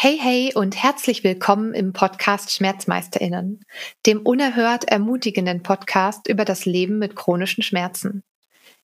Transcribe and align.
Hey, 0.00 0.16
hey 0.16 0.52
und 0.54 0.80
herzlich 0.80 1.24
willkommen 1.24 1.74
im 1.74 1.92
Podcast 1.92 2.52
Schmerzmeisterinnen, 2.52 3.64
dem 4.06 4.20
unerhört 4.20 4.84
ermutigenden 4.84 5.64
Podcast 5.64 6.28
über 6.28 6.44
das 6.44 6.66
Leben 6.66 7.00
mit 7.00 7.16
chronischen 7.16 7.64
Schmerzen. 7.64 8.22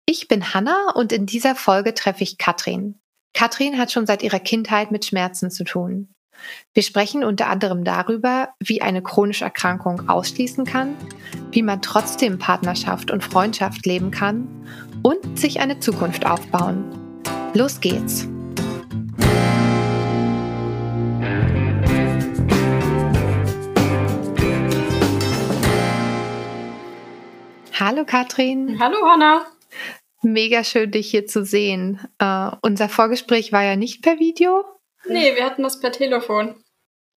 Ich 0.06 0.27
bin 0.27 0.54
Hanna 0.54 0.90
und 0.96 1.12
in 1.12 1.24
dieser 1.24 1.54
Folge 1.54 1.95
treffe 1.95 2.24
ich 2.24 2.37
Katrin. 2.37 2.98
Katrin 3.32 3.79
hat 3.79 3.92
schon 3.92 4.06
seit 4.06 4.24
ihrer 4.24 4.40
Kindheit 4.40 4.90
mit 4.90 5.04
Schmerzen 5.04 5.53
zu 5.53 5.62
tun. 5.62 6.08
Wir 6.72 6.82
sprechen 6.82 7.22
unter 7.22 7.46
anderem 7.46 7.84
darüber, 7.84 8.48
wie 8.58 8.82
eine 8.82 9.00
chronische 9.00 9.44
Erkrankung 9.44 10.08
ausschließen 10.08 10.64
kann, 10.64 10.96
wie 11.52 11.62
man 11.62 11.80
trotzdem 11.80 12.40
Partnerschaft 12.40 13.12
und 13.12 13.22
Freundschaft 13.22 13.86
leben 13.86 14.10
kann 14.10 14.48
und 15.04 15.38
sich 15.38 15.60
eine 15.60 15.78
Zukunft 15.78 16.26
aufbauen. 16.26 17.22
Los 17.54 17.80
geht's! 17.80 18.26
Hallo 27.77 28.05
Katrin. 28.05 28.78
Hallo 28.78 29.05
Hanna. 29.05 29.46
Mega 30.23 30.62
schön, 30.62 30.92
dich 30.92 31.10
hier 31.10 31.27
zu 31.27 31.45
sehen. 31.45 31.98
Uh, 32.23 32.52
unser 32.62 32.88
Vorgespräch 32.88 33.50
war 33.50 33.64
ja 33.64 33.74
nicht 33.74 34.00
per 34.00 34.20
Video. 34.20 34.64
Nee, 35.06 35.34
wir 35.34 35.45
hatten 35.45 35.64
das 35.64 35.80
per 35.80 35.91
Telefon. 35.91 36.55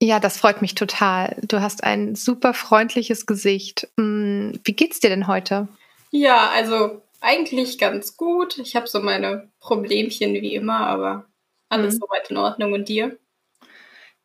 Ja, 0.01 0.19
das 0.19 0.37
freut 0.37 0.63
mich 0.63 0.73
total. 0.73 1.37
Du 1.43 1.61
hast 1.61 1.83
ein 1.83 2.15
super 2.15 2.55
freundliches 2.55 3.27
Gesicht. 3.27 3.87
Hm, 3.99 4.59
wie 4.63 4.73
geht's 4.73 4.99
dir 4.99 5.11
denn 5.11 5.27
heute? 5.27 5.67
Ja, 6.09 6.49
also 6.49 7.03
eigentlich 7.21 7.77
ganz 7.77 8.17
gut. 8.17 8.57
Ich 8.57 8.75
habe 8.75 8.87
so 8.87 8.99
meine 8.99 9.51
Problemchen 9.59 10.33
wie 10.33 10.55
immer, 10.55 10.87
aber 10.87 11.25
alles 11.69 11.95
mhm. 11.95 11.99
soweit 11.99 12.31
in 12.31 12.37
Ordnung. 12.37 12.73
Und 12.73 12.89
dir? 12.89 13.15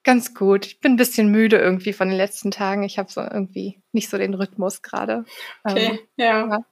Ganz 0.05 0.35
gut. 0.35 0.67
Ich 0.67 0.81
bin 0.81 0.93
ein 0.93 0.97
bisschen 0.97 1.29
müde 1.29 1.59
irgendwie 1.59 1.93
von 1.93 2.09
den 2.09 2.17
letzten 2.17 2.51
Tagen. 2.51 2.83
Ich 2.83 2.99
habe 2.99 3.11
so 3.11 3.21
irgendwie 3.21 3.81
nicht 3.93 4.11
so 4.11 4.19
den 4.19 4.35
Rhythmus 4.35 4.83
gerade. 4.83 5.25
Okay, 5.63 5.91
ähm, 5.93 5.99
ja. 6.17 6.65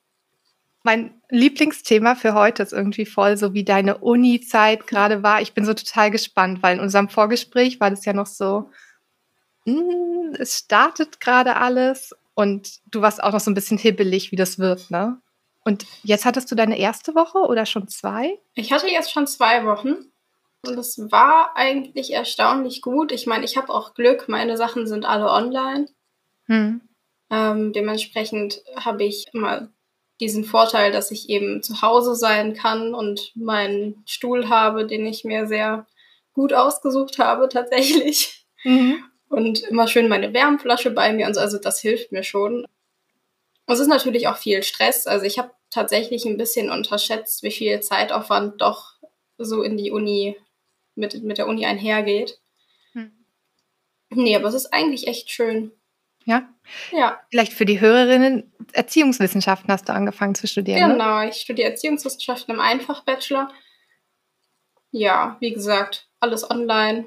Mein 0.82 1.20
Lieblingsthema 1.28 2.14
für 2.14 2.34
heute 2.34 2.62
ist 2.62 2.72
irgendwie 2.72 3.04
voll, 3.04 3.36
so 3.36 3.52
wie 3.52 3.64
deine 3.64 3.98
Uni-Zeit 3.98 4.86
gerade 4.86 5.22
war. 5.22 5.42
Ich 5.42 5.52
bin 5.52 5.64
so 5.64 5.74
total 5.74 6.10
gespannt, 6.10 6.62
weil 6.62 6.76
in 6.76 6.80
unserem 6.80 7.08
Vorgespräch 7.08 7.78
war 7.80 7.90
das 7.90 8.04
ja 8.04 8.14
noch 8.14 8.26
so, 8.26 8.70
mh, 9.66 9.74
hm, 9.74 10.36
es 10.38 10.58
startet 10.58 11.20
gerade 11.20 11.56
alles 11.56 12.14
und 12.34 12.80
du 12.86 13.02
warst 13.02 13.22
auch 13.22 13.32
noch 13.32 13.40
so 13.40 13.50
ein 13.50 13.54
bisschen 13.54 13.78
hibbelig, 13.78 14.32
wie 14.32 14.36
das 14.36 14.58
wird, 14.58 14.90
ne? 14.90 15.20
Und 15.64 15.84
jetzt 16.02 16.24
hattest 16.24 16.50
du 16.50 16.54
deine 16.54 16.78
erste 16.78 17.14
Woche 17.14 17.38
oder 17.38 17.66
schon 17.66 17.86
zwei? 17.86 18.38
Ich 18.54 18.72
hatte 18.72 18.88
jetzt 18.88 19.12
schon 19.12 19.26
zwei 19.26 19.66
Wochen. 19.66 20.09
Und 20.66 20.78
es 20.78 20.98
war 21.10 21.56
eigentlich 21.56 22.12
erstaunlich 22.12 22.82
gut. 22.82 23.12
Ich 23.12 23.26
meine, 23.26 23.44
ich 23.44 23.56
habe 23.56 23.72
auch 23.72 23.94
Glück, 23.94 24.28
meine 24.28 24.56
Sachen 24.56 24.86
sind 24.86 25.04
alle 25.04 25.30
online. 25.30 25.86
Hm. 26.46 26.82
Ähm, 27.30 27.72
dementsprechend 27.72 28.62
habe 28.76 29.04
ich 29.04 29.26
immer 29.32 29.70
diesen 30.20 30.44
Vorteil, 30.44 30.92
dass 30.92 31.10
ich 31.10 31.30
eben 31.30 31.62
zu 31.62 31.80
Hause 31.80 32.14
sein 32.14 32.54
kann 32.54 32.94
und 32.94 33.32
meinen 33.34 34.02
Stuhl 34.06 34.48
habe, 34.48 34.86
den 34.86 35.06
ich 35.06 35.24
mir 35.24 35.46
sehr 35.46 35.86
gut 36.34 36.52
ausgesucht 36.52 37.18
habe 37.18 37.48
tatsächlich. 37.52 38.46
Mhm. 38.64 39.04
Und 39.28 39.62
immer 39.62 39.86
schön 39.88 40.08
meine 40.08 40.34
Wärmflasche 40.34 40.90
bei 40.90 41.12
mir 41.12 41.26
und 41.26 41.34
so. 41.34 41.40
Also 41.40 41.58
das 41.58 41.80
hilft 41.80 42.12
mir 42.12 42.24
schon. 42.24 42.66
Es 43.66 43.78
ist 43.78 43.86
natürlich 43.86 44.28
auch 44.28 44.36
viel 44.36 44.62
Stress. 44.62 45.06
Also 45.06 45.24
ich 45.24 45.38
habe 45.38 45.52
tatsächlich 45.70 46.26
ein 46.26 46.36
bisschen 46.36 46.70
unterschätzt, 46.70 47.42
wie 47.42 47.52
viel 47.52 47.80
Zeitaufwand 47.80 48.60
doch 48.60 48.94
so 49.38 49.62
in 49.62 49.76
die 49.76 49.92
Uni 49.92 50.36
mit, 51.00 51.22
mit 51.22 51.38
der 51.38 51.48
Uni 51.48 51.66
einhergeht. 51.66 52.38
Hm. 52.92 53.12
Nee, 54.10 54.36
aber 54.36 54.48
es 54.48 54.54
ist 54.54 54.72
eigentlich 54.72 55.06
echt 55.06 55.30
schön. 55.30 55.72
Ja? 56.24 56.48
Ja. 56.92 57.20
Vielleicht 57.30 57.52
für 57.52 57.64
die 57.64 57.80
Hörerinnen, 57.80 58.52
Erziehungswissenschaften 58.72 59.72
hast 59.72 59.88
du 59.88 59.92
angefangen 59.92 60.34
zu 60.34 60.46
studieren. 60.46 60.88
Ne? 60.88 60.94
Genau, 60.94 61.20
ne? 61.20 61.30
ich 61.30 61.36
studiere 61.36 61.70
Erziehungswissenschaften 61.70 62.54
im 62.54 62.60
Einfach-Bachelor. 62.60 63.52
Ja, 64.92 65.36
wie 65.40 65.52
gesagt, 65.52 66.08
alles 66.20 66.48
online. 66.48 67.06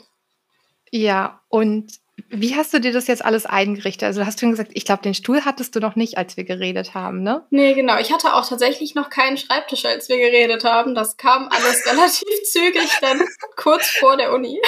Ja, 0.92 1.42
und 1.50 2.00
wie 2.36 2.56
hast 2.56 2.74
du 2.74 2.80
dir 2.80 2.92
das 2.92 3.08
jetzt 3.08 3.24
alles 3.24 3.46
eingerichtet? 3.46 4.04
Also 4.04 4.26
hast 4.26 4.42
du 4.42 4.50
gesagt, 4.50 4.72
ich 4.74 4.86
glaube, 4.86 5.04
den 5.04 5.14
Stuhl 5.14 5.46
hattest 5.46 5.76
du 5.76 5.80
noch 5.80 5.96
nicht, 5.96 6.18
als 6.18 6.36
wir 6.36 6.44
geredet 6.44 6.94
haben, 6.94 7.22
ne? 7.22 7.46
Nee, 7.52 7.74
genau. 7.74 8.00
Ich 8.00 8.12
hatte 8.12 8.34
auch 8.34 8.48
tatsächlich 8.48 8.96
noch 8.96 9.10
keinen 9.10 9.38
Schreibtisch, 9.38 9.86
als 9.86 10.10
wir 10.10 10.18
geredet 10.18 10.64
haben. 10.64 10.96
Das 10.96 11.18
kam 11.18 11.50
alles 11.50 11.86
relativ 11.92 12.44
zügig 12.52 12.90
dann 13.02 13.22
kurz 13.56 13.88
vor 13.88 14.18
der 14.18 14.34
Uni. 14.34 14.60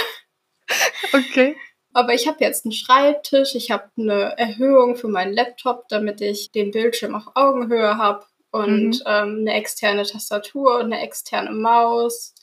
Okay. 1.11 1.57
Aber 1.93 2.13
ich 2.13 2.27
habe 2.27 2.43
jetzt 2.43 2.65
einen 2.65 2.73
Schreibtisch, 2.73 3.55
ich 3.55 3.71
habe 3.71 3.89
eine 3.97 4.37
Erhöhung 4.37 4.95
für 4.95 5.07
meinen 5.07 5.33
Laptop, 5.33 5.87
damit 5.87 6.21
ich 6.21 6.51
den 6.51 6.71
Bildschirm 6.71 7.15
auf 7.15 7.35
Augenhöhe 7.35 7.97
habe 7.97 8.25
und 8.51 8.99
mhm. 8.99 9.01
ähm, 9.05 9.37
eine 9.39 9.53
externe 9.53 10.03
Tastatur 10.03 10.75
und 10.77 10.85
eine 10.85 11.01
externe 11.01 11.51
Maus 11.51 12.34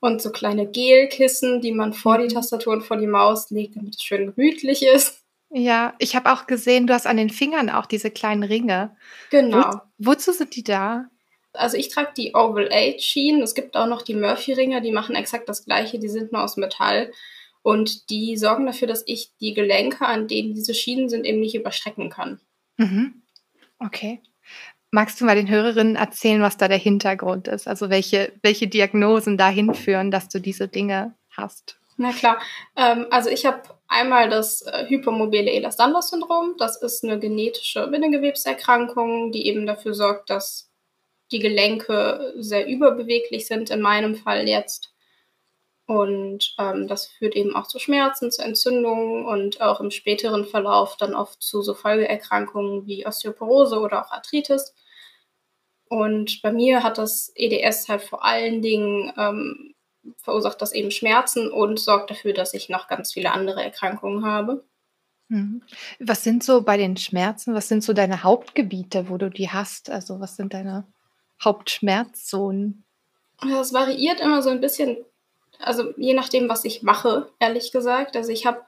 und 0.00 0.20
so 0.22 0.30
kleine 0.30 0.66
Gelkissen, 0.66 1.60
die 1.60 1.72
man 1.72 1.92
vor 1.92 2.18
die 2.18 2.24
mhm. 2.24 2.30
Tastatur 2.30 2.72
und 2.72 2.82
vor 2.82 2.96
die 2.96 3.06
Maus 3.06 3.50
legt, 3.50 3.76
damit 3.76 3.96
es 3.96 4.02
schön 4.02 4.34
gemütlich 4.34 4.82
ist. 4.82 5.22
Ja, 5.50 5.94
ich 5.98 6.14
habe 6.14 6.32
auch 6.32 6.46
gesehen, 6.46 6.86
du 6.86 6.94
hast 6.94 7.06
an 7.06 7.16
den 7.16 7.30
Fingern 7.30 7.70
auch 7.70 7.86
diese 7.86 8.10
kleinen 8.10 8.44
Ringe. 8.44 8.96
Genau. 9.30 9.82
Wo, 9.98 10.10
wozu 10.10 10.32
sind 10.32 10.54
die 10.54 10.62
da? 10.62 11.06
Also 11.52 11.76
ich 11.76 11.88
trage 11.88 12.12
die 12.16 12.34
Oval 12.34 12.70
8 12.72 13.02
Schienen. 13.02 13.42
Es 13.42 13.54
gibt 13.54 13.76
auch 13.76 13.86
noch 13.86 14.02
die 14.02 14.14
Murphy-Ringe, 14.14 14.80
die 14.80 14.92
machen 14.92 15.16
exakt 15.16 15.48
das 15.48 15.64
gleiche, 15.64 15.98
die 15.98 16.08
sind 16.08 16.32
nur 16.32 16.42
aus 16.44 16.56
Metall. 16.56 17.10
Und 17.62 18.08
die 18.10 18.36
sorgen 18.36 18.64
dafür, 18.64 18.88
dass 18.88 19.02
ich 19.06 19.32
die 19.40 19.52
Gelenke, 19.52 20.06
an 20.06 20.28
denen 20.28 20.54
diese 20.54 20.72
Schienen 20.72 21.08
sind, 21.08 21.26
eben 21.26 21.40
nicht 21.40 21.56
überstrecken 21.56 22.08
kann. 22.08 22.40
Mhm. 22.76 23.22
Okay. 23.78 24.22
Magst 24.92 25.20
du 25.20 25.24
mal 25.24 25.36
den 25.36 25.48
Hörerinnen 25.48 25.96
erzählen, 25.96 26.42
was 26.42 26.56
da 26.56 26.66
der 26.66 26.78
Hintergrund 26.78 27.46
ist? 27.46 27.68
Also 27.68 27.90
welche, 27.90 28.32
welche 28.42 28.66
Diagnosen 28.66 29.38
dahin 29.38 29.74
führen, 29.74 30.10
dass 30.10 30.28
du 30.28 30.40
diese 30.40 30.66
Dinge 30.66 31.14
hast? 31.30 31.78
Na 31.96 32.12
klar. 32.12 32.40
Ähm, 32.76 33.06
also 33.10 33.30
ich 33.30 33.46
habe 33.46 33.62
einmal 33.86 34.28
das 34.30 34.62
äh, 34.62 34.86
hypermobile 34.88 35.50
Ehlers-Danlos-Syndrom. 35.50 36.56
Das 36.58 36.80
ist 36.80 37.04
eine 37.04 37.18
genetische 37.18 37.86
Bindegewebserkrankung, 37.86 39.32
die 39.32 39.46
eben 39.46 39.66
dafür 39.66 39.94
sorgt, 39.94 40.30
dass 40.30 40.70
die 41.30 41.38
Gelenke 41.38 42.34
sehr 42.38 42.66
überbeweglich 42.66 43.46
sind, 43.46 43.70
in 43.70 43.80
meinem 43.80 44.16
Fall 44.16 44.48
jetzt. 44.48 44.92
Und 45.90 46.54
ähm, 46.56 46.86
das 46.86 47.08
führt 47.08 47.34
eben 47.34 47.56
auch 47.56 47.66
zu 47.66 47.80
Schmerzen, 47.80 48.30
zu 48.30 48.44
Entzündungen 48.44 49.26
und 49.26 49.60
auch 49.60 49.80
im 49.80 49.90
späteren 49.90 50.44
Verlauf 50.44 50.96
dann 50.96 51.16
oft 51.16 51.42
zu 51.42 51.62
so 51.62 51.74
Folgeerkrankungen 51.74 52.86
wie 52.86 53.04
Osteoporose 53.04 53.80
oder 53.80 54.06
auch 54.06 54.12
Arthritis. 54.12 54.72
Und 55.88 56.42
bei 56.42 56.52
mir 56.52 56.84
hat 56.84 56.98
das 56.98 57.32
EDS 57.34 57.88
halt 57.88 58.02
vor 58.02 58.24
allen 58.24 58.62
Dingen 58.62 59.12
ähm, 59.18 59.74
verursacht 60.18 60.62
das 60.62 60.70
eben 60.70 60.92
Schmerzen 60.92 61.50
und 61.50 61.80
sorgt 61.80 62.12
dafür, 62.12 62.34
dass 62.34 62.54
ich 62.54 62.68
noch 62.68 62.86
ganz 62.86 63.12
viele 63.12 63.32
andere 63.32 63.60
Erkrankungen 63.60 64.24
habe. 64.24 64.64
Mhm. 65.26 65.64
Was 65.98 66.22
sind 66.22 66.44
so 66.44 66.62
bei 66.62 66.76
den 66.76 66.98
Schmerzen, 66.98 67.52
was 67.52 67.66
sind 67.66 67.82
so 67.82 67.94
deine 67.94 68.22
Hauptgebiete, 68.22 69.08
wo 69.08 69.16
du 69.16 69.28
die 69.28 69.50
hast? 69.50 69.90
Also 69.90 70.20
was 70.20 70.36
sind 70.36 70.54
deine 70.54 70.86
Hauptschmerzzonen? 71.42 72.84
Das 73.42 73.72
variiert 73.72 74.20
immer 74.20 74.42
so 74.42 74.50
ein 74.50 74.60
bisschen, 74.60 74.98
also 75.62 75.92
je 75.96 76.14
nachdem, 76.14 76.48
was 76.48 76.64
ich 76.64 76.82
mache, 76.82 77.30
ehrlich 77.38 77.72
gesagt. 77.72 78.16
Also 78.16 78.30
ich 78.32 78.46
habe 78.46 78.60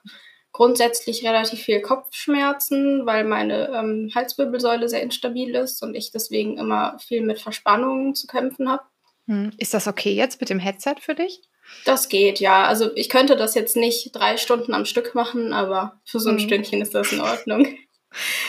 grundsätzlich 0.53 1.27
relativ 1.27 1.61
viel 1.61 1.81
Kopfschmerzen, 1.81 3.07
weil 3.07 3.25
meine 3.25 3.69
ähm, 3.69 4.11
Halswirbelsäule 4.15 4.89
sehr 4.89 5.03
instabil 5.03 5.55
ist 5.55 5.83
und 5.83 5.95
ich 5.95 6.13
deswegen 6.13 6.59
immer 6.59 6.99
viel 6.99 7.23
mit 7.23 7.41
Verspannungen 7.41 8.15
zu 8.15 8.27
kämpfen 8.27 8.71
habe. 8.71 8.83
Hm. 9.27 9.53
Ist 9.57 9.73
das 9.75 9.89
okay 9.89 10.13
jetzt 10.13 10.41
mit 10.41 10.51
dem 10.51 10.59
Headset 10.59 10.97
für 11.01 11.15
dich? 11.15 11.41
Das 11.85 12.09
geht, 12.09 12.39
ja. 12.41 12.65
Also 12.65 12.95
ich 12.95 13.09
könnte 13.09 13.37
das 13.37 13.55
jetzt 13.55 13.77
nicht 13.77 14.15
drei 14.15 14.37
Stunden 14.37 14.75
am 14.75 14.85
Stück 14.85 15.15
machen, 15.15 15.53
aber 15.53 16.01
für 16.05 16.21
so 16.21 16.29
ein 16.29 16.37
mhm. 16.37 16.41
Stündchen 16.41 16.83
ist 16.83 16.95
das 16.95 17.13
in 17.13 17.21
Ordnung. 17.21 17.67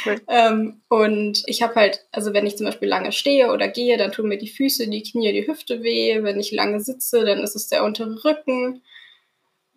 Cool. 0.05 0.21
Ähm, 0.27 0.81
und 0.89 1.43
ich 1.45 1.61
habe 1.61 1.75
halt, 1.75 2.05
also 2.11 2.33
wenn 2.33 2.45
ich 2.45 2.57
zum 2.57 2.65
Beispiel 2.65 2.87
lange 2.87 3.11
stehe 3.11 3.51
oder 3.51 3.67
gehe, 3.67 3.97
dann 3.97 4.11
tun 4.11 4.27
mir 4.27 4.37
die 4.37 4.49
Füße, 4.49 4.87
die 4.89 5.03
Knie, 5.03 5.31
die 5.31 5.47
Hüfte 5.47 5.83
weh. 5.83 6.21
Wenn 6.23 6.39
ich 6.39 6.51
lange 6.51 6.79
sitze, 6.79 7.25
dann 7.25 7.39
ist 7.39 7.55
es 7.55 7.67
der 7.67 7.83
untere 7.83 8.23
Rücken. 8.23 8.83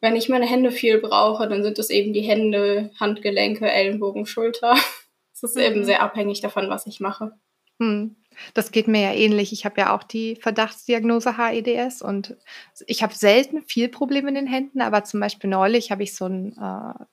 Wenn 0.01 0.17
ich 0.17 0.29
meine 0.29 0.47
Hände 0.47 0.71
viel 0.71 0.99
brauche, 0.99 1.49
dann 1.49 1.63
sind 1.63 1.79
es 1.79 1.91
eben 1.91 2.13
die 2.13 2.21
Hände, 2.21 2.91
Handgelenke, 2.99 3.71
Ellenbogen, 3.71 4.27
Schulter. 4.27 4.75
Es 5.33 5.43
ist 5.43 5.57
mhm. 5.57 5.63
eben 5.63 5.85
sehr 5.85 6.03
abhängig 6.03 6.41
davon, 6.41 6.71
was 6.71 6.87
ich 6.87 6.99
mache. 6.99 7.33
Mhm. 7.79 8.17
Das 8.55 8.71
geht 8.71 8.89
mir 8.89 9.03
ja 9.03 9.13
ähnlich. 9.13 9.53
Ich 9.53 9.67
habe 9.67 9.81
ja 9.81 9.95
auch 9.95 10.03
die 10.03 10.37
Verdachtsdiagnose 10.37 11.37
HEDS 11.37 12.01
und 12.01 12.37
ich 12.87 13.03
habe 13.03 13.15
selten 13.15 13.63
viel 13.63 13.89
Probleme 13.89 14.29
in 14.29 14.35
den 14.35 14.47
Händen, 14.47 14.81
aber 14.81 15.05
zum 15.05 15.21
Beispiel 15.21 15.51
neulich 15.51 15.91
habe 15.91 16.03
ich 16.03 16.15
so 16.15 16.27
ein 16.27 16.53
äh, 16.53 17.05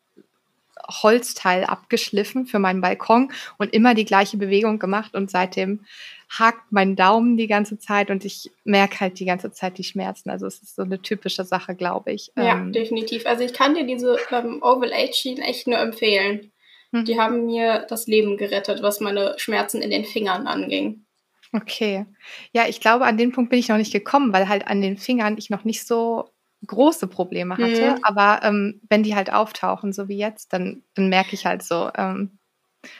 Holzteil 0.89 1.63
abgeschliffen 1.63 2.45
für 2.45 2.59
meinen 2.59 2.81
Balkon 2.81 3.31
und 3.57 3.73
immer 3.73 3.93
die 3.93 4.05
gleiche 4.05 4.37
Bewegung 4.37 4.79
gemacht 4.79 5.15
und 5.15 5.31
seitdem 5.31 5.85
hakt 6.29 6.71
mein 6.71 6.95
Daumen 6.95 7.37
die 7.37 7.47
ganze 7.47 7.77
Zeit 7.77 8.09
und 8.09 8.25
ich 8.25 8.51
merke 8.63 9.01
halt 9.01 9.19
die 9.19 9.25
ganze 9.25 9.51
Zeit 9.51 9.77
die 9.77 9.83
Schmerzen. 9.83 10.29
Also 10.29 10.47
es 10.47 10.61
ist 10.61 10.75
so 10.75 10.81
eine 10.81 11.01
typische 11.01 11.43
Sache, 11.43 11.75
glaube 11.75 12.11
ich. 12.11 12.31
Ja, 12.35 12.53
ähm, 12.53 12.73
definitiv. 12.73 13.25
Also 13.25 13.43
ich 13.43 13.53
kann 13.53 13.75
dir 13.75 13.85
diese 13.85 14.17
ähm, 14.31 14.61
Oval 14.61 14.91
Age 14.93 15.15
Schienen 15.15 15.43
echt 15.43 15.67
nur 15.67 15.77
empfehlen. 15.77 16.51
Hm. 16.91 17.05
Die 17.05 17.19
haben 17.19 17.45
mir 17.45 17.85
das 17.87 18.07
Leben 18.07 18.37
gerettet, 18.37 18.81
was 18.81 18.99
meine 18.99 19.35
Schmerzen 19.37 19.81
in 19.81 19.91
den 19.91 20.05
Fingern 20.05 20.47
anging. 20.47 21.05
Okay. 21.53 22.05
Ja, 22.51 22.67
ich 22.67 22.81
glaube, 22.81 23.05
an 23.05 23.17
den 23.17 23.31
Punkt 23.31 23.51
bin 23.51 23.59
ich 23.59 23.69
noch 23.69 23.77
nicht 23.77 23.93
gekommen, 23.93 24.33
weil 24.33 24.49
halt 24.49 24.67
an 24.67 24.81
den 24.81 24.97
Fingern 24.97 25.37
ich 25.37 25.51
noch 25.51 25.63
nicht 25.63 25.85
so 25.85 26.32
große 26.65 27.07
Probleme 27.07 27.57
hatte. 27.57 27.91
Mhm. 27.91 28.03
Aber 28.03 28.41
ähm, 28.43 28.81
wenn 28.89 29.03
die 29.03 29.15
halt 29.15 29.31
auftauchen, 29.31 29.93
so 29.93 30.07
wie 30.07 30.17
jetzt, 30.17 30.53
dann, 30.53 30.83
dann 30.95 31.09
merke 31.09 31.33
ich 31.33 31.45
halt 31.45 31.63
so. 31.63 31.89
Ähm, 31.95 32.37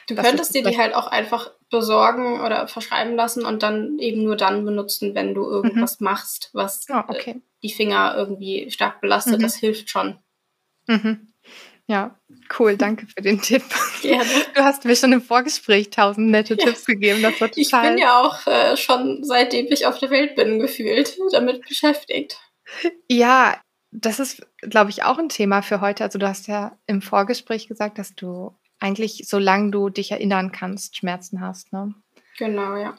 du 0.07 0.15
könntest 0.15 0.54
dir 0.56 0.63
die 0.63 0.77
halt 0.77 0.94
auch 0.94 1.07
einfach 1.07 1.51
besorgen 1.69 2.42
oder 2.42 2.68
verschreiben 2.68 3.15
lassen 3.15 3.45
und 3.45 3.63
dann 3.63 3.98
eben 4.00 4.24
nur 4.24 4.38
dann 4.38 4.63
benutzen, 4.63 5.15
wenn 5.15 5.33
du 5.33 5.44
irgendwas 5.44 6.00
mhm. 6.00 6.06
machst, 6.06 6.50
was 6.54 6.86
oh, 6.89 7.01
okay. 7.07 7.42
die 7.63 7.71
Finger 7.71 8.13
irgendwie 8.15 8.69
stark 8.69 9.01
belastet. 9.01 9.39
Mhm. 9.39 9.44
Das 9.44 9.56
hilft 9.56 9.89
schon. 9.89 10.19
Mhm. 10.88 11.33
Ja, 11.88 12.18
cool, 12.60 12.77
danke 12.77 13.07
für 13.07 13.21
den 13.21 13.42
Tipp. 13.42 13.63
Gerne. 14.01 14.30
Du 14.56 14.63
hast 14.63 14.86
mir 14.86 14.95
schon 14.95 15.12
im 15.12 15.21
Vorgespräch 15.21 15.89
tausend 15.89 16.30
nette 16.30 16.56
ja. 16.60 16.65
Tipps 16.65 16.86
gegeben. 16.86 17.21
Das 17.21 17.42
war 17.42 17.50
total 17.50 17.62
ich 17.62 17.71
bin 17.71 17.98
ja 17.98 18.21
auch 18.21 18.48
äh, 18.48 18.77
schon 18.77 19.24
seitdem 19.24 19.68
ich 19.69 19.86
auf 19.86 20.00
der 20.00 20.10
Welt 20.10 20.36
bin 20.36 20.60
gefühlt 20.60 21.18
damit 21.31 21.68
beschäftigt. 21.68 22.38
Ja, 23.10 23.62
das 23.92 24.20
ist, 24.20 24.46
glaube 24.62 24.90
ich, 24.90 25.04
auch 25.04 25.20
ein 25.20 25.30
Thema 25.30 25.62
für 25.62 25.81
heute. 25.81 26.04
Also 26.04 26.18
du 26.20 26.28
hast 26.28 26.48
ja 26.48 26.78
im 26.88 27.02
Vorgespräch 27.02 27.68
gesagt, 27.68 27.98
dass 28.00 28.16
du 28.16 28.56
eigentlich, 28.80 29.25
solange 29.28 29.72
du 29.72 29.90
dich 29.90 30.12
erinnern 30.12 30.52
kannst, 30.52 30.98
Schmerzen 30.98 31.42
hast, 31.42 31.72
ne? 31.72 31.94
Genau, 32.38 32.75
ja. 32.75 32.98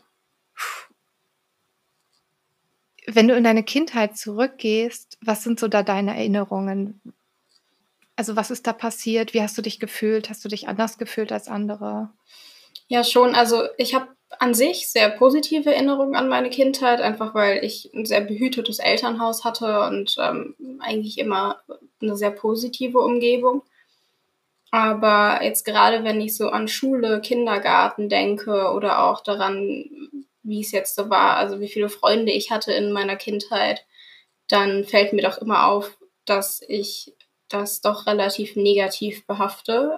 Wenn 3.06 3.28
du 3.28 3.36
in 3.36 3.44
deine 3.44 3.64
Kindheit 3.64 4.16
zurückgehst, 4.16 5.18
was 5.20 5.42
sind 5.42 5.60
so 5.60 5.68
da 5.68 5.82
deine 5.82 6.16
Erinnerungen? 6.16 7.00
Also 8.16 8.36
was 8.36 8.50
ist 8.50 8.66
da 8.66 8.72
passiert? 8.72 9.34
Wie 9.34 9.42
hast 9.42 9.58
du 9.58 9.62
dich 9.62 9.80
gefühlt? 9.80 10.30
Hast 10.30 10.44
du 10.44 10.48
dich 10.48 10.68
anders 10.68 10.96
gefühlt 10.96 11.32
als 11.32 11.48
andere? 11.48 12.10
Ja, 12.86 13.02
schon. 13.04 13.34
Also 13.34 13.64
ich 13.76 13.94
habe 13.94 14.08
an 14.38 14.54
sich 14.54 14.88
sehr 14.88 15.10
positive 15.10 15.72
Erinnerungen 15.72 16.16
an 16.16 16.28
meine 16.28 16.50
Kindheit, 16.50 17.00
einfach 17.00 17.34
weil 17.34 17.64
ich 17.64 17.90
ein 17.94 18.06
sehr 18.06 18.20
behütetes 18.20 18.78
Elternhaus 18.78 19.44
hatte 19.44 19.80
und 19.84 20.16
ähm, 20.18 20.54
eigentlich 20.80 21.18
immer 21.18 21.60
eine 22.00 22.16
sehr 22.16 22.30
positive 22.30 22.98
Umgebung. 22.98 23.62
Aber 24.70 25.40
jetzt 25.42 25.64
gerade, 25.64 26.02
wenn 26.02 26.20
ich 26.20 26.36
so 26.36 26.48
an 26.48 26.66
Schule, 26.66 27.20
Kindergarten 27.20 28.08
denke 28.08 28.72
oder 28.72 29.04
auch 29.04 29.22
daran, 29.22 29.84
wie 30.42 30.60
es 30.60 30.72
jetzt 30.72 30.96
so 30.96 31.10
war, 31.10 31.36
also 31.36 31.60
wie 31.60 31.68
viele 31.68 31.88
Freunde 31.88 32.32
ich 32.32 32.50
hatte 32.50 32.72
in 32.72 32.90
meiner 32.90 33.16
Kindheit, 33.16 33.84
dann 34.48 34.84
fällt 34.84 35.12
mir 35.12 35.22
doch 35.22 35.38
immer 35.38 35.68
auf, 35.68 35.96
dass 36.24 36.60
ich 36.66 37.14
das 37.48 37.80
doch 37.80 38.06
relativ 38.06 38.56
negativ 38.56 39.26
behafte. 39.26 39.96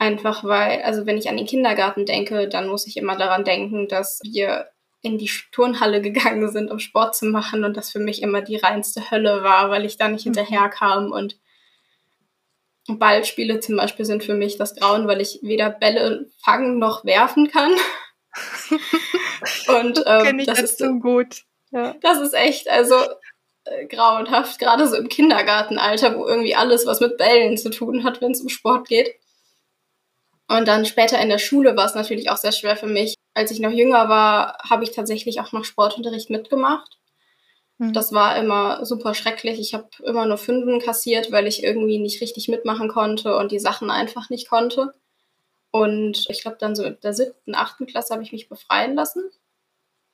Einfach 0.00 0.44
weil, 0.44 0.80
also 0.80 1.04
wenn 1.04 1.18
ich 1.18 1.28
an 1.28 1.36
den 1.36 1.44
Kindergarten 1.44 2.06
denke, 2.06 2.48
dann 2.48 2.68
muss 2.68 2.86
ich 2.86 2.96
immer 2.96 3.16
daran 3.16 3.44
denken, 3.44 3.86
dass 3.86 4.20
wir 4.24 4.70
in 5.02 5.18
die 5.18 5.30
Turnhalle 5.52 6.00
gegangen 6.00 6.50
sind, 6.50 6.70
um 6.70 6.78
Sport 6.78 7.14
zu 7.14 7.26
machen 7.26 7.64
und 7.64 7.76
das 7.76 7.90
für 7.90 7.98
mich 7.98 8.22
immer 8.22 8.40
die 8.40 8.56
reinste 8.56 9.10
Hölle 9.10 9.42
war, 9.42 9.68
weil 9.68 9.84
ich 9.84 9.98
da 9.98 10.08
nicht 10.08 10.24
mhm. 10.24 10.32
hinterherkam 10.32 11.12
und 11.12 11.38
Ballspiele 12.88 13.60
zum 13.60 13.76
Beispiel 13.76 14.06
sind 14.06 14.24
für 14.24 14.32
mich 14.32 14.56
das 14.56 14.74
Grauen, 14.74 15.06
weil 15.06 15.20
ich 15.20 15.40
weder 15.42 15.68
Bälle 15.68 16.30
fangen 16.42 16.78
noch 16.78 17.04
werfen 17.04 17.50
kann. 17.50 17.72
Und 19.68 20.02
ähm, 20.06 20.38
das, 20.38 20.46
das 20.46 20.62
ist 20.62 20.78
so 20.78 20.94
gut. 20.94 21.42
Ja. 21.72 21.94
Das 22.00 22.18
ist 22.20 22.34
echt, 22.34 22.70
also 22.70 22.96
äh, 23.64 23.86
grauenhaft, 23.86 24.58
gerade 24.58 24.88
so 24.88 24.96
im 24.96 25.08
Kindergartenalter, 25.08 26.16
wo 26.16 26.26
irgendwie 26.26 26.56
alles, 26.56 26.86
was 26.86 27.00
mit 27.00 27.18
Bällen 27.18 27.58
zu 27.58 27.68
tun 27.70 28.02
hat, 28.02 28.22
wenn 28.22 28.32
es 28.32 28.40
um 28.40 28.48
Sport 28.48 28.88
geht. 28.88 29.14
Und 30.50 30.66
dann 30.66 30.84
später 30.84 31.20
in 31.20 31.28
der 31.28 31.38
Schule 31.38 31.76
war 31.76 31.86
es 31.86 31.94
natürlich 31.94 32.28
auch 32.28 32.36
sehr 32.36 32.50
schwer 32.50 32.76
für 32.76 32.88
mich. 32.88 33.14
Als 33.34 33.52
ich 33.52 33.60
noch 33.60 33.70
jünger 33.70 34.08
war, 34.08 34.58
habe 34.68 34.82
ich 34.82 34.90
tatsächlich 34.90 35.40
auch 35.40 35.52
noch 35.52 35.64
Sportunterricht 35.64 36.28
mitgemacht. 36.28 36.98
Mhm. 37.78 37.92
Das 37.92 38.12
war 38.12 38.36
immer 38.36 38.84
super 38.84 39.14
schrecklich. 39.14 39.60
Ich 39.60 39.74
habe 39.74 39.86
immer 40.02 40.26
nur 40.26 40.38
Fünfen 40.38 40.80
kassiert, 40.80 41.30
weil 41.30 41.46
ich 41.46 41.62
irgendwie 41.62 42.00
nicht 42.00 42.20
richtig 42.20 42.48
mitmachen 42.48 42.88
konnte 42.88 43.36
und 43.36 43.52
die 43.52 43.60
Sachen 43.60 43.92
einfach 43.92 44.28
nicht 44.28 44.50
konnte. 44.50 44.92
Und 45.70 46.26
ich 46.28 46.42
glaube, 46.42 46.56
dann 46.58 46.74
so 46.74 46.82
in 46.82 46.98
der 47.00 47.12
siebten, 47.12 47.54
achten 47.54 47.86
Klasse 47.86 48.12
habe 48.12 48.24
ich 48.24 48.32
mich 48.32 48.48
befreien 48.48 48.96
lassen 48.96 49.30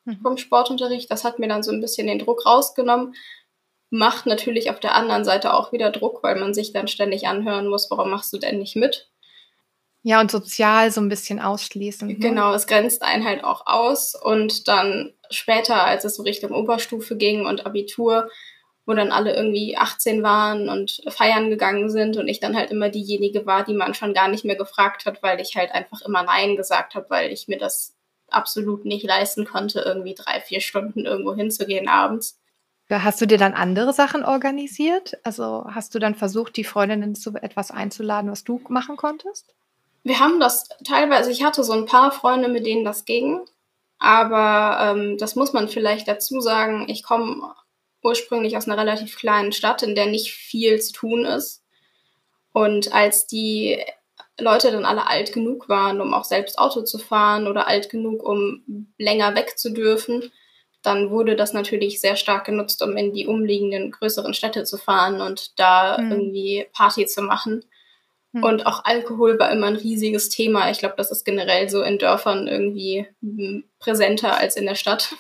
mhm. 0.04 0.20
vom 0.20 0.36
Sportunterricht. 0.36 1.10
Das 1.10 1.24
hat 1.24 1.38
mir 1.38 1.48
dann 1.48 1.62
so 1.62 1.72
ein 1.72 1.80
bisschen 1.80 2.08
den 2.08 2.18
Druck 2.18 2.44
rausgenommen. 2.44 3.14
Macht 3.88 4.26
natürlich 4.26 4.68
auf 4.68 4.80
der 4.80 4.94
anderen 4.94 5.24
Seite 5.24 5.54
auch 5.54 5.72
wieder 5.72 5.90
Druck, 5.90 6.22
weil 6.22 6.38
man 6.38 6.52
sich 6.52 6.74
dann 6.74 6.88
ständig 6.88 7.26
anhören 7.26 7.68
muss, 7.68 7.90
warum 7.90 8.10
machst 8.10 8.34
du 8.34 8.36
denn 8.36 8.58
nicht 8.58 8.76
mit? 8.76 9.08
Ja, 10.06 10.20
und 10.20 10.30
sozial 10.30 10.92
so 10.92 11.00
ein 11.00 11.08
bisschen 11.08 11.40
ausschließen. 11.40 12.06
Ne? 12.06 12.14
Genau, 12.14 12.54
es 12.54 12.68
grenzt 12.68 13.02
einen 13.02 13.24
halt 13.24 13.42
auch 13.42 13.66
aus. 13.66 14.14
Und 14.14 14.68
dann 14.68 15.12
später, 15.30 15.84
als 15.84 16.04
es 16.04 16.14
so 16.14 16.22
Richtung 16.22 16.52
Oberstufe 16.52 17.16
ging 17.16 17.44
und 17.44 17.66
Abitur, 17.66 18.30
wo 18.86 18.94
dann 18.94 19.10
alle 19.10 19.34
irgendwie 19.34 19.76
18 19.76 20.22
waren 20.22 20.68
und 20.68 21.02
feiern 21.08 21.50
gegangen 21.50 21.90
sind 21.90 22.18
und 22.18 22.28
ich 22.28 22.38
dann 22.38 22.56
halt 22.56 22.70
immer 22.70 22.88
diejenige 22.88 23.46
war, 23.46 23.64
die 23.64 23.74
man 23.74 23.94
schon 23.94 24.14
gar 24.14 24.28
nicht 24.28 24.44
mehr 24.44 24.54
gefragt 24.54 25.06
hat, 25.06 25.24
weil 25.24 25.40
ich 25.40 25.56
halt 25.56 25.72
einfach 25.72 26.02
immer 26.02 26.22
Nein 26.22 26.54
gesagt 26.54 26.94
habe, 26.94 27.06
weil 27.10 27.32
ich 27.32 27.48
mir 27.48 27.58
das 27.58 27.96
absolut 28.30 28.84
nicht 28.84 29.04
leisten 29.04 29.44
konnte, 29.44 29.80
irgendwie 29.80 30.14
drei, 30.14 30.40
vier 30.40 30.60
Stunden 30.60 31.04
irgendwo 31.04 31.34
hinzugehen 31.34 31.88
abends. 31.88 32.38
Hast 32.88 33.20
du 33.20 33.26
dir 33.26 33.38
dann 33.38 33.54
andere 33.54 33.92
Sachen 33.92 34.24
organisiert? 34.24 35.18
Also 35.24 35.64
hast 35.68 35.96
du 35.96 35.98
dann 35.98 36.14
versucht, 36.14 36.56
die 36.56 36.62
Freundinnen 36.62 37.16
zu 37.16 37.34
etwas 37.34 37.72
einzuladen, 37.72 38.30
was 38.30 38.44
du 38.44 38.60
machen 38.68 38.96
konntest? 38.96 39.56
Wir 40.06 40.20
haben 40.20 40.38
das 40.38 40.68
teilweise, 40.84 41.32
ich 41.32 41.42
hatte 41.42 41.64
so 41.64 41.72
ein 41.72 41.84
paar 41.84 42.12
Freunde, 42.12 42.46
mit 42.46 42.64
denen 42.64 42.84
das 42.84 43.04
ging, 43.06 43.40
aber 43.98 44.78
ähm, 44.80 45.18
das 45.18 45.34
muss 45.34 45.52
man 45.52 45.66
vielleicht 45.66 46.06
dazu 46.06 46.40
sagen. 46.40 46.86
Ich 46.88 47.02
komme 47.02 47.52
ursprünglich 48.04 48.56
aus 48.56 48.68
einer 48.68 48.78
relativ 48.78 49.16
kleinen 49.16 49.50
Stadt, 49.50 49.82
in 49.82 49.96
der 49.96 50.06
nicht 50.06 50.32
viel 50.32 50.80
zu 50.80 50.92
tun 50.92 51.24
ist. 51.24 51.64
Und 52.52 52.92
als 52.92 53.26
die 53.26 53.82
Leute 54.38 54.70
dann 54.70 54.84
alle 54.84 55.08
alt 55.08 55.32
genug 55.32 55.68
waren, 55.68 56.00
um 56.00 56.14
auch 56.14 56.24
selbst 56.24 56.56
Auto 56.56 56.82
zu 56.82 56.98
fahren 56.98 57.48
oder 57.48 57.66
alt 57.66 57.90
genug, 57.90 58.22
um 58.22 58.92
länger 58.98 59.34
weg 59.34 59.58
zu 59.58 59.72
dürfen, 59.72 60.30
dann 60.82 61.10
wurde 61.10 61.34
das 61.34 61.52
natürlich 61.52 62.00
sehr 62.00 62.14
stark 62.14 62.46
genutzt, 62.46 62.80
um 62.80 62.96
in 62.96 63.12
die 63.12 63.26
umliegenden 63.26 63.90
größeren 63.90 64.34
Städte 64.34 64.62
zu 64.62 64.76
fahren 64.76 65.20
und 65.20 65.58
da 65.58 65.98
mhm. 65.98 66.12
irgendwie 66.12 66.66
Party 66.72 67.06
zu 67.06 67.22
machen. 67.22 67.64
Hm. 68.36 68.42
Und 68.42 68.66
auch 68.66 68.84
Alkohol 68.84 69.38
war 69.38 69.50
immer 69.50 69.66
ein 69.68 69.76
riesiges 69.76 70.28
Thema. 70.28 70.70
Ich 70.70 70.78
glaube, 70.78 70.94
das 70.96 71.10
ist 71.10 71.24
generell 71.24 71.70
so 71.70 71.82
in 71.82 71.98
Dörfern 71.98 72.46
irgendwie 72.46 73.06
präsenter 73.78 74.36
als 74.36 74.56
in 74.56 74.66
der 74.66 74.74
Stadt. 74.74 75.14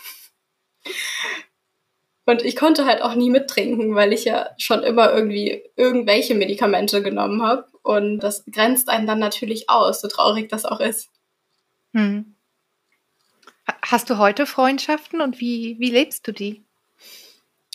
Und 2.26 2.42
ich 2.42 2.56
konnte 2.56 2.84
halt 2.84 3.02
auch 3.02 3.14
nie 3.14 3.30
mittrinken, 3.30 3.94
weil 3.94 4.12
ich 4.12 4.24
ja 4.24 4.50
schon 4.58 4.82
immer 4.82 5.12
irgendwie 5.12 5.64
irgendwelche 5.76 6.34
Medikamente 6.34 7.02
genommen 7.02 7.42
habe. 7.42 7.66
Und 7.82 8.18
das 8.18 8.44
grenzt 8.50 8.88
einen 8.88 9.06
dann 9.06 9.20
natürlich 9.20 9.70
aus, 9.70 10.00
so 10.00 10.08
traurig 10.08 10.48
das 10.48 10.64
auch 10.64 10.80
ist. 10.80 11.08
Hm. 11.94 12.34
Hast 13.82 14.10
du 14.10 14.18
heute 14.18 14.44
Freundschaften 14.44 15.20
und 15.20 15.40
wie, 15.40 15.76
wie 15.78 15.90
lebst 15.90 16.26
du 16.26 16.32
die? 16.32 16.64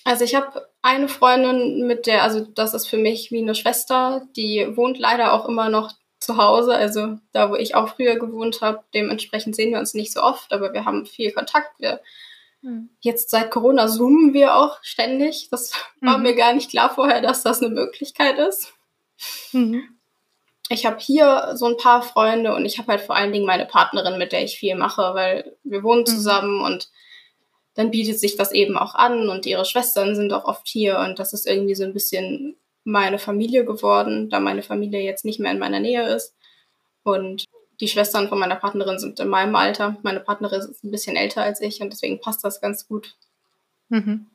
Also 0.03 0.23
ich 0.23 0.35
habe 0.35 0.67
eine 0.81 1.07
Freundin, 1.07 1.85
mit 1.85 2.07
der, 2.07 2.23
also 2.23 2.41
das 2.41 2.73
ist 2.73 2.87
für 2.87 2.97
mich 2.97 3.31
wie 3.31 3.41
eine 3.41 3.55
Schwester, 3.55 4.27
die 4.35 4.67
wohnt 4.75 4.97
leider 4.97 5.33
auch 5.33 5.47
immer 5.47 5.69
noch 5.69 5.91
zu 6.19 6.37
Hause, 6.37 6.75
also 6.75 7.17
da, 7.33 7.49
wo 7.49 7.55
ich 7.55 7.75
auch 7.75 7.95
früher 7.95 8.15
gewohnt 8.15 8.61
habe. 8.61 8.83
Dementsprechend 8.93 9.55
sehen 9.55 9.71
wir 9.71 9.79
uns 9.79 9.93
nicht 9.93 10.13
so 10.13 10.21
oft, 10.21 10.53
aber 10.53 10.71
wir 10.73 10.85
haben 10.85 11.05
viel 11.05 11.31
Kontakt. 11.31 11.71
Wir, 11.79 11.99
mhm. 12.61 12.89
Jetzt 12.99 13.31
seit 13.31 13.51
Corona 13.51 13.87
zoomen 13.87 14.33
wir 14.33 14.55
auch 14.55 14.77
ständig. 14.83 15.49
Das 15.49 15.73
war 15.99 16.17
mhm. 16.17 16.23
mir 16.23 16.35
gar 16.35 16.53
nicht 16.53 16.69
klar 16.69 16.93
vorher, 16.93 17.21
dass 17.21 17.43
das 17.43 17.61
eine 17.61 17.73
Möglichkeit 17.73 18.37
ist. 18.37 18.73
Mhm. 19.51 19.83
Ich 20.69 20.85
habe 20.85 20.99
hier 20.99 21.51
so 21.55 21.65
ein 21.65 21.77
paar 21.77 22.01
Freunde 22.01 22.55
und 22.55 22.65
ich 22.65 22.77
habe 22.77 22.87
halt 22.93 23.01
vor 23.01 23.15
allen 23.15 23.33
Dingen 23.33 23.45
meine 23.45 23.65
Partnerin, 23.65 24.17
mit 24.17 24.31
der 24.31 24.43
ich 24.43 24.57
viel 24.57 24.75
mache, 24.75 25.13
weil 25.13 25.57
wir 25.63 25.83
wohnen 25.83 26.01
mhm. 26.01 26.05
zusammen 26.05 26.61
und 26.61 26.89
dann 27.73 27.91
bietet 27.91 28.19
sich 28.19 28.35
das 28.35 28.51
eben 28.51 28.77
auch 28.77 28.95
an 28.95 29.29
und 29.29 29.45
ihre 29.45 29.65
Schwestern 29.65 30.15
sind 30.15 30.33
auch 30.33 30.45
oft 30.45 30.67
hier 30.67 30.99
und 30.99 31.19
das 31.19 31.33
ist 31.33 31.47
irgendwie 31.47 31.75
so 31.75 31.83
ein 31.83 31.93
bisschen 31.93 32.57
meine 32.83 33.19
Familie 33.19 33.63
geworden, 33.63 34.29
da 34.29 34.39
meine 34.39 34.63
Familie 34.63 35.01
jetzt 35.01 35.25
nicht 35.25 35.39
mehr 35.39 35.51
in 35.51 35.59
meiner 35.59 35.79
Nähe 35.79 36.07
ist. 36.15 36.35
Und 37.03 37.45
die 37.79 37.87
Schwestern 37.87 38.29
von 38.29 38.39
meiner 38.39 38.55
Partnerin 38.55 38.99
sind 38.99 39.19
in 39.19 39.27
meinem 39.27 39.55
Alter. 39.55 39.97
Meine 40.03 40.19
Partnerin 40.19 40.61
ist 40.61 40.83
ein 40.83 40.91
bisschen 40.91 41.15
älter 41.15 41.41
als 41.43 41.61
ich 41.61 41.81
und 41.81 41.91
deswegen 41.91 42.19
passt 42.19 42.43
das 42.43 42.61
ganz 42.61 42.87
gut. 42.87 43.15
Mhm. 43.89 44.27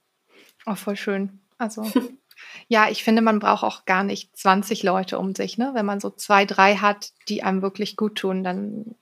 Auch 0.64 0.73
oh, 0.73 0.76
voll 0.76 0.97
schön. 0.97 1.40
Also, 1.59 1.85
ja, 2.69 2.88
ich 2.88 3.05
finde, 3.05 3.23
man 3.23 3.38
braucht 3.38 3.64
auch 3.64 3.85
gar 3.85 4.05
nicht 4.05 4.37
20 4.37 4.83
Leute 4.83 5.19
um 5.19 5.35
sich. 5.35 5.59
Ne? 5.59 5.71
Wenn 5.75 5.87
man 5.87 6.00
so 6.00 6.11
zwei, 6.11 6.45
drei 6.45 6.76
hat, 6.76 7.12
die 7.28 7.43
einem 7.43 7.62
wirklich 7.62 7.97
gut 7.97 8.16
tun, 8.16 8.43
dann 8.43 8.97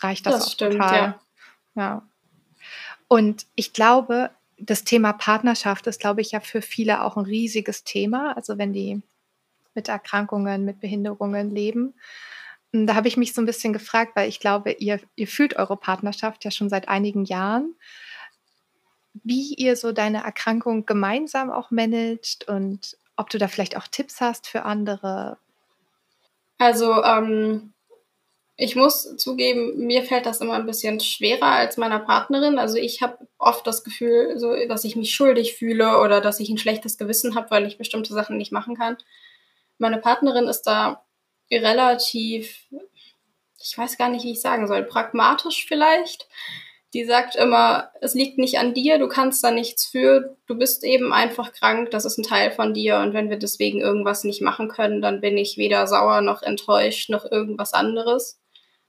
reicht 0.00 0.26
das, 0.26 0.34
das 0.34 0.46
auch 0.46 0.52
stimmt, 0.52 0.72
total. 0.72 0.96
Ja. 0.96 1.20
Ja. 1.76 2.08
Und 3.08 3.46
ich 3.54 3.72
glaube, 3.72 4.30
das 4.58 4.84
Thema 4.84 5.12
Partnerschaft 5.12 5.86
ist, 5.86 6.00
glaube 6.00 6.20
ich, 6.20 6.32
ja 6.32 6.40
für 6.40 6.62
viele 6.62 7.02
auch 7.02 7.16
ein 7.16 7.24
riesiges 7.24 7.84
Thema. 7.84 8.36
Also 8.36 8.58
wenn 8.58 8.72
die 8.72 9.02
mit 9.74 9.88
Erkrankungen, 9.88 10.64
mit 10.64 10.80
Behinderungen 10.80 11.54
leben. 11.54 11.94
Da 12.72 12.94
habe 12.94 13.08
ich 13.08 13.16
mich 13.16 13.34
so 13.34 13.42
ein 13.42 13.46
bisschen 13.46 13.72
gefragt, 13.72 14.12
weil 14.16 14.28
ich 14.28 14.40
glaube, 14.40 14.72
ihr, 14.72 15.00
ihr 15.16 15.28
fühlt 15.28 15.56
eure 15.56 15.76
Partnerschaft 15.76 16.44
ja 16.44 16.50
schon 16.50 16.68
seit 16.68 16.88
einigen 16.88 17.24
Jahren, 17.24 17.74
wie 19.22 19.54
ihr 19.54 19.76
so 19.76 19.92
deine 19.92 20.24
Erkrankung 20.24 20.86
gemeinsam 20.86 21.50
auch 21.50 21.70
managt 21.70 22.48
und 22.48 22.96
ob 23.16 23.30
du 23.30 23.38
da 23.38 23.46
vielleicht 23.46 23.76
auch 23.76 23.86
Tipps 23.86 24.20
hast 24.20 24.48
für 24.48 24.64
andere. 24.64 25.38
Also 26.58 27.02
ähm, 27.04 27.73
ich 28.56 28.76
muss 28.76 29.16
zugeben, 29.16 29.86
mir 29.86 30.04
fällt 30.04 30.26
das 30.26 30.40
immer 30.40 30.54
ein 30.54 30.66
bisschen 30.66 31.00
schwerer 31.00 31.46
als 31.46 31.76
meiner 31.76 31.98
Partnerin. 31.98 32.58
Also 32.58 32.76
ich 32.76 33.02
habe 33.02 33.26
oft 33.38 33.66
das 33.66 33.82
Gefühl, 33.82 34.38
so, 34.38 34.54
dass 34.68 34.84
ich 34.84 34.94
mich 34.94 35.12
schuldig 35.12 35.54
fühle 35.54 35.98
oder 36.00 36.20
dass 36.20 36.38
ich 36.38 36.50
ein 36.50 36.58
schlechtes 36.58 36.96
Gewissen 36.96 37.34
habe, 37.34 37.50
weil 37.50 37.66
ich 37.66 37.78
bestimmte 37.78 38.12
Sachen 38.12 38.36
nicht 38.36 38.52
machen 38.52 38.76
kann. 38.76 38.96
Meine 39.78 39.98
Partnerin 39.98 40.46
ist 40.46 40.62
da 40.62 41.04
relativ, 41.50 42.68
ich 43.60 43.76
weiß 43.76 43.98
gar 43.98 44.08
nicht, 44.08 44.24
wie 44.24 44.32
ich 44.32 44.40
sagen 44.40 44.68
soll, 44.68 44.84
pragmatisch 44.84 45.66
vielleicht. 45.66 46.28
Die 46.92 47.04
sagt 47.04 47.34
immer, 47.34 47.90
es 48.00 48.14
liegt 48.14 48.38
nicht 48.38 48.60
an 48.60 48.72
dir, 48.72 48.98
du 48.98 49.08
kannst 49.08 49.42
da 49.42 49.50
nichts 49.50 49.84
für, 49.84 50.36
du 50.46 50.56
bist 50.56 50.84
eben 50.84 51.12
einfach 51.12 51.52
krank, 51.52 51.90
das 51.90 52.04
ist 52.04 52.18
ein 52.18 52.22
Teil 52.22 52.52
von 52.52 52.72
dir 52.72 52.98
und 52.98 53.14
wenn 53.14 53.30
wir 53.30 53.36
deswegen 53.36 53.80
irgendwas 53.80 54.22
nicht 54.22 54.42
machen 54.42 54.68
können, 54.68 55.02
dann 55.02 55.20
bin 55.20 55.36
ich 55.36 55.56
weder 55.56 55.88
sauer 55.88 56.20
noch 56.20 56.42
enttäuscht 56.42 57.10
noch 57.10 57.24
irgendwas 57.28 57.72
anderes 57.72 58.38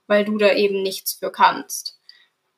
weil 0.06 0.24
du 0.24 0.38
da 0.38 0.52
eben 0.52 0.82
nichts 0.82 1.14
für 1.14 1.30
kannst. 1.30 1.98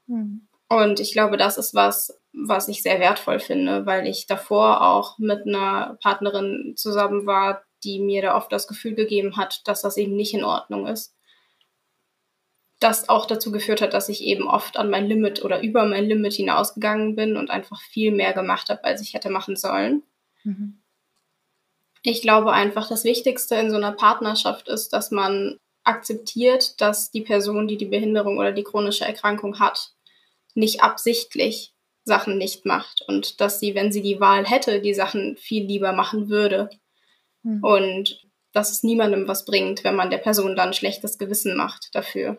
Mhm. 0.06 0.48
Und 0.68 1.00
ich 1.00 1.12
glaube, 1.12 1.36
das 1.36 1.56
ist 1.56 1.74
was, 1.74 2.20
was 2.32 2.68
ich 2.68 2.82
sehr 2.82 3.00
wertvoll 3.00 3.40
finde, 3.40 3.86
weil 3.86 4.06
ich 4.06 4.26
davor 4.26 4.82
auch 4.82 5.18
mit 5.18 5.46
einer 5.46 5.98
Partnerin 6.02 6.74
zusammen 6.76 7.26
war, 7.26 7.62
die 7.84 8.00
mir 8.00 8.22
da 8.22 8.36
oft 8.36 8.52
das 8.52 8.68
Gefühl 8.68 8.94
gegeben 8.94 9.36
hat, 9.36 9.66
dass 9.66 9.82
das 9.82 9.96
eben 9.96 10.14
nicht 10.14 10.34
in 10.34 10.44
Ordnung 10.44 10.86
ist. 10.86 11.14
Das 12.80 13.08
auch 13.08 13.26
dazu 13.26 13.50
geführt 13.50 13.80
hat, 13.80 13.94
dass 13.94 14.08
ich 14.08 14.22
eben 14.22 14.46
oft 14.46 14.76
an 14.76 14.90
mein 14.90 15.06
Limit 15.06 15.44
oder 15.44 15.62
über 15.62 15.84
mein 15.84 16.04
Limit 16.04 16.34
hinausgegangen 16.34 17.16
bin 17.16 17.36
und 17.36 17.50
einfach 17.50 17.80
viel 17.80 18.12
mehr 18.12 18.34
gemacht 18.34 18.68
habe, 18.68 18.84
als 18.84 19.00
ich 19.00 19.14
hätte 19.14 19.30
machen 19.30 19.56
sollen. 19.56 20.02
Mhm. 20.44 20.80
Ich 22.02 22.22
glaube 22.22 22.52
einfach, 22.52 22.88
das 22.88 23.04
Wichtigste 23.04 23.56
in 23.56 23.70
so 23.70 23.76
einer 23.76 23.92
Partnerschaft 23.92 24.68
ist, 24.68 24.92
dass 24.92 25.10
man 25.10 25.58
akzeptiert, 25.88 26.80
dass 26.80 27.10
die 27.10 27.22
Person, 27.22 27.66
die 27.66 27.76
die 27.76 27.86
Behinderung 27.86 28.38
oder 28.38 28.52
die 28.52 28.64
chronische 28.64 29.04
Erkrankung 29.04 29.58
hat, 29.58 29.92
nicht 30.54 30.82
absichtlich 30.82 31.74
Sachen 32.04 32.38
nicht 32.38 32.66
macht 32.66 33.04
und 33.06 33.40
dass 33.40 33.60
sie, 33.60 33.74
wenn 33.74 33.92
sie 33.92 34.02
die 34.02 34.20
Wahl 34.20 34.46
hätte, 34.46 34.80
die 34.80 34.94
Sachen 34.94 35.36
viel 35.36 35.64
lieber 35.64 35.92
machen 35.92 36.28
würde. 36.28 36.70
Mhm. 37.42 37.62
Und 37.62 38.28
dass 38.52 38.70
es 38.70 38.82
niemandem 38.82 39.28
was 39.28 39.44
bringt, 39.44 39.84
wenn 39.84 39.94
man 39.94 40.10
der 40.10 40.18
Person 40.18 40.56
dann 40.56 40.72
schlechtes 40.72 41.18
Gewissen 41.18 41.56
macht 41.56 41.94
dafür. 41.94 42.38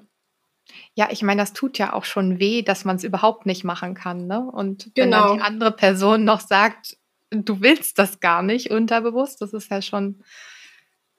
Ja, 0.96 1.10
ich 1.12 1.22
meine, 1.22 1.42
das 1.42 1.54
tut 1.54 1.78
ja 1.78 1.94
auch 1.94 2.06
schon 2.06 2.40
weh, 2.40 2.62
dass 2.62 2.86
man 2.86 2.98
es 2.98 3.04
überhaupt 3.04 3.46
nicht 3.46 3.64
machen 3.64 3.94
kann. 3.94 4.28
Ne? 4.28 4.40
Und 4.40 4.92
genau. 4.94 4.96
wenn 4.96 5.12
dann 5.12 5.28
die 5.28 5.34
genau. 5.34 5.46
andere 5.46 5.72
Person 5.72 6.24
noch 6.26 6.42
sagt, 6.42 6.98
du 7.32 7.62
willst 7.62 8.00
das 8.00 8.20
gar 8.20 8.42
nicht 8.42 8.72
unterbewusst, 8.72 9.42
das 9.42 9.54
ist 9.54 9.72
ja 9.72 9.82
schon 9.82 10.24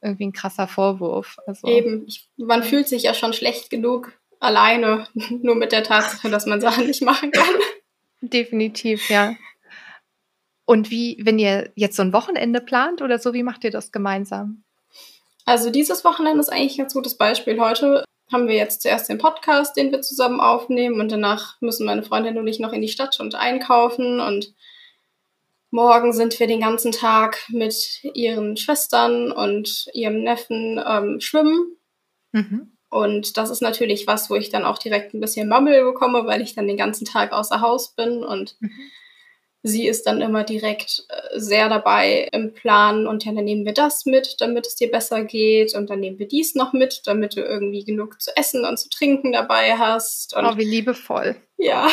irgendwie 0.03 0.27
ein 0.27 0.33
krasser 0.33 0.67
Vorwurf. 0.67 1.39
Also. 1.47 1.67
Eben, 1.69 2.05
ich, 2.07 2.29
man 2.37 2.63
fühlt 2.63 2.89
sich 2.89 3.03
ja 3.03 3.15
schon 3.15 3.33
schlecht 3.33 3.71
genug 3.71 4.13
alleine, 4.39 5.07
nur 5.43 5.55
mit 5.55 5.73
der 5.73 5.85
Tatsache, 5.85 6.31
dass 6.31 6.47
man 6.47 6.61
Sachen 6.61 6.87
nicht 6.87 7.03
machen 7.03 7.31
kann. 7.31 7.55
Definitiv, 8.21 9.09
ja. 9.09 9.35
Und 10.65 10.91
wie, 10.91 11.19
wenn 11.23 11.39
ihr 11.39 11.73
jetzt 11.75 11.97
so 11.97 12.03
ein 12.03 12.13
Wochenende 12.13 12.61
plant 12.61 13.03
oder 13.03 13.19
so, 13.19 13.35
wie 13.35 13.43
macht 13.43 13.65
ihr 13.65 13.71
das 13.71 13.91
gemeinsam? 13.91 14.63
Also 15.45 15.71
dieses 15.71 16.05
Wochenende 16.05 16.41
ist 16.41 16.49
eigentlich 16.49 16.75
ein 16.75 16.85
ganz 16.85 16.95
gutes 16.95 17.17
Beispiel. 17.17 17.59
Heute 17.61 18.05
haben 18.31 18.47
wir 18.47 18.55
jetzt 18.55 18.83
zuerst 18.83 19.09
den 19.09 19.19
Podcast, 19.19 19.77
den 19.77 19.91
wir 19.91 20.01
zusammen 20.01 20.41
aufnehmen 20.41 21.01
und 21.01 21.11
danach 21.11 21.61
müssen 21.61 21.87
meine 21.87 22.05
Freundin 22.05 22.39
und 22.39 22.47
ich 22.47 22.61
noch 22.61 22.73
in 22.73 22.83
die 22.83 22.89
Stadt 22.89 23.19
und 23.19 23.35
einkaufen 23.35 24.21
und 24.21 24.55
Morgen 25.71 26.13
sind 26.13 26.39
wir 26.41 26.47
den 26.47 26.61
ganzen 26.61 26.93
Tag 26.93 27.47
mit 27.49 28.01
ihren 28.15 28.57
Schwestern 28.57 29.31
und 29.31 29.87
ihrem 29.93 30.23
Neffen 30.23 30.83
ähm, 30.85 31.21
schwimmen. 31.21 31.77
Mhm. 32.33 32.77
Und 32.89 33.37
das 33.37 33.51
ist 33.51 33.63
natürlich 33.63 34.09
was, 34.09 34.31
wo 34.31 34.35
ich 34.35 34.51
dann 34.51 34.65
auch 34.65 34.79
direkt 34.79 35.15
ein 35.15 35.21
bisschen 35.21 35.49
Mammel 35.49 35.85
bekomme, 35.85 36.27
weil 36.27 36.43
ich 36.43 36.55
dann 36.55 36.67
den 36.67 36.77
ganzen 36.77 37.05
Tag 37.05 37.33
außer 37.33 37.61
Haus 37.61 37.95
bin 37.95 38.25
und 38.25 38.57
mhm. 38.61 38.71
Sie 39.63 39.87
ist 39.87 40.07
dann 40.07 40.21
immer 40.21 40.45
direkt 40.45 41.05
äh, 41.09 41.39
sehr 41.39 41.69
dabei 41.69 42.29
im 42.33 42.53
Plan 42.55 43.07
und 43.07 43.25
ja, 43.25 43.33
dann 43.33 43.45
nehmen 43.45 43.65
wir 43.65 43.75
das 43.75 44.07
mit, 44.07 44.37
damit 44.41 44.67
es 44.67 44.77
dir 44.77 44.91
besser 44.91 45.25
geht 45.25 45.75
und 45.75 45.91
dann 45.91 46.01
nehmen 46.01 46.19
wir 46.19 46.29
dies 46.29 46.55
noch 46.55 46.73
mit, 46.73 47.03
damit 47.07 47.37
du 47.37 47.43
irgendwie 47.43 47.85
genug 47.85 48.21
zu 48.21 48.35
essen 48.37 48.65
und 48.65 48.79
zu 48.79 48.89
trinken 48.89 49.33
dabei 49.33 49.77
hast. 49.77 50.35
Und 50.35 50.47
oh, 50.47 50.57
wie 50.57 50.65
liebevoll. 50.65 51.37
Ja, 51.59 51.89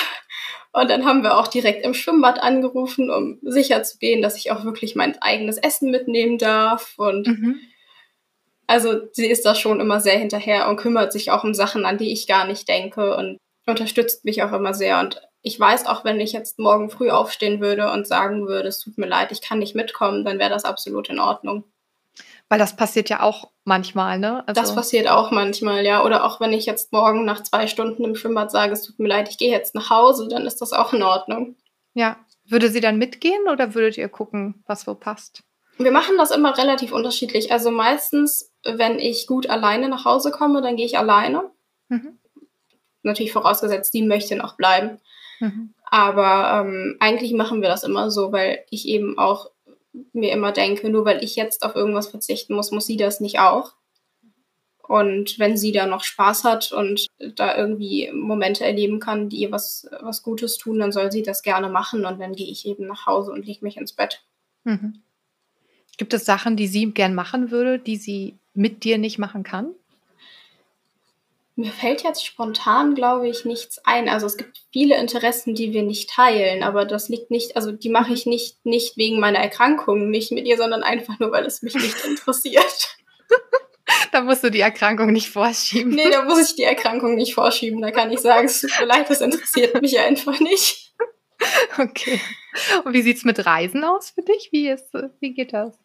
und 0.77 0.89
dann 0.89 1.05
haben 1.05 1.23
wir 1.23 1.37
auch 1.37 1.47
direkt 1.47 1.83
im 1.83 1.93
Schwimmbad 1.93 2.39
angerufen, 2.39 3.09
um 3.09 3.39
sicher 3.41 3.81
zu 3.83 3.97
gehen, 3.97 4.21
dass 4.21 4.37
ich 4.37 4.51
auch 4.51 4.63
wirklich 4.63 4.95
mein 4.95 5.19
eigenes 5.21 5.57
Essen 5.57 5.89
mitnehmen 5.89 6.37
darf. 6.37 6.93
Und 6.97 7.27
mhm. 7.27 7.59
also 8.67 9.01
sie 9.11 9.25
ist 9.25 9.45
da 9.45 9.55
schon 9.55 9.79
immer 9.79 9.99
sehr 9.99 10.19
hinterher 10.19 10.69
und 10.69 10.77
kümmert 10.77 11.11
sich 11.11 11.31
auch 11.31 11.43
um 11.43 11.53
Sachen, 11.53 11.85
an 11.85 11.97
die 11.97 12.13
ich 12.13 12.27
gar 12.27 12.45
nicht 12.45 12.69
denke 12.69 13.15
und 13.15 13.39
unterstützt 13.65 14.23
mich 14.23 14.43
auch 14.43 14.53
immer 14.53 14.73
sehr. 14.73 14.99
Und 14.99 15.19
ich 15.47 15.57
weiß 15.57 15.85
auch, 15.85 16.03
wenn 16.03 16.19
ich 16.19 16.33
jetzt 16.33 16.59
morgen 16.59 16.89
früh 16.89 17.09
aufstehen 17.09 17.61
würde 17.61 17.89
und 17.91 18.05
sagen 18.05 18.47
würde, 18.47 18.67
es 18.67 18.79
tut 18.79 18.97
mir 18.97 19.07
leid, 19.07 19.31
ich 19.31 19.41
kann 19.41 19.59
nicht 19.59 19.75
mitkommen, 19.75 20.25
dann 20.25 20.39
wäre 20.39 20.49
das 20.49 20.65
absolut 20.65 21.07
in 21.09 21.19
Ordnung. 21.19 21.63
Weil 22.49 22.59
das 22.59 22.75
passiert 22.75 23.09
ja 23.09 23.21
auch 23.21 23.49
manchmal, 23.63 24.19
ne? 24.19 24.45
Also 24.47 24.61
das 24.61 24.75
passiert 24.75 25.07
auch 25.07 25.31
manchmal, 25.31 25.85
ja. 25.85 26.03
Oder 26.03 26.25
auch 26.25 26.41
wenn 26.41 26.51
ich 26.51 26.65
jetzt 26.65 26.91
morgen 26.91 27.23
nach 27.23 27.43
zwei 27.43 27.67
Stunden 27.67 28.03
im 28.03 28.15
Schwimmbad 28.15 28.51
sage, 28.51 28.73
es 28.73 28.83
tut 28.83 28.99
mir 28.99 29.07
leid, 29.07 29.29
ich 29.29 29.37
gehe 29.37 29.51
jetzt 29.51 29.73
nach 29.73 29.89
Hause, 29.89 30.27
dann 30.29 30.45
ist 30.45 30.61
das 30.61 30.73
auch 30.73 30.93
in 30.93 31.03
Ordnung. 31.03 31.55
Ja. 31.93 32.17
Würde 32.49 32.69
sie 32.69 32.79
dann 32.79 32.97
mitgehen 32.97 33.49
oder 33.51 33.73
würdet 33.73 33.97
ihr 33.97 34.07
gucken, 34.07 34.63
was 34.67 34.87
wo 34.87 34.93
passt? 34.93 35.43
Wir 35.77 35.91
machen 35.91 36.17
das 36.17 36.31
immer 36.31 36.57
relativ 36.57 36.93
unterschiedlich. 36.93 37.51
Also 37.51 37.71
meistens, 37.71 38.53
wenn 38.63 38.99
ich 38.99 39.27
gut 39.27 39.49
alleine 39.49 39.89
nach 39.89 40.05
Hause 40.05 40.31
komme, 40.31 40.61
dann 40.61 40.77
gehe 40.77 40.85
ich 40.85 40.97
alleine. 40.97 41.51
Mhm. 41.89 42.17
Natürlich 43.03 43.33
vorausgesetzt, 43.33 43.93
die 43.93 44.01
möchte 44.01 44.35
noch 44.37 44.55
bleiben. 44.55 44.99
Mhm. 45.39 45.73
Aber 45.85 46.65
ähm, 46.65 46.97
eigentlich 46.99 47.33
machen 47.33 47.61
wir 47.61 47.69
das 47.69 47.83
immer 47.83 48.11
so, 48.11 48.31
weil 48.31 48.59
ich 48.69 48.87
eben 48.87 49.17
auch 49.17 49.51
mir 50.13 50.31
immer 50.31 50.51
denke, 50.51 50.89
nur 50.89 51.05
weil 51.05 51.23
ich 51.23 51.35
jetzt 51.35 51.63
auf 51.63 51.75
irgendwas 51.75 52.07
verzichten 52.07 52.53
muss, 52.53 52.71
muss 52.71 52.85
sie 52.85 52.97
das 52.97 53.19
nicht 53.19 53.39
auch. 53.39 53.73
Und 54.87 55.37
wenn 55.37 55.57
sie 55.57 55.73
da 55.73 55.85
noch 55.85 56.03
Spaß 56.03 56.45
hat 56.45 56.71
und 56.71 57.07
da 57.35 57.57
irgendwie 57.57 58.09
Momente 58.13 58.63
erleben 58.63 58.99
kann, 58.99 59.27
die 59.27 59.37
ihr 59.37 59.51
was, 59.51 59.87
was 59.99 60.23
Gutes 60.23 60.57
tun, 60.57 60.79
dann 60.79 60.93
soll 60.93 61.11
sie 61.11 61.23
das 61.23 61.41
gerne 61.41 61.69
machen 61.69 62.05
und 62.05 62.19
dann 62.21 62.33
gehe 62.33 62.49
ich 62.49 62.65
eben 62.65 62.87
nach 62.87 63.05
Hause 63.05 63.31
und 63.31 63.45
lege 63.45 63.65
mich 63.65 63.75
ins 63.75 63.91
Bett. 63.91 64.23
Mhm. 64.63 65.01
Gibt 65.97 66.13
es 66.13 66.25
Sachen, 66.25 66.55
die 66.55 66.67
sie 66.67 66.91
gern 66.91 67.15
machen 67.15 67.51
würde, 67.51 67.79
die 67.79 67.97
sie 67.97 68.37
mit 68.53 68.83
dir 68.85 68.97
nicht 68.97 69.17
machen 69.17 69.43
kann? 69.43 69.71
Mir 71.59 71.71
fällt 71.71 72.03
jetzt 72.03 72.23
spontan, 72.23 72.93
glaube 72.93 73.27
ich, 73.27 73.43
nichts 73.43 73.79
ein. 73.83 74.09
Also 74.09 74.27
es 74.27 74.37
gibt 74.37 74.61
viele 74.71 74.95
Interessen, 74.95 75.55
die 75.55 75.73
wir 75.73 75.81
nicht 75.81 76.07
teilen, 76.11 76.61
aber 76.61 76.85
das 76.85 77.09
liegt 77.09 77.31
nicht, 77.31 77.55
also 77.55 77.71
die 77.71 77.89
mache 77.89 78.13
ich 78.13 78.27
nicht, 78.27 78.63
nicht 78.63 78.95
wegen 78.95 79.19
meiner 79.19 79.39
Erkrankung 79.39 80.11
nicht 80.11 80.31
mit 80.31 80.45
ihr, 80.45 80.55
sondern 80.57 80.83
einfach 80.83 81.17
nur, 81.17 81.31
weil 81.31 81.47
es 81.47 81.63
mich 81.63 81.73
nicht 81.73 81.97
interessiert. 82.05 82.95
da 84.11 84.21
musst 84.21 84.43
du 84.43 84.51
die 84.51 84.59
Erkrankung 84.59 85.11
nicht 85.11 85.31
vorschieben. 85.31 85.95
Nee, 85.95 86.11
da 86.11 86.25
muss 86.25 86.47
ich 86.47 86.55
die 86.55 86.63
Erkrankung 86.63 87.15
nicht 87.15 87.33
vorschieben. 87.33 87.81
Da 87.81 87.89
kann 87.89 88.11
ich 88.11 88.19
sagen, 88.19 88.45
es 88.45 88.61
tut 88.61 88.79
mir 88.79 88.85
leid, 88.85 89.09
das 89.09 89.21
interessiert 89.21 89.81
mich 89.81 89.97
einfach 89.97 90.39
nicht. 90.39 90.93
Okay. 91.79 92.21
Und 92.83 92.93
wie 92.93 93.01
sieht 93.01 93.17
es 93.17 93.25
mit 93.25 93.43
Reisen 93.47 93.83
aus 93.83 94.11
für 94.11 94.21
dich? 94.21 94.49
Wie, 94.51 94.69
ist, 94.69 94.93
wie 95.19 95.33
geht 95.33 95.53
das? 95.53 95.75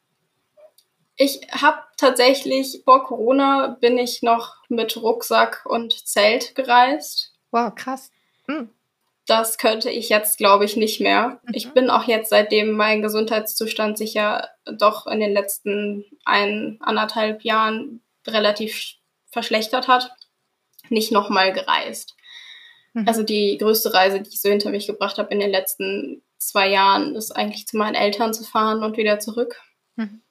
Ich 1.16 1.40
habe 1.50 1.78
tatsächlich 1.96 2.82
vor 2.84 3.04
Corona 3.04 3.76
bin 3.80 3.98
ich 3.98 4.22
noch 4.22 4.56
mit 4.68 4.96
Rucksack 4.96 5.64
und 5.66 5.92
Zelt 6.06 6.54
gereist. 6.54 7.32
Wow, 7.50 7.74
krass. 7.74 8.10
Hm. 8.46 8.70
Das 9.26 9.56
könnte 9.56 9.88
ich 9.90 10.08
jetzt, 10.08 10.38
glaube 10.38 10.64
ich, 10.64 10.76
nicht 10.76 11.00
mehr. 11.00 11.40
Mhm. 11.44 11.54
Ich 11.54 11.72
bin 11.72 11.90
auch 11.90 12.04
jetzt, 12.04 12.30
seitdem 12.30 12.72
mein 12.72 13.02
Gesundheitszustand 13.02 13.96
sich 13.96 14.14
ja 14.14 14.48
doch 14.64 15.06
in 15.06 15.20
den 15.20 15.32
letzten 15.32 16.04
ein, 16.24 16.78
anderthalb 16.80 17.42
Jahren 17.42 18.02
relativ 18.26 18.94
verschlechtert 19.30 19.86
hat, 19.86 20.12
nicht 20.88 21.12
nochmal 21.12 21.52
gereist. 21.52 22.16
Mhm. 22.94 23.06
Also 23.06 23.22
die 23.22 23.58
größte 23.58 23.94
Reise, 23.94 24.20
die 24.20 24.30
ich 24.30 24.40
so 24.40 24.48
hinter 24.48 24.70
mich 24.70 24.86
gebracht 24.86 25.18
habe 25.18 25.32
in 25.32 25.40
den 25.40 25.50
letzten 25.50 26.22
zwei 26.38 26.68
Jahren, 26.68 27.14
ist 27.14 27.30
eigentlich 27.30 27.66
zu 27.66 27.76
meinen 27.76 27.94
Eltern 27.94 28.34
zu 28.34 28.42
fahren 28.42 28.82
und 28.82 28.96
wieder 28.96 29.20
zurück. 29.20 29.60
Mhm. 29.96 30.21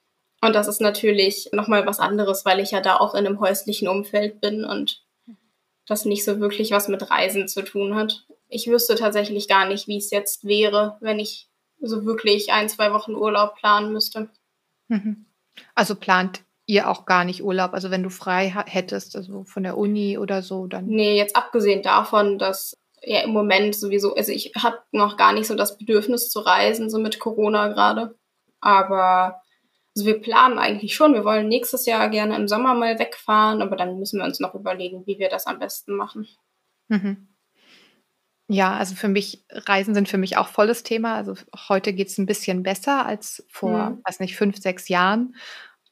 Und 0.42 0.54
das 0.54 0.68
ist 0.68 0.82
natürlich 0.82 1.50
nochmal 1.52 1.86
was 1.86 2.00
anderes, 2.00 2.46
weil 2.46 2.60
ich 2.60 2.72
ja 2.72 2.82
da 2.82 2.98
auch 2.98 3.14
in 3.14 3.26
einem 3.26 3.40
häuslichen 3.40 3.88
Umfeld 3.88 4.42
bin 4.42 4.66
und 4.66 5.04
das 5.88 6.06
nicht 6.06 6.24
so 6.24 6.40
wirklich 6.40 6.72
was 6.72 6.88
mit 6.88 7.10
Reisen 7.10 7.48
zu 7.48 7.64
tun 7.64 7.96
hat. 7.96 8.26
ich 8.50 8.68
wüsste 8.68 8.96
tatsächlich 8.96 9.48
gar 9.48 9.66
nicht, 9.68 9.88
wie 9.88 9.98
es 9.98 10.12
jetzt 10.12 10.46
wäre, 10.46 10.98
wenn 11.00 11.20
ich 11.20 11.48
so 11.80 12.06
wirklich 12.06 12.52
ein, 12.52 12.70
zwei 12.70 12.92
Wochen 12.92 13.16
Urlaub 13.16 13.56
planen 13.56 13.94
müsste. 13.94 14.30
Mhm. 14.90 15.26
Also 15.74 15.96
plant 15.96 16.42
ihr 16.66 16.90
auch 16.90 17.06
gar 17.06 17.26
nicht 17.26 17.44
Urlaub? 17.44 17.74
Also 17.74 17.92
wenn 17.92 18.04
du 18.04 18.10
frei 18.10 18.50
hättest, 18.66 19.16
also 19.16 19.44
von 19.44 19.64
der 19.64 19.78
Uni 19.78 20.18
oder 20.18 20.42
so, 20.42 20.68
dann. 20.68 20.86
Nee, 20.86 21.18
jetzt 21.18 21.36
abgesehen 21.36 21.82
davon, 21.82 22.40
dass 22.40 22.78
ja 23.02 23.22
im 23.22 23.32
Moment 23.32 23.76
sowieso, 23.76 24.16
also 24.16 24.32
ich 24.32 24.54
habe 24.58 24.80
noch 24.92 25.18
gar 25.18 25.34
nicht 25.34 25.48
so 25.48 25.56
das 25.56 25.78
Bedürfnis 25.78 26.30
zu 26.30 26.40
reisen, 26.40 26.90
so 26.90 27.00
mit 27.00 27.20
Corona 27.20 27.70
gerade. 27.70 28.16
Aber 28.60 29.41
also 29.96 30.08
wir 30.08 30.22
planen 30.22 30.58
eigentlich 30.58 30.96
schon, 30.96 31.14
wir 31.14 31.26
wollen 31.26 31.48
nächstes 31.48 31.86
Jahr 31.86 32.10
gerne 32.10 32.36
im 32.36 32.48
Sommer 32.48 32.74
mal 32.74 32.98
wegfahren, 32.98 33.62
aber 33.62 33.76
dann 33.76 34.00
müssen 34.00 34.20
wir 34.20 34.26
uns 34.26 34.40
noch 34.40 34.56
überlegen, 34.56 35.06
wie 35.06 35.20
wir 35.20 35.30
das 35.30 35.48
am 35.48 35.60
besten 35.60 35.96
machen. 35.96 36.28
Mhm. 36.88 37.28
Ja, 38.48 38.74
also 38.74 38.96
für 38.96 39.08
mich, 39.08 39.46
Reisen 39.50 39.94
sind 39.94 40.10
für 40.10 40.18
mich 40.18 40.36
auch 40.36 40.50
volles 40.50 40.84
Thema. 40.84 41.16
Also 41.16 41.36
heute 41.70 41.94
geht 41.94 42.10
es 42.10 42.18
ein 42.18 42.26
bisschen 42.26 42.64
besser 42.64 43.06
als 43.06 43.46
vor, 43.50 43.92
mhm. 43.92 44.02
weiß 44.06 44.20
nicht, 44.20 44.36
fünf, 44.36 44.58
sechs 44.58 44.90
Jahren. 44.90 45.36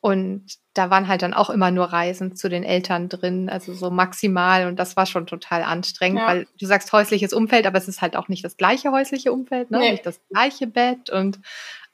Und 0.01 0.45
da 0.73 0.89
waren 0.89 1.09
halt 1.09 1.21
dann 1.21 1.33
auch 1.33 1.49
immer 1.49 1.71
nur 1.71 1.85
Reisen 1.85 2.35
zu 2.35 2.47
den 2.47 2.63
Eltern 2.63 3.09
drin, 3.09 3.49
also 3.49 3.73
so 3.73 3.89
maximal. 3.89 4.67
Und 4.67 4.77
das 4.77 4.95
war 4.95 5.05
schon 5.05 5.27
total 5.27 5.63
anstrengend, 5.63 6.19
ja. 6.19 6.27
weil 6.27 6.47
du 6.57 6.65
sagst 6.65 6.91
häusliches 6.93 7.33
Umfeld, 7.33 7.65
aber 7.65 7.77
es 7.77 7.87
ist 7.87 8.01
halt 8.01 8.15
auch 8.15 8.29
nicht 8.29 8.45
das 8.45 8.55
gleiche 8.55 8.91
häusliche 8.91 9.33
Umfeld, 9.33 9.71
ne? 9.71 9.79
Nee. 9.79 9.91
nicht 9.91 10.05
das 10.05 10.21
gleiche 10.29 10.67
Bett 10.67 11.09
und 11.09 11.39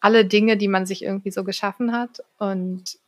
alle 0.05 0.23
Dinge, 0.23 0.55
die 0.55 0.67
man 0.67 0.85
sich 0.85 1.03
irgendwie 1.03 1.31
so 1.31 1.43
geschaffen 1.43 1.91
hat. 1.91 2.23
Und 2.37 2.99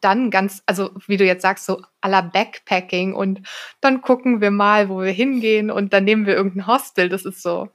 dann 0.00 0.32
ganz, 0.32 0.64
also 0.66 0.90
wie 1.06 1.16
du 1.16 1.24
jetzt 1.24 1.42
sagst, 1.42 1.64
so 1.64 1.80
aller 2.00 2.22
Backpacking 2.22 3.14
und 3.14 3.40
dann 3.80 4.02
gucken 4.02 4.40
wir 4.40 4.50
mal, 4.50 4.88
wo 4.88 5.00
wir 5.00 5.12
hingehen 5.12 5.70
und 5.70 5.92
dann 5.92 6.02
nehmen 6.02 6.26
wir 6.26 6.34
irgendein 6.34 6.66
Hostel. 6.66 7.08
Das 7.08 7.24
ist 7.24 7.40
so 7.40 7.68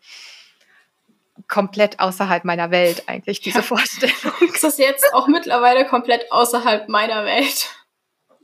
komplett 1.48 2.01
außerhalb 2.01 2.44
meiner 2.44 2.70
Welt 2.70 3.04
eigentlich, 3.08 3.39
diese 3.39 3.60
ja. 3.60 3.63
Vorstellung. 3.63 4.34
Ist 4.54 4.63
das 4.63 4.78
jetzt 4.78 5.06
auch 5.13 5.28
mittlerweile 5.28 5.86
komplett 5.86 6.30
außerhalb 6.30 6.89
meiner 6.89 7.24
Welt? 7.24 7.70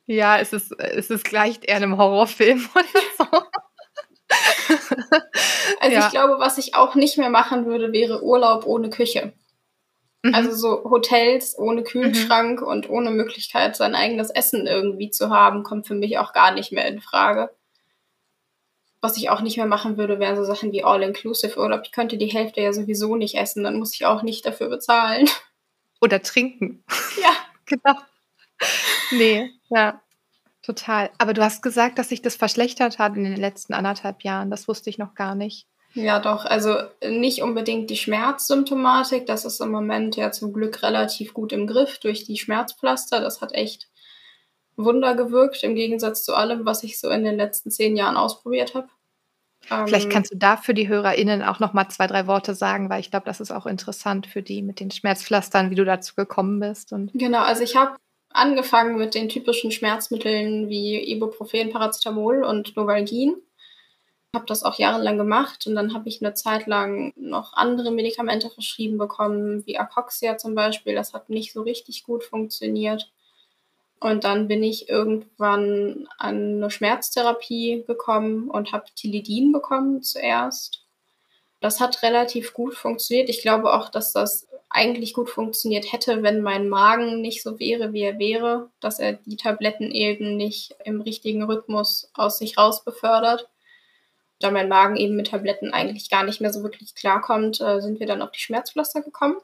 Ja, 0.06 0.38
es 0.38 0.54
ist, 0.54 0.72
es 0.80 1.10
ist 1.10 1.26
gleicht 1.26 1.66
eher 1.66 1.76
einem 1.76 1.98
Horrorfilm 1.98 2.70
oder 2.76 2.86
so. 3.18 3.26
Also 5.82 5.94
ja. 5.98 6.06
ich 6.06 6.12
glaube, 6.12 6.40
was 6.40 6.58
ich 6.58 6.74
auch 6.74 6.96
nicht 6.96 7.18
mehr 7.18 7.30
machen 7.30 7.66
würde, 7.66 7.92
wäre 7.92 8.24
Urlaub 8.24 8.66
ohne 8.66 8.90
Küche. 8.90 9.34
Mhm. 10.26 10.34
Also 10.34 10.52
so 10.54 10.90
Hotels 10.90 11.56
ohne 11.56 11.84
Kühlschrank 11.84 12.62
mhm. 12.62 12.68
und 12.68 12.90
ohne 12.90 13.12
Möglichkeit, 13.12 13.76
sein 13.76 13.94
eigenes 13.94 14.32
Essen 14.32 14.66
irgendwie 14.66 15.12
zu 15.12 15.30
haben, 15.30 15.62
kommt 15.62 15.86
für 15.86 15.94
mich 15.94 16.18
auch 16.18 16.34
gar 16.34 16.52
nicht 16.52 16.72
mehr 16.72 16.88
in 16.88 17.00
Frage. 17.00 17.52
Was 19.02 19.18
ich 19.18 19.30
auch 19.30 19.42
nicht 19.42 19.58
mehr 19.58 19.68
machen 19.68 19.98
würde, 19.98 20.20
wären 20.20 20.36
so 20.36 20.44
Sachen 20.44 20.72
wie 20.72 20.84
All-Inclusive-Urlaub. 20.84 21.82
Ich 21.84 21.92
könnte 21.92 22.18
die 22.18 22.26
Hälfte 22.26 22.60
ja 22.60 22.74
sowieso 22.74 23.16
nicht 23.16 23.36
essen, 23.36 23.64
dann 23.64 23.78
muss 23.78 23.94
ich 23.94 24.08
auch 24.08 24.24
nicht 24.24 24.48
dafür 24.48 24.68
bezahlen. 24.68 25.30
Oder 26.02 26.20
trinken. 26.24 26.84
Ja. 27.22 27.30
genau. 27.68 28.00
Nee, 29.12 29.52
ja. 29.70 30.02
Total. 30.64 31.12
Aber 31.20 31.36
du 31.36 31.44
hast 31.44 31.62
gesagt, 31.62 32.00
dass 32.00 32.10
sich 32.10 32.24
das 32.24 32.36
verschlechtert 32.36 32.98
hat 32.98 33.16
in 33.16 33.26
den 33.26 33.36
letzten 33.36 33.76
anderthalb 33.76 34.24
Jahren. 34.24 34.50
Das 34.50 34.68
wusste 34.68 34.90
ich 34.90 34.98
noch 34.98 35.14
gar 35.14 35.36
nicht. 35.36 35.68
Ja, 35.96 36.20
doch. 36.20 36.44
Also 36.46 36.76
nicht 37.08 37.42
unbedingt 37.42 37.90
die 37.90 37.96
Schmerzsymptomatik. 37.96 39.26
Das 39.26 39.46
ist 39.46 39.62
im 39.62 39.72
Moment 39.72 40.18
ja 40.18 40.32
zum 40.32 40.52
Glück 40.52 40.84
relativ 40.84 41.34
gut 41.34 41.54
im 41.54 41.68
Griff 41.68 42.00
durch 42.00 42.26
die 42.26 42.38
Schmerzpflaster. 42.38 43.22
Das 43.22 43.40
hat 43.42 43.54
echt 43.54 43.88
Wunder 44.76 45.16
gewirkt, 45.16 45.64
im 45.64 45.74
Gegensatz 45.74 46.26
zu 46.26 46.36
allem, 46.36 46.66
was 46.66 46.84
ich 46.84 47.00
so 47.00 47.10
in 47.10 47.24
den 47.24 47.38
letzten 47.38 47.72
zehn 47.72 47.96
Jahren 47.96 48.18
ausprobiert 48.18 48.76
habe. 48.76 48.90
Vielleicht 49.62 50.06
ähm, 50.06 50.12
kannst 50.12 50.32
du 50.32 50.38
da 50.38 50.58
für 50.58 50.74
die 50.74 50.90
HörerInnen 50.90 51.42
auch 51.42 51.60
noch 51.60 51.74
mal 51.74 51.88
zwei, 51.90 52.08
drei 52.08 52.28
Worte 52.28 52.54
sagen, 52.54 52.90
weil 52.90 53.00
ich 53.00 53.10
glaube, 53.10 53.26
das 53.26 53.40
ist 53.40 53.52
auch 53.52 53.66
interessant 53.66 54.28
für 54.28 54.44
die 54.44 54.62
mit 54.62 54.80
den 54.80 54.92
Schmerzpflastern, 54.92 55.72
wie 55.72 55.76
du 55.76 55.86
dazu 55.86 56.14
gekommen 56.16 56.60
bist. 56.60 56.92
Und 56.92 57.14
genau, 57.14 57.40
also 57.40 57.64
ich 57.64 57.76
habe 57.76 57.96
angefangen 58.30 58.98
mit 58.98 59.16
den 59.16 59.30
typischen 59.30 59.72
Schmerzmitteln 59.72 60.68
wie 60.70 61.12
Ibuprofen, 61.12 61.72
Paracetamol 61.72 62.44
und 62.44 62.76
Novalgin 62.76 63.36
habe 64.36 64.46
das 64.46 64.62
auch 64.62 64.78
jahrelang 64.78 65.18
gemacht 65.18 65.66
und 65.66 65.74
dann 65.74 65.96
habe 65.96 66.08
ich 66.08 66.22
eine 66.22 66.36
Zeit 66.36 66.68
lang 66.68 67.12
noch 67.16 67.54
andere 67.54 67.90
Medikamente 67.90 68.52
verschrieben 68.52 69.00
bekommen, 69.00 69.66
wie 69.66 69.80
Apoxia 69.80 70.38
zum 70.38 70.54
Beispiel. 70.54 70.94
Das 70.94 71.14
hat 71.14 71.30
nicht 71.30 71.54
so 71.54 71.64
richtig 71.64 72.04
gut 72.04 72.24
funktioniert. 72.24 73.12
Und 74.00 74.24
dann 74.24 74.48
bin 74.48 74.62
ich 74.62 74.90
irgendwann 74.90 76.08
an 76.20 76.58
eine 76.58 76.70
Schmerztherapie 76.70 77.84
gekommen 77.88 78.50
und 78.52 78.72
habe 78.72 78.86
Tilidin 78.96 79.52
bekommen 79.52 80.04
zuerst. 80.04 80.84
Das 81.62 81.80
hat 81.80 82.04
relativ 82.04 82.54
gut 82.54 82.76
funktioniert. 82.76 83.30
Ich 83.30 83.42
glaube 83.42 83.74
auch, 83.74 83.90
dass 83.90 84.14
das 84.14 84.48
eigentlich 84.70 85.14
gut 85.14 85.30
funktioniert 85.30 85.92
hätte, 85.92 86.22
wenn 86.22 86.42
mein 86.42 86.70
Magen 86.70 87.22
nicht 87.22 87.42
so 87.42 87.60
wäre, 87.60 87.94
wie 87.94 88.02
er 88.02 88.20
wäre, 88.20 88.70
dass 88.82 89.00
er 89.00 89.14
die 89.14 89.38
Tabletten 89.38 89.90
eben 89.90 90.38
nicht 90.38 90.76
im 90.84 91.02
richtigen 91.02 91.44
Rhythmus 91.44 92.12
aus 92.14 92.38
sich 92.38 92.58
raus 92.58 92.84
befördert 92.84 93.48
da 94.40 94.52
mein 94.52 94.68
Magen 94.68 94.98
eben 94.98 95.16
mit 95.16 95.28
Tabletten 95.28 95.72
eigentlich 95.72 96.10
gar 96.10 96.24
nicht 96.24 96.42
mehr 96.42 96.52
so 96.52 96.64
wirklich 96.64 96.96
klarkommt, 96.96 97.62
äh, 97.62 97.82
sind 97.82 98.00
wir 98.00 98.08
dann 98.08 98.22
auf 98.22 98.32
die 98.32 98.40
Schmerzpflaster 98.40 99.02
gekommen. 99.02 99.38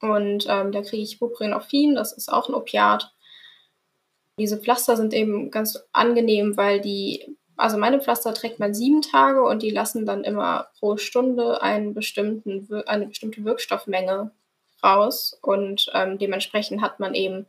Und 0.00 0.46
ähm, 0.48 0.72
da 0.72 0.82
kriege 0.82 1.02
ich 1.02 1.18
Buprenorphin, 1.18 1.94
das 1.94 2.12
ist 2.12 2.32
auch 2.32 2.48
ein 2.48 2.54
Opiat. 2.54 3.12
Diese 4.38 4.58
Pflaster 4.58 4.96
sind 4.96 5.12
eben 5.12 5.50
ganz 5.50 5.78
angenehm, 5.92 6.56
weil 6.56 6.80
die, 6.80 7.36
also 7.56 7.76
meine 7.76 8.00
Pflaster 8.00 8.32
trägt 8.32 8.58
man 8.58 8.74
sieben 8.74 9.02
Tage 9.02 9.42
und 9.42 9.62
die 9.62 9.70
lassen 9.70 10.06
dann 10.06 10.24
immer 10.24 10.68
pro 10.78 10.96
Stunde 10.96 11.60
einen 11.60 11.92
bestimmten, 11.92 12.68
eine 12.86 13.06
bestimmte 13.06 13.44
Wirkstoffmenge 13.44 14.30
raus. 14.82 15.38
Und 15.42 15.90
ähm, 15.92 16.18
dementsprechend 16.18 16.80
hat 16.80 17.00
man 17.00 17.14
eben 17.14 17.46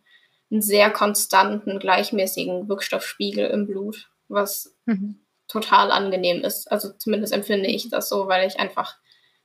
einen 0.50 0.62
sehr 0.62 0.92
konstanten, 0.92 1.80
gleichmäßigen 1.80 2.68
Wirkstoffspiegel 2.68 3.48
im 3.48 3.68
Blut, 3.68 4.10
was 4.28 4.76
mhm 4.86 5.22
total 5.52 5.92
angenehm 5.92 6.44
ist. 6.44 6.72
Also 6.72 6.92
zumindest 6.94 7.34
empfinde 7.34 7.68
ich 7.68 7.90
das 7.90 8.10
so, 8.10 8.28
weil 8.28 8.48
ich 8.48 8.60
einfach 8.60 8.98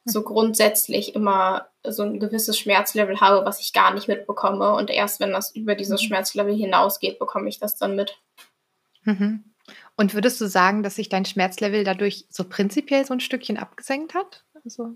so 0.04 0.22
grundsätzlich 0.22 1.14
immer 1.14 1.68
so 1.84 2.04
ein 2.04 2.20
gewisses 2.20 2.56
Schmerzlevel 2.58 3.20
habe, 3.20 3.44
was 3.44 3.60
ich 3.60 3.72
gar 3.72 3.92
nicht 3.92 4.06
mitbekomme. 4.06 4.72
Und 4.74 4.88
erst 4.90 5.18
wenn 5.18 5.32
das 5.32 5.54
über 5.54 5.74
dieses 5.74 6.02
mhm. 6.02 6.06
Schmerzlevel 6.06 6.54
hinausgeht, 6.54 7.18
bekomme 7.18 7.48
ich 7.48 7.58
das 7.58 7.76
dann 7.76 7.96
mit. 7.96 8.16
Mhm. 9.02 9.44
Und 9.96 10.14
würdest 10.14 10.40
du 10.40 10.46
sagen, 10.46 10.84
dass 10.84 10.94
sich 10.94 11.08
dein 11.08 11.24
Schmerzlevel 11.24 11.82
dadurch 11.82 12.26
so 12.30 12.44
prinzipiell 12.44 13.04
so 13.04 13.14
ein 13.14 13.20
Stückchen 13.20 13.56
abgesenkt 13.56 14.14
hat? 14.14 14.44
Also 14.64 14.94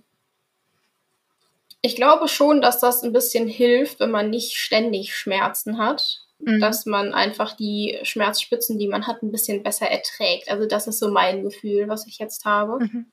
ich 1.83 1.97
glaube 1.97 2.29
schon, 2.29 2.61
dass 2.61 2.79
das 2.79 3.03
ein 3.03 3.13
bisschen 3.13 3.49
hilft, 3.49 4.01
wenn 4.01 4.11
man 4.11 4.31
nicht 4.31 4.57
ständig 4.57 5.17
Schmerzen 5.17 5.79
hat 5.79 6.21
mhm. 6.41 6.61
dass 6.61 6.87
man 6.87 7.15
einfach 7.15 7.57
die 7.57 7.99
Schmerzspitzen, 8.03 8.79
die 8.79 8.89
man 8.89 9.07
hat, 9.07 9.23
ein 9.23 9.33
bisschen 9.33 9.63
besser 9.63 9.87
erträgt. 9.87 10.51
Also 10.51 10.67
das 10.67 10.87
ist 10.87 10.99
so 10.99 11.11
mein 11.11 11.43
Gefühl, 11.43 11.89
was 11.89 12.07
ich 12.07 12.19
jetzt 12.19 12.45
habe. 12.45 12.85
Mhm. 12.85 13.07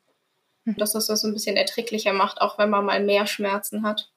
Mhm. 0.65 0.75
Dass 0.77 0.93
das 0.93 1.07
das 1.07 1.21
so 1.21 1.27
ein 1.27 1.33
bisschen 1.33 1.57
erträglicher 1.57 2.13
macht, 2.13 2.41
auch 2.41 2.57
wenn 2.57 2.69
man 2.69 2.85
mal 2.85 3.03
mehr 3.03 3.27
Schmerzen 3.27 3.83
hat. 3.83 4.11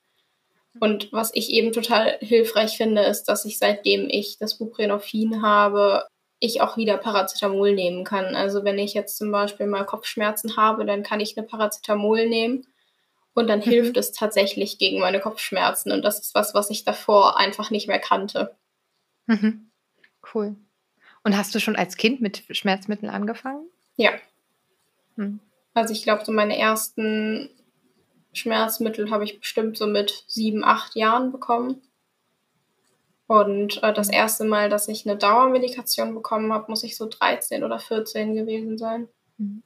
Und 0.78 1.12
was 1.12 1.30
ich 1.34 1.50
eben 1.50 1.72
total 1.72 2.16
hilfreich 2.20 2.76
finde, 2.76 3.02
ist, 3.02 3.24
dass 3.24 3.44
ich 3.44 3.58
seitdem 3.58 4.08
ich 4.08 4.38
das 4.38 4.56
Buprenorphin 4.56 5.42
habe, 5.42 6.06
ich 6.38 6.60
auch 6.62 6.76
wieder 6.76 6.96
Paracetamol 6.96 7.74
nehmen 7.74 8.04
kann. 8.04 8.36
Also 8.36 8.64
wenn 8.64 8.78
ich 8.78 8.94
jetzt 8.94 9.18
zum 9.18 9.32
Beispiel 9.32 9.66
mal 9.66 9.84
Kopfschmerzen 9.84 10.56
habe, 10.56 10.86
dann 10.86 11.02
kann 11.02 11.20
ich 11.20 11.36
eine 11.36 11.46
Paracetamol 11.46 12.28
nehmen 12.28 12.66
und 13.34 13.48
dann 13.48 13.60
mhm. 13.60 13.64
hilft 13.64 13.96
es 13.96 14.12
tatsächlich 14.12 14.78
gegen 14.78 15.00
meine 15.00 15.20
Kopfschmerzen. 15.20 15.92
Und 15.92 16.02
das 16.02 16.20
ist 16.20 16.34
was, 16.34 16.54
was 16.54 16.70
ich 16.70 16.84
davor 16.84 17.38
einfach 17.38 17.70
nicht 17.70 17.88
mehr 17.88 17.98
kannte. 17.98 18.56
Mhm. 19.30 19.70
Cool. 20.34 20.56
Und 21.22 21.36
hast 21.36 21.54
du 21.54 21.60
schon 21.60 21.76
als 21.76 21.96
Kind 21.96 22.20
mit 22.20 22.42
Schmerzmitteln 22.50 23.10
angefangen? 23.10 23.68
Ja. 23.96 24.10
Hm. 25.16 25.38
Also 25.72 25.92
ich 25.92 26.02
glaube, 26.02 26.24
so 26.24 26.32
meine 26.32 26.58
ersten 26.58 27.48
Schmerzmittel 28.32 29.10
habe 29.10 29.24
ich 29.24 29.38
bestimmt 29.38 29.76
so 29.76 29.86
mit 29.86 30.24
sieben, 30.26 30.64
acht 30.64 30.96
Jahren 30.96 31.30
bekommen. 31.30 31.80
Und 33.28 33.80
äh, 33.84 33.92
das 33.92 34.08
mhm. 34.08 34.14
erste 34.14 34.44
Mal, 34.44 34.68
dass 34.68 34.88
ich 34.88 35.08
eine 35.08 35.16
Dauermedikation 35.16 36.12
bekommen 36.12 36.52
habe, 36.52 36.66
muss 36.68 36.82
ich 36.82 36.96
so 36.96 37.08
13 37.08 37.62
oder 37.62 37.78
14 37.78 38.34
gewesen 38.34 38.78
sein. 38.78 39.06
Mhm. 39.38 39.62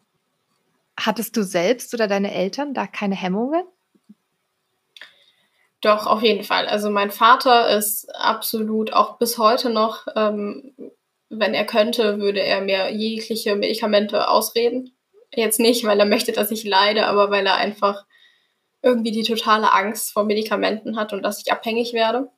Hattest 0.98 1.37
du 1.38 1.42
selbst 1.42 1.94
oder 1.94 2.07
deine 2.07 2.35
Eltern 2.35 2.74
da 2.74 2.87
keine 2.87 3.14
Hemmungen? 3.14 3.64
Doch, 5.85 6.07
auf 6.07 6.23
jeden 6.23 6.44
Fall. 6.44 6.66
Also 6.66 6.88
mein 6.88 7.11
Vater 7.11 7.68
ist 7.68 8.09
absolut 8.16 8.94
auch 8.94 9.18
bis 9.18 9.37
heute 9.37 9.68
noch, 9.68 10.07
ähm, 10.16 10.73
wenn 11.29 11.53
er 11.53 11.66
könnte, 11.66 12.20
würde 12.20 12.40
er 12.40 12.62
mir 12.62 12.90
jegliche 12.90 13.55
Medikamente 13.55 14.29
ausreden. 14.29 14.97
Jetzt 15.35 15.61
nicht, 15.61 15.85
weil 15.85 16.01
er 16.01 16.07
möchte, 16.07 16.33
dass 16.33 16.51
ich 16.51 16.64
leide, 16.64 17.07
aber 17.07 17.31
weil 17.31 17.44
er 17.44 17.57
einfach 17.57 18.07
irgendwie 18.81 19.12
die 19.12 19.25
totale 19.25 19.75
Angst 19.75 20.11
vor 20.12 20.25
Medikamenten 20.25 20.97
hat 20.97 21.12
und 21.12 21.23
dass 21.23 21.42
ich 21.42 21.53
abhängig 21.53 21.92
werde. 21.92 22.31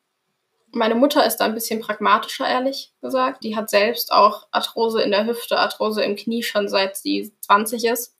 Meine 0.73 0.97
Mutter 0.97 1.25
ist 1.25 1.37
da 1.37 1.45
ein 1.45 1.55
bisschen 1.55 1.81
pragmatischer, 1.81 2.49
ehrlich 2.49 2.95
gesagt. 3.01 3.45
Die 3.45 3.55
hat 3.55 3.71
selbst 3.71 4.11
auch 4.11 4.49
Arthrose 4.51 5.03
in 5.03 5.13
der 5.13 5.25
Hüfte, 5.25 5.57
Arthrose 5.57 6.03
im 6.03 6.17
Knie 6.17 6.43
schon 6.43 6.69
seit 6.69 6.97
sie 6.97 7.33
20 7.43 7.85
ist 7.85 8.16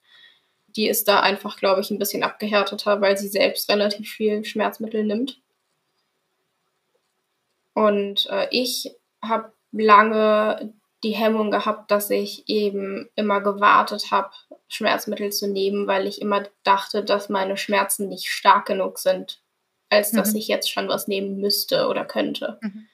die 0.77 0.89
ist 0.89 1.09
da 1.09 1.21
einfach, 1.21 1.57
glaube 1.57 1.81
ich, 1.81 1.91
ein 1.91 1.99
bisschen 1.99 2.23
abgehärteter, 2.23 3.01
weil 3.01 3.17
sie 3.17 3.29
selbst 3.29 3.69
relativ 3.71 4.11
viel 4.11 4.45
Schmerzmittel 4.45 5.05
nimmt. 5.05 5.41
Und 7.75 8.27
äh, 8.31 8.49
ich 8.51 8.95
habe 9.23 9.53
lange 9.73 10.73
die 11.03 11.15
Hemmung 11.15 11.51
gehabt, 11.51 11.91
dass 11.91 12.11
ich 12.11 12.49
eben 12.49 13.09
immer 13.17 13.41
gewartet 13.41 14.11
habe, 14.11 14.31
Schmerzmittel 14.69 15.31
zu 15.31 15.49
nehmen, 15.49 15.87
weil 15.87 16.07
ich 16.07 16.21
immer 16.21 16.45
dachte, 16.65 17.05
dass 17.05 17.29
meine 17.29 17.57
Schmerzen 17.57 18.09
nicht 18.09 18.31
stark 18.31 18.67
genug 18.67 18.99
sind, 18.99 19.41
als 19.89 20.11
dass 20.11 20.33
mhm. 20.33 20.39
ich 20.39 20.49
jetzt 20.49 20.71
schon 20.71 20.89
was 20.89 21.07
nehmen 21.07 21.39
müsste 21.39 21.89
oder 21.89 22.05
könnte. 22.05 22.59
Mhm. 22.61 22.87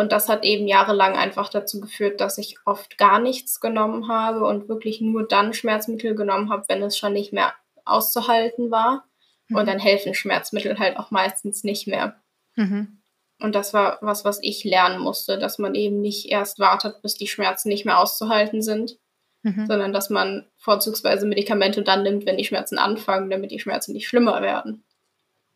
Und 0.00 0.12
das 0.12 0.30
hat 0.30 0.44
eben 0.46 0.66
jahrelang 0.66 1.14
einfach 1.14 1.50
dazu 1.50 1.78
geführt, 1.78 2.22
dass 2.22 2.38
ich 2.38 2.56
oft 2.64 2.96
gar 2.96 3.20
nichts 3.20 3.60
genommen 3.60 4.08
habe 4.08 4.46
und 4.46 4.66
wirklich 4.66 5.02
nur 5.02 5.28
dann 5.28 5.52
Schmerzmittel 5.52 6.14
genommen 6.14 6.48
habe, 6.48 6.64
wenn 6.68 6.82
es 6.82 6.96
schon 6.96 7.12
nicht 7.12 7.34
mehr 7.34 7.52
auszuhalten 7.84 8.70
war. 8.70 9.04
Mhm. 9.48 9.56
Und 9.56 9.68
dann 9.68 9.78
helfen 9.78 10.14
Schmerzmittel 10.14 10.78
halt 10.78 10.96
auch 10.96 11.10
meistens 11.10 11.64
nicht 11.64 11.86
mehr. 11.86 12.18
Mhm. 12.56 13.02
Und 13.40 13.54
das 13.54 13.74
war 13.74 13.98
was, 14.00 14.24
was 14.24 14.38
ich 14.42 14.64
lernen 14.64 15.00
musste, 15.02 15.38
dass 15.38 15.58
man 15.58 15.74
eben 15.74 16.00
nicht 16.00 16.30
erst 16.30 16.58
wartet, 16.58 17.02
bis 17.02 17.16
die 17.16 17.28
Schmerzen 17.28 17.68
nicht 17.68 17.84
mehr 17.84 17.98
auszuhalten 17.98 18.62
sind, 18.62 18.96
mhm. 19.42 19.66
sondern 19.66 19.92
dass 19.92 20.08
man 20.08 20.46
vorzugsweise 20.56 21.26
Medikamente 21.26 21.82
dann 21.82 22.04
nimmt, 22.04 22.24
wenn 22.24 22.38
die 22.38 22.46
Schmerzen 22.46 22.78
anfangen, 22.78 23.28
damit 23.28 23.50
die 23.50 23.60
Schmerzen 23.60 23.92
nicht 23.92 24.08
schlimmer 24.08 24.40
werden. 24.40 24.82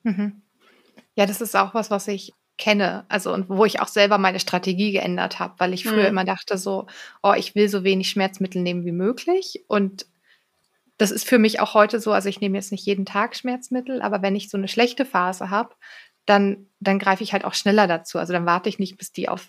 Mhm. 0.02 0.42
Ja, 1.16 1.24
das 1.24 1.40
ist 1.40 1.56
auch 1.56 1.72
was, 1.72 1.90
was 1.90 2.08
ich 2.08 2.34
kenne, 2.56 3.04
also 3.08 3.32
und 3.32 3.48
wo 3.48 3.64
ich 3.64 3.80
auch 3.80 3.88
selber 3.88 4.18
meine 4.18 4.40
Strategie 4.40 4.92
geändert 4.92 5.40
habe, 5.40 5.54
weil 5.58 5.72
ich 5.72 5.84
früher 5.84 6.02
mhm. 6.02 6.08
immer 6.08 6.24
dachte 6.24 6.56
so, 6.56 6.86
oh, 7.22 7.32
ich 7.36 7.54
will 7.54 7.68
so 7.68 7.84
wenig 7.84 8.10
Schmerzmittel 8.10 8.62
nehmen 8.62 8.84
wie 8.84 8.92
möglich 8.92 9.64
und 9.66 10.06
das 10.96 11.10
ist 11.10 11.26
für 11.26 11.38
mich 11.38 11.60
auch 11.60 11.74
heute 11.74 11.98
so, 11.98 12.12
also 12.12 12.28
ich 12.28 12.40
nehme 12.40 12.56
jetzt 12.56 12.70
nicht 12.70 12.86
jeden 12.86 13.06
Tag 13.06 13.34
Schmerzmittel, 13.34 14.00
aber 14.00 14.22
wenn 14.22 14.36
ich 14.36 14.48
so 14.48 14.56
eine 14.56 14.68
schlechte 14.68 15.04
Phase 15.04 15.50
habe, 15.50 15.74
dann, 16.24 16.68
dann 16.80 16.98
greife 16.98 17.24
ich 17.24 17.32
halt 17.32 17.44
auch 17.44 17.54
schneller 17.54 17.86
dazu. 17.86 18.18
Also 18.18 18.32
dann 18.32 18.46
warte 18.46 18.68
ich 18.68 18.78
nicht, 18.78 18.96
bis 18.96 19.12
die 19.12 19.28
auf 19.28 19.48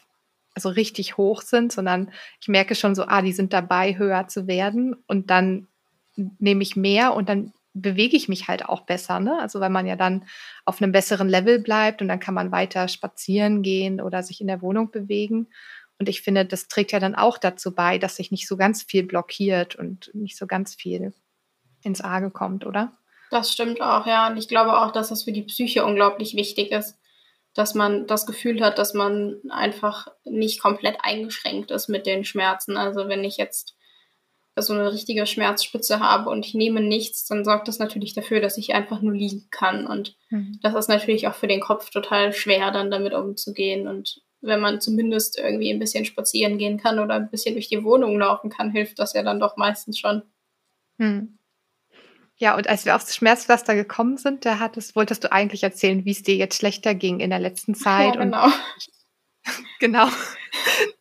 also 0.56 0.70
richtig 0.70 1.18
hoch 1.18 1.42
sind, 1.42 1.72
sondern 1.72 2.12
ich 2.40 2.48
merke 2.48 2.76
schon 2.76 2.96
so, 2.96 3.04
ah, 3.04 3.22
die 3.22 3.34
sind 3.34 3.52
dabei, 3.52 3.98
höher 3.98 4.28
zu 4.28 4.48
werden 4.48 4.96
und 5.06 5.30
dann 5.30 5.68
nehme 6.16 6.64
ich 6.64 6.78
mehr 6.78 7.14
und 7.14 7.28
dann 7.28 7.52
bewege 7.76 8.16
ich 8.16 8.30
mich 8.30 8.48
halt 8.48 8.66
auch 8.66 8.82
besser, 8.82 9.20
ne? 9.20 9.38
Also 9.40 9.60
weil 9.60 9.70
man 9.70 9.86
ja 9.86 9.96
dann 9.96 10.26
auf 10.64 10.82
einem 10.82 10.92
besseren 10.92 11.30
Level 11.30 11.60
bleibt 11.60 12.02
und 12.02 12.08
dann 12.08 12.20
kann 12.20 12.34
man 12.34 12.52
weiter 12.52 12.88
spazieren 12.88 13.62
gehen 13.62 14.02
oder 14.02 14.24
sich 14.24 14.42
in 14.42 14.48
der 14.48 14.62
Wohnung 14.62 14.92
bewegen. 14.92 15.50
Und 16.00 16.10
ich 16.10 16.22
finde, 16.22 16.46
das 16.46 16.68
trägt 16.68 16.94
ja 16.94 17.00
dann 17.00 17.16
auch 17.16 17.38
dazu 17.38 17.76
bei, 17.76 17.98
dass 17.98 18.16
sich 18.16 18.32
nicht 18.32 18.48
so 18.48 18.58
ganz 18.58 18.84
viel 18.84 19.04
blockiert 19.04 19.76
und 19.76 20.10
nicht 20.14 20.38
so 20.38 20.48
ganz 20.48 20.74
viel 20.74 21.14
ins 21.84 22.02
Arge 22.02 22.32
kommt, 22.32 22.66
oder? 22.66 22.94
Das 23.30 23.52
stimmt 23.52 23.82
auch, 23.82 24.08
ja. 24.08 24.30
Und 24.30 24.38
ich 24.38 24.48
glaube 24.48 24.80
auch, 24.80 24.92
dass 24.92 25.10
das 25.10 25.24
für 25.24 25.34
die 25.34 25.44
Psyche 25.44 25.86
unglaublich 25.86 26.36
wichtig 26.36 26.72
ist, 26.72 26.98
dass 27.54 27.76
man 27.76 28.08
das 28.08 28.26
Gefühl 28.26 28.64
hat, 28.64 28.78
dass 28.78 28.94
man 28.94 29.42
einfach 29.50 30.08
nicht 30.24 30.62
komplett 30.62 30.98
eingeschränkt 31.02 31.72
ist 31.72 31.90
mit 31.90 32.06
den 32.06 32.24
Schmerzen. 32.24 32.78
Also 32.78 33.08
wenn 33.08 33.24
ich 33.24 33.38
jetzt 33.38 33.76
so 34.62 34.74
eine 34.74 34.92
richtige 34.92 35.26
Schmerzspitze 35.26 36.00
habe 36.00 36.30
und 36.30 36.46
ich 36.46 36.54
nehme 36.54 36.82
nichts, 36.82 37.26
dann 37.26 37.44
sorgt 37.44 37.68
das 37.68 37.80
natürlich 37.80 38.14
dafür, 38.14 38.40
dass 38.40 38.58
ich 38.58 38.74
einfach 38.74 39.02
nur 39.02 39.14
liegen 39.14 39.48
kann. 39.52 39.86
Und 39.86 40.16
mhm. 40.30 40.60
das 40.62 40.74
ist 40.76 40.88
natürlich 40.88 41.28
auch 41.28 41.36
für 41.36 41.48
den 41.48 41.60
Kopf 41.60 41.90
total 41.90 42.32
schwer, 42.32 42.72
dann 42.72 42.90
damit 42.90 43.14
umzugehen. 43.14 43.88
Und 43.88 44.22
wenn 44.42 44.62
man 44.62 44.80
zumindest 44.80 45.38
irgendwie 45.38 45.72
ein 45.72 45.80
bisschen 45.80 46.06
spazieren 46.06 46.58
gehen 46.58 46.78
kann 46.78 47.00
oder 47.00 47.16
ein 47.16 47.30
bisschen 47.30 47.56
durch 47.56 47.68
die 47.68 47.84
Wohnung 47.84 48.18
laufen 48.18 48.50
kann, 48.50 48.72
hilft 48.72 49.00
das 49.00 49.14
ja 49.14 49.24
dann 49.24 49.40
doch 49.40 49.58
meistens 49.58 50.00
schon. 50.00 50.24
Mhm. 50.98 51.38
Ja, 52.38 52.56
und 52.56 52.68
als 52.68 52.86
wir 52.86 52.96
aufs 52.96 53.16
Schmerzpflaster 53.16 53.76
gekommen 53.76 54.18
sind, 54.18 54.46
da 54.46 54.60
hattest, 54.60 54.96
wolltest 54.96 55.24
du 55.24 55.32
eigentlich 55.32 55.64
erzählen, 55.64 56.04
wie 56.04 56.12
es 56.12 56.24
dir 56.24 56.36
jetzt 56.36 56.58
schlechter 56.58 56.94
ging 56.94 57.20
in 57.20 57.30
der 57.30 57.40
letzten 57.40 57.76
Zeit. 57.76 58.16
Ja, 58.16 58.24
genau. 58.24 58.48
genau. 59.80 60.08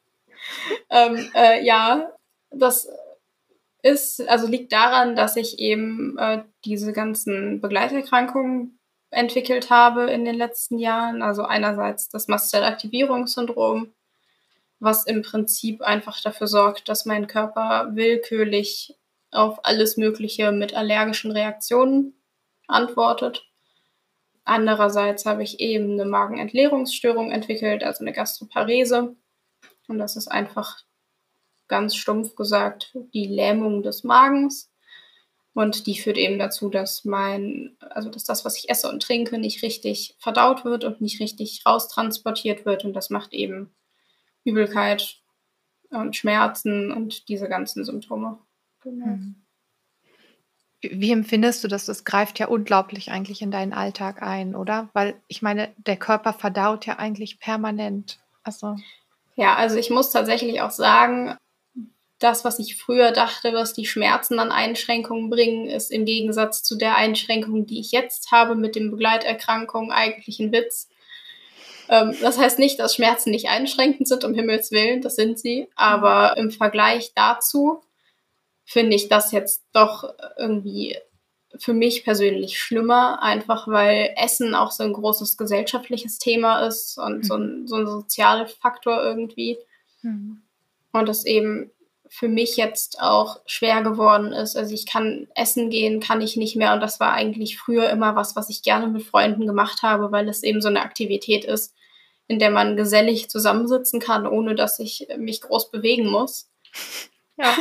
ähm, 0.90 1.30
äh, 1.34 1.64
ja, 1.64 2.10
das 2.50 2.88
ist, 3.84 4.26
also 4.28 4.46
liegt 4.46 4.72
daran, 4.72 5.14
dass 5.14 5.36
ich 5.36 5.58
eben 5.58 6.16
äh, 6.18 6.42
diese 6.64 6.94
ganzen 6.94 7.60
Begleiterkrankungen 7.60 8.80
entwickelt 9.10 9.68
habe 9.68 10.10
in 10.10 10.24
den 10.24 10.36
letzten 10.36 10.78
Jahren. 10.78 11.20
Also 11.20 11.42
einerseits 11.44 12.08
das 12.08 12.26
Mastzellaktivierungssyndrom, 12.26 13.92
was 14.80 15.06
im 15.06 15.20
Prinzip 15.20 15.82
einfach 15.82 16.18
dafür 16.22 16.46
sorgt, 16.46 16.88
dass 16.88 17.04
mein 17.04 17.26
Körper 17.26 17.94
willkürlich 17.94 18.96
auf 19.30 19.60
alles 19.64 19.98
Mögliche 19.98 20.50
mit 20.50 20.74
allergischen 20.74 21.30
Reaktionen 21.30 22.14
antwortet. 22.66 23.44
Andererseits 24.44 25.26
habe 25.26 25.42
ich 25.42 25.60
eben 25.60 25.92
eine 25.92 26.06
Magenentleerungsstörung 26.06 27.32
entwickelt, 27.32 27.84
also 27.84 28.02
eine 28.02 28.14
Gastroparese. 28.14 29.14
Und 29.88 29.98
das 29.98 30.16
ist 30.16 30.28
einfach 30.28 30.78
ganz 31.68 31.96
stumpf 31.96 32.34
gesagt 32.34 32.96
die 33.12 33.26
Lähmung 33.26 33.82
des 33.82 34.04
Magens. 34.04 34.70
Und 35.54 35.86
die 35.86 35.96
führt 35.96 36.18
eben 36.18 36.38
dazu, 36.38 36.68
dass 36.68 37.04
mein, 37.04 37.76
also 37.78 38.10
dass 38.10 38.24
das, 38.24 38.44
was 38.44 38.58
ich 38.58 38.68
esse 38.68 38.88
und 38.88 39.02
trinke, 39.02 39.38
nicht 39.38 39.62
richtig 39.62 40.16
verdaut 40.18 40.64
wird 40.64 40.82
und 40.82 41.00
nicht 41.00 41.20
richtig 41.20 41.62
raustransportiert 41.64 42.66
wird. 42.66 42.84
Und 42.84 42.92
das 42.92 43.08
macht 43.08 43.32
eben 43.32 43.72
Übelkeit 44.42 45.20
und 45.90 46.16
Schmerzen 46.16 46.90
und 46.90 47.28
diese 47.28 47.48
ganzen 47.48 47.84
Symptome. 47.84 48.38
Genau. 48.80 49.06
Mhm. 49.06 49.36
Wie 50.80 51.12
empfindest 51.12 51.64
du 51.64 51.68
das? 51.68 51.86
Das 51.86 52.04
greift 52.04 52.38
ja 52.38 52.48
unglaublich 52.48 53.10
eigentlich 53.10 53.40
in 53.40 53.50
deinen 53.50 53.72
Alltag 53.72 54.22
ein, 54.22 54.54
oder? 54.54 54.90
Weil 54.92 55.14
ich 55.28 55.40
meine, 55.40 55.72
der 55.78 55.96
Körper 55.96 56.32
verdaut 56.32 56.84
ja 56.84 56.98
eigentlich 56.98 57.38
permanent. 57.38 58.18
Also. 58.42 58.76
Ja, 59.36 59.54
also 59.54 59.76
ich 59.76 59.88
muss 59.88 60.10
tatsächlich 60.10 60.60
auch 60.60 60.70
sagen, 60.70 61.36
das, 62.24 62.42
was 62.42 62.58
ich 62.58 62.76
früher 62.76 63.12
dachte, 63.12 63.52
was 63.52 63.74
die 63.74 63.84
Schmerzen 63.84 64.38
an 64.38 64.50
Einschränkungen 64.50 65.28
bringen, 65.28 65.68
ist 65.68 65.92
im 65.92 66.06
Gegensatz 66.06 66.62
zu 66.62 66.74
der 66.74 66.96
Einschränkung, 66.96 67.66
die 67.66 67.80
ich 67.80 67.92
jetzt 67.92 68.32
habe 68.32 68.54
mit 68.54 68.76
den 68.76 68.90
Begleiterkrankungen, 68.90 69.92
eigentlich 69.92 70.40
ein 70.40 70.50
Witz. 70.50 70.88
Ähm, 71.90 72.16
das 72.22 72.38
heißt 72.38 72.58
nicht, 72.58 72.78
dass 72.78 72.94
Schmerzen 72.94 73.30
nicht 73.30 73.50
einschränkend 73.50 74.08
sind, 74.08 74.24
um 74.24 74.32
Himmels 74.32 74.72
Willen, 74.72 75.02
das 75.02 75.16
sind 75.16 75.38
sie. 75.38 75.68
Aber 75.76 76.38
im 76.38 76.50
Vergleich 76.50 77.12
dazu 77.14 77.82
finde 78.64 78.96
ich 78.96 79.08
das 79.08 79.30
jetzt 79.30 79.62
doch 79.74 80.04
irgendwie 80.38 80.96
für 81.58 81.74
mich 81.74 82.04
persönlich 82.04 82.58
schlimmer, 82.58 83.22
einfach 83.22 83.68
weil 83.68 84.14
Essen 84.16 84.54
auch 84.54 84.70
so 84.70 84.82
ein 84.82 84.94
großes 84.94 85.36
gesellschaftliches 85.36 86.18
Thema 86.18 86.66
ist 86.66 86.96
und 86.96 87.18
mhm. 87.18 87.22
so, 87.22 87.34
ein, 87.34 87.66
so 87.68 87.76
ein 87.76 87.86
sozialer 87.86 88.46
Faktor 88.46 89.04
irgendwie. 89.04 89.58
Mhm. 90.00 90.40
Und 90.92 91.08
das 91.08 91.26
eben 91.26 91.70
für 92.08 92.28
mich 92.28 92.56
jetzt 92.56 93.00
auch 93.00 93.40
schwer 93.46 93.82
geworden 93.82 94.32
ist. 94.32 94.56
Also 94.56 94.74
ich 94.74 94.86
kann 94.86 95.26
essen 95.34 95.70
gehen, 95.70 96.00
kann 96.00 96.20
ich 96.20 96.36
nicht 96.36 96.56
mehr. 96.56 96.72
Und 96.74 96.80
das 96.80 97.00
war 97.00 97.12
eigentlich 97.12 97.58
früher 97.58 97.90
immer 97.90 98.14
was, 98.14 98.36
was 98.36 98.50
ich 98.50 98.62
gerne 98.62 98.86
mit 98.88 99.02
Freunden 99.02 99.46
gemacht 99.46 99.82
habe, 99.82 100.12
weil 100.12 100.28
es 100.28 100.42
eben 100.42 100.60
so 100.60 100.68
eine 100.68 100.82
Aktivität 100.82 101.44
ist, 101.44 101.74
in 102.28 102.38
der 102.38 102.50
man 102.50 102.76
gesellig 102.76 103.28
zusammensitzen 103.30 104.00
kann, 104.00 104.26
ohne 104.26 104.54
dass 104.54 104.78
ich 104.78 105.08
mich 105.18 105.40
groß 105.40 105.70
bewegen 105.70 106.08
muss. 106.08 106.50
Ja. 107.36 107.54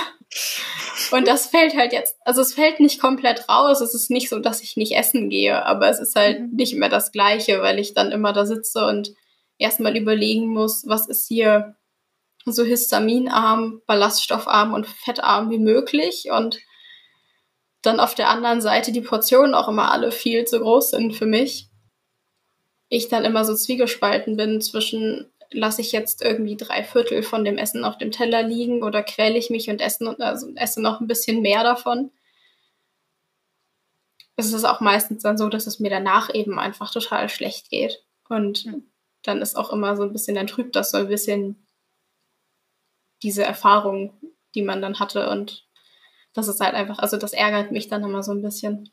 Und 1.12 1.28
das 1.28 1.48
fällt 1.48 1.76
halt 1.76 1.94
jetzt, 1.94 2.18
also 2.22 2.42
es 2.42 2.54
fällt 2.54 2.80
nicht 2.80 3.00
komplett 3.00 3.50
raus. 3.50 3.82
Es 3.82 3.94
ist 3.94 4.10
nicht 4.10 4.30
so, 4.30 4.40
dass 4.40 4.62
ich 4.62 4.78
nicht 4.78 4.94
essen 4.94 5.30
gehe, 5.30 5.66
aber 5.66 5.90
es 5.90 6.00
ist 6.00 6.16
halt 6.16 6.42
mhm. 6.42 6.56
nicht 6.56 6.76
mehr 6.76 6.90
das 6.90 7.12
Gleiche, 7.12 7.62
weil 7.62 7.80
ich 7.80 7.94
dann 7.94 8.12
immer 8.12 8.34
da 8.34 8.46
sitze 8.46 8.86
und 8.86 9.14
erstmal 9.58 9.96
überlegen 9.98 10.48
muss, 10.48 10.88
was 10.88 11.08
ist 11.08 11.28
hier 11.28 11.76
so 12.46 12.64
histaminarm, 12.64 13.82
ballaststoffarm 13.86 14.74
und 14.74 14.88
fettarm 14.88 15.50
wie 15.50 15.60
möglich 15.60 16.30
und 16.32 16.60
dann 17.82 18.00
auf 18.00 18.16
der 18.16 18.30
anderen 18.30 18.62
Seite 18.62 18.92
die 18.92 19.02
Portionen 19.02 19.54
auch 19.54 19.68
immer 19.68 19.92
alle 19.92 20.12
viel 20.12 20.46
zu 20.46 20.60
groß 20.60 20.92
sind 20.92 21.16
für 21.16 21.26
mich. 21.26 21.70
Ich 22.90 23.10
dann 23.10 23.26
immer 23.26 23.44
so 23.44 23.56
zwiegespalten 23.56 24.38
bin 24.38 24.62
zwischen 24.62 25.34
lasse 25.54 25.82
ich 25.82 25.92
jetzt 25.92 26.22
irgendwie 26.22 26.58
drei 26.58 26.84
Viertel 26.84 27.24
von 27.24 27.46
dem 27.46 27.58
Essen 27.58 27.86
auf 27.86 27.98
dem 27.98 28.12
Teller 28.12 28.44
liegen 28.44 28.84
oder 28.84 29.04
quäle 29.04 29.38
ich 29.38 29.50
mich 29.50 29.70
und 29.70 29.82
esse, 29.82 30.16
also 30.20 30.52
esse 30.56 30.82
noch 30.82 31.00
ein 31.00 31.08
bisschen 31.08 31.42
mehr 31.42 31.64
davon. 31.64 32.12
Es 34.36 34.52
ist 34.52 34.64
auch 34.64 34.82
meistens 34.82 35.24
dann 35.24 35.38
so, 35.38 35.48
dass 35.50 35.68
es 35.68 35.80
mir 35.80 35.90
danach 35.90 36.34
eben 36.34 36.58
einfach 36.60 36.92
total 36.92 37.30
schlecht 37.30 37.70
geht. 37.70 38.04
Und 38.30 38.66
mhm. 38.66 38.84
dann 39.22 39.42
ist 39.42 39.56
auch 39.56 39.72
immer 39.72 39.96
so 39.96 40.04
ein 40.04 40.12
bisschen, 40.12 40.36
dann 40.36 40.48
trübt 40.48 40.76
das 40.76 40.92
so 40.92 40.98
ein 40.98 41.08
bisschen 41.08 41.63
diese 43.24 43.44
Erfahrung, 43.44 44.14
die 44.56 44.62
man 44.62 44.82
dann 44.82 45.00
hatte. 45.00 45.30
Und 45.30 45.68
das 46.34 46.48
ist 46.48 46.60
halt 46.60 46.76
einfach, 46.76 47.00
also 47.00 47.18
das 47.18 47.34
ärgert 47.34 47.72
mich 47.72 47.88
dann 47.88 48.04
immer 48.04 48.22
so 48.22 48.32
ein 48.32 48.42
bisschen. 48.42 48.90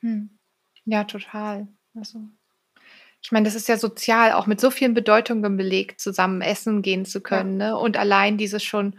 Hm. 0.00 0.38
Ja, 0.84 1.04
total. 1.04 1.68
Also 1.94 2.20
ich 3.22 3.32
meine, 3.32 3.44
das 3.44 3.54
ist 3.54 3.68
ja 3.68 3.76
sozial 3.76 4.32
auch 4.32 4.46
mit 4.46 4.60
so 4.60 4.70
vielen 4.70 4.94
Bedeutungen 4.94 5.56
belegt, 5.56 6.00
zusammen 6.00 6.40
essen 6.40 6.82
gehen 6.82 7.04
zu 7.04 7.20
können. 7.20 7.60
Ja. 7.60 7.68
Ne? 7.68 7.76
Und 7.76 7.96
allein 7.96 8.38
dieses 8.38 8.64
schon, 8.64 8.98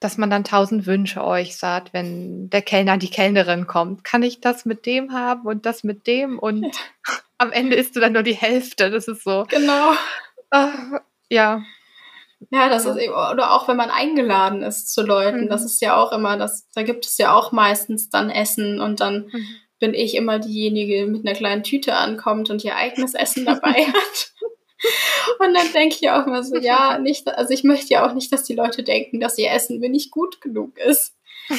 dass 0.00 0.18
man 0.18 0.30
dann 0.30 0.44
tausend 0.44 0.86
Wünsche 0.86 1.22
äußert, 1.22 1.92
wenn 1.92 2.50
der 2.50 2.62
Kellner, 2.62 2.98
die 2.98 3.10
Kellnerin 3.10 3.66
kommt. 3.66 4.02
Kann 4.02 4.22
ich 4.22 4.40
das 4.40 4.64
mit 4.64 4.84
dem 4.84 5.12
haben 5.12 5.46
und 5.46 5.64
das 5.64 5.84
mit 5.84 6.06
dem? 6.06 6.38
Und 6.38 6.64
ja. 6.64 6.70
am 7.38 7.52
Ende 7.52 7.76
isst 7.76 7.94
du 7.94 8.00
dann 8.00 8.12
nur 8.12 8.24
die 8.24 8.34
Hälfte. 8.34 8.90
Das 8.90 9.06
ist 9.06 9.22
so. 9.22 9.46
Genau. 9.48 9.92
Äh, 10.50 10.68
ja. 11.30 11.62
Ja, 12.50 12.68
das 12.68 12.84
ist 12.86 12.96
eben, 12.96 13.12
oder 13.12 13.52
auch 13.52 13.68
wenn 13.68 13.76
man 13.76 13.90
eingeladen 13.90 14.62
ist 14.62 14.92
zu 14.92 15.02
Leuten, 15.02 15.44
mhm. 15.44 15.48
das 15.48 15.64
ist 15.64 15.80
ja 15.80 15.96
auch 15.96 16.12
immer, 16.12 16.36
das, 16.36 16.68
da 16.74 16.82
gibt 16.82 17.06
es 17.06 17.18
ja 17.18 17.34
auch 17.34 17.52
meistens 17.52 18.10
dann 18.10 18.30
Essen 18.30 18.80
und 18.80 19.00
dann 19.00 19.30
mhm. 19.32 19.46
bin 19.78 19.94
ich 19.94 20.14
immer 20.14 20.38
diejenige, 20.38 21.04
die 21.04 21.10
mit 21.10 21.26
einer 21.26 21.36
kleinen 21.36 21.62
Tüte 21.62 21.94
ankommt 21.94 22.50
und 22.50 22.64
ihr 22.64 22.76
eigenes 22.76 23.14
Essen 23.14 23.44
dabei 23.44 23.72
hat. 23.86 24.32
Und 25.38 25.54
dann 25.54 25.72
denke 25.72 25.96
ich 26.00 26.10
auch 26.10 26.26
immer 26.26 26.42
so, 26.42 26.56
ja, 26.56 26.98
nicht, 26.98 27.26
also 27.28 27.52
ich 27.52 27.64
möchte 27.64 27.94
ja 27.94 28.06
auch 28.06 28.14
nicht, 28.14 28.32
dass 28.32 28.44
die 28.44 28.54
Leute 28.54 28.82
denken, 28.82 29.20
dass 29.20 29.38
ihr 29.38 29.50
Essen 29.50 29.80
mir 29.80 29.88
nicht 29.88 30.10
gut 30.10 30.40
genug 30.40 30.78
ist. 30.78 31.16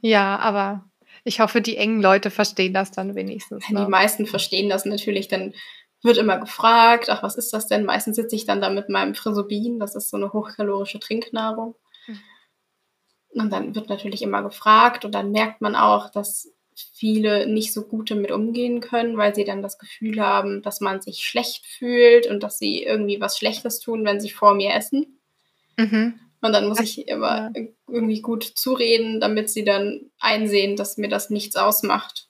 ja, 0.00 0.38
aber 0.38 0.84
ich 1.24 1.40
hoffe, 1.40 1.60
die 1.60 1.76
engen 1.76 2.02
Leute 2.02 2.30
verstehen 2.30 2.74
das 2.74 2.90
dann 2.90 3.14
wenigstens. 3.14 3.68
Ne? 3.70 3.84
Die 3.84 3.90
meisten 3.90 4.26
verstehen 4.26 4.68
das 4.68 4.84
natürlich, 4.84 5.28
dann 5.28 5.54
wird 6.04 6.18
immer 6.18 6.38
gefragt, 6.38 7.08
ach, 7.10 7.22
was 7.22 7.36
ist 7.36 7.52
das 7.52 7.66
denn? 7.66 7.84
Meistens 7.84 8.16
sitze 8.16 8.36
ich 8.36 8.44
dann 8.44 8.60
da 8.60 8.70
mit 8.70 8.88
meinem 8.88 9.14
Frisobin, 9.14 9.80
das 9.80 9.94
ist 9.94 10.10
so 10.10 10.16
eine 10.16 10.32
hochkalorische 10.32 11.00
Trinknahrung. 11.00 11.74
Mhm. 12.06 12.20
Und 13.30 13.52
dann 13.52 13.74
wird 13.74 13.88
natürlich 13.88 14.22
immer 14.22 14.42
gefragt 14.42 15.04
und 15.04 15.12
dann 15.14 15.32
merkt 15.32 15.60
man 15.60 15.74
auch, 15.74 16.10
dass 16.10 16.52
viele 16.92 17.46
nicht 17.46 17.72
so 17.72 17.82
gut 17.82 18.10
damit 18.10 18.30
umgehen 18.32 18.80
können, 18.80 19.16
weil 19.16 19.34
sie 19.34 19.44
dann 19.44 19.62
das 19.62 19.78
Gefühl 19.78 20.20
haben, 20.20 20.62
dass 20.62 20.80
man 20.80 21.00
sich 21.00 21.24
schlecht 21.24 21.66
fühlt 21.66 22.26
und 22.26 22.42
dass 22.42 22.58
sie 22.58 22.82
irgendwie 22.82 23.20
was 23.20 23.38
Schlechtes 23.38 23.78
tun, 23.78 24.04
wenn 24.04 24.20
sie 24.20 24.30
vor 24.30 24.54
mir 24.54 24.74
essen. 24.74 25.20
Mhm. 25.76 26.18
Und 26.40 26.52
dann 26.52 26.68
muss 26.68 26.80
ich 26.80 27.08
immer 27.08 27.52
irgendwie 27.88 28.20
gut 28.20 28.44
zureden, 28.44 29.20
damit 29.20 29.48
sie 29.50 29.64
dann 29.64 30.10
einsehen, 30.18 30.76
dass 30.76 30.98
mir 30.98 31.08
das 31.08 31.30
nichts 31.30 31.56
ausmacht. 31.56 32.28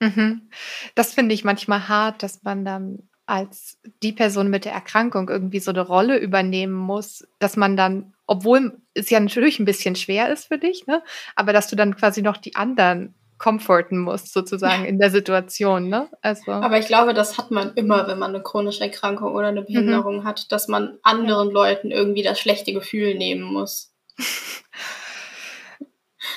Mhm. 0.00 0.50
Das 0.94 1.14
finde 1.14 1.34
ich 1.34 1.44
manchmal 1.44 1.88
hart, 1.88 2.22
dass 2.22 2.42
man 2.42 2.64
dann 2.64 3.07
als 3.28 3.78
die 4.02 4.12
Person 4.12 4.48
mit 4.48 4.64
der 4.64 4.72
Erkrankung 4.72 5.28
irgendwie 5.28 5.60
so 5.60 5.70
eine 5.70 5.82
Rolle 5.82 6.18
übernehmen 6.18 6.72
muss, 6.72 7.28
dass 7.38 7.56
man 7.56 7.76
dann, 7.76 8.14
obwohl 8.26 8.80
es 8.94 9.10
ja 9.10 9.20
natürlich 9.20 9.58
ein 9.58 9.66
bisschen 9.66 9.96
schwer 9.96 10.32
ist 10.32 10.46
für 10.46 10.58
dich, 10.58 10.86
ne, 10.86 11.02
aber 11.36 11.52
dass 11.52 11.68
du 11.68 11.76
dann 11.76 11.94
quasi 11.94 12.22
noch 12.22 12.38
die 12.38 12.56
anderen 12.56 13.14
comforten 13.36 13.98
musst, 13.98 14.32
sozusagen 14.32 14.84
in 14.84 14.98
der 14.98 15.10
Situation. 15.10 15.88
Ne? 15.88 16.08
Also. 16.22 16.50
Aber 16.50 16.78
ich 16.78 16.86
glaube, 16.86 17.14
das 17.14 17.38
hat 17.38 17.50
man 17.50 17.72
immer, 17.74 18.08
wenn 18.08 18.18
man 18.18 18.34
eine 18.34 18.42
chronische 18.42 18.82
Erkrankung 18.82 19.34
oder 19.34 19.48
eine 19.48 19.62
Behinderung 19.62 20.18
mhm. 20.18 20.24
hat, 20.24 20.50
dass 20.50 20.66
man 20.66 20.98
anderen 21.02 21.48
ja. 21.48 21.54
Leuten 21.54 21.90
irgendwie 21.90 22.22
das 22.22 22.40
schlechte 22.40 22.72
Gefühl 22.72 23.14
nehmen 23.14 23.44
muss. 23.44 23.94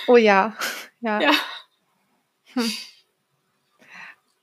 oh 0.08 0.18
ja, 0.18 0.56
ja. 1.00 1.22
ja. 1.22 1.32
Hm. 2.54 2.72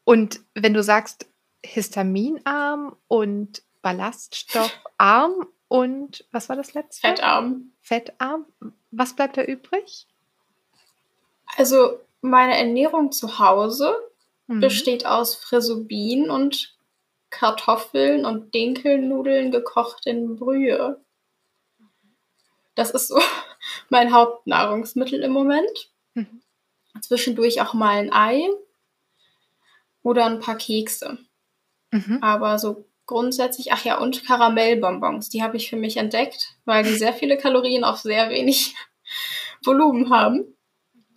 Und 0.05 0.41
wenn 0.55 0.75
du 0.75 0.83
sagst, 0.83 1.29
histaminarm 1.65 2.97
und 3.09 3.63
ballaststoffarm 3.83 5.47
und 5.69 6.25
was 6.33 6.49
war 6.49 6.57
das 6.57 6.75
letzte? 6.75 7.07
Fettarm. 7.07 7.73
Fettarm. 7.83 8.47
Was 8.91 9.15
bleibt 9.15 9.37
da 9.37 9.45
übrig? 9.45 10.07
Also 11.57 12.01
meine 12.21 12.57
Ernährung 12.57 13.13
zu 13.13 13.39
Hause 13.39 13.95
mhm. 14.47 14.61
besteht 14.61 15.07
aus 15.07 15.37
Frisobin 15.37 16.31
und 16.31 16.75
Kartoffeln 17.31 18.25
und 18.25 18.55
Dinkelnudeln 18.55 19.51
gekocht 19.51 20.07
in 20.07 20.37
Brühe. 20.37 21.01
Das 22.75 22.91
ist 22.91 23.09
so 23.09 23.21
mein 23.91 24.13
Hauptnahrungsmittel 24.13 25.23
im 25.23 25.33
Moment. 25.33 25.91
Mhm. 26.15 26.41
Zwischendurch 27.03 27.61
auch 27.61 27.75
mal 27.75 27.99
ein 27.99 28.13
Ei 28.13 28.49
oder 30.03 30.25
ein 30.27 30.41
paar 30.41 30.57
Kekse. 30.57 31.19
Mhm. 31.91 32.19
Aber 32.23 32.59
so 32.59 32.85
grundsätzlich, 33.07 33.73
ach 33.73 33.85
ja, 33.85 33.99
und 33.99 34.27
Karamellbonbons, 34.27 35.31
die 35.31 35.43
habe 35.43 35.57
ich 35.57 35.71
für 35.71 35.77
mich 35.77 35.97
entdeckt, 35.97 36.57
weil 36.65 36.85
die 36.85 36.95
sehr 36.95 37.13
viele 37.13 37.39
Kalorien 37.39 37.85
auf 37.85 37.99
sehr 37.99 38.31
wenig 38.31 38.75
Volumen 39.65 40.11
haben 40.11 40.55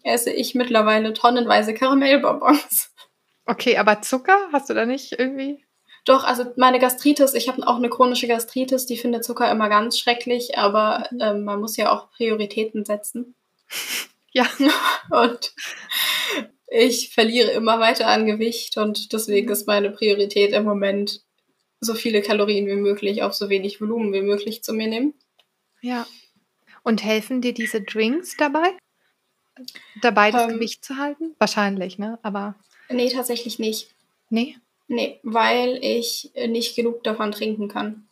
esse 0.03 0.31
ich 0.31 0.55
mittlerweile 0.55 1.13
tonnenweise 1.13 1.73
Karamellbonbons. 1.73 2.91
Okay, 3.45 3.77
aber 3.77 4.01
Zucker 4.01 4.37
hast 4.51 4.69
du 4.69 4.73
da 4.73 4.85
nicht 4.85 5.13
irgendwie? 5.13 5.63
Doch, 6.05 6.23
also 6.23 6.45
meine 6.57 6.79
Gastritis, 6.79 7.33
ich 7.33 7.47
habe 7.47 7.65
auch 7.67 7.75
eine 7.75 7.89
chronische 7.89 8.27
Gastritis, 8.27 8.87
die 8.87 8.97
findet 8.97 9.23
Zucker 9.23 9.51
immer 9.51 9.69
ganz 9.69 9.99
schrecklich, 9.99 10.57
aber 10.57 11.07
ähm, 11.19 11.43
man 11.43 11.59
muss 11.59 11.77
ja 11.77 11.91
auch 11.91 12.09
Prioritäten 12.11 12.85
setzen. 12.85 13.35
Ja. 14.33 14.47
Und 15.09 15.51
ich 16.71 17.09
verliere 17.09 17.51
immer 17.51 17.79
weiter 17.79 18.07
an 18.07 18.25
Gewicht 18.25 18.77
und 18.77 19.11
deswegen 19.11 19.49
ist 19.49 19.67
meine 19.67 19.91
Priorität 19.91 20.53
im 20.53 20.63
Moment, 20.63 21.21
so 21.81 21.93
viele 21.93 22.21
Kalorien 22.21 22.65
wie 22.67 22.75
möglich 22.75 23.23
auf 23.23 23.33
so 23.33 23.49
wenig 23.49 23.81
Volumen 23.81 24.13
wie 24.13 24.21
möglich 24.21 24.63
zu 24.63 24.71
mir 24.71 24.87
nehmen. 24.87 25.13
Ja. 25.81 26.07
Und 26.83 27.03
helfen 27.03 27.41
dir 27.41 27.53
diese 27.53 27.81
Drinks 27.81 28.37
dabei? 28.37 28.71
Dabei 30.01 30.31
das 30.31 30.43
ähm, 30.43 30.55
Gewicht 30.55 30.85
zu 30.85 30.95
halten? 30.97 31.35
Wahrscheinlich, 31.39 31.99
ne? 31.99 32.19
Aber. 32.23 32.55
Nee, 32.89 33.09
tatsächlich 33.09 33.59
nicht. 33.59 33.93
Nee? 34.29 34.55
Nee, 34.87 35.19
weil 35.23 35.77
ich 35.83 36.31
nicht 36.47 36.75
genug 36.75 37.03
davon 37.03 37.31
trinken 37.31 37.67
kann. 37.67 38.07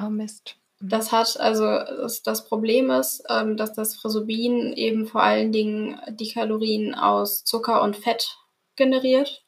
Oh 0.00 0.08
Mist. 0.08 0.56
Das 0.82 1.12
hat, 1.12 1.38
also 1.38 1.64
das, 1.64 2.22
das 2.22 2.46
Problem 2.46 2.90
ist, 2.90 3.22
ähm, 3.28 3.56
dass 3.56 3.74
das 3.74 3.96
Frisobin 3.96 4.72
eben 4.72 5.06
vor 5.06 5.22
allen 5.22 5.52
Dingen 5.52 6.00
die 6.08 6.32
Kalorien 6.32 6.94
aus 6.94 7.44
Zucker 7.44 7.82
und 7.82 7.96
Fett 7.96 8.38
generiert. 8.76 9.44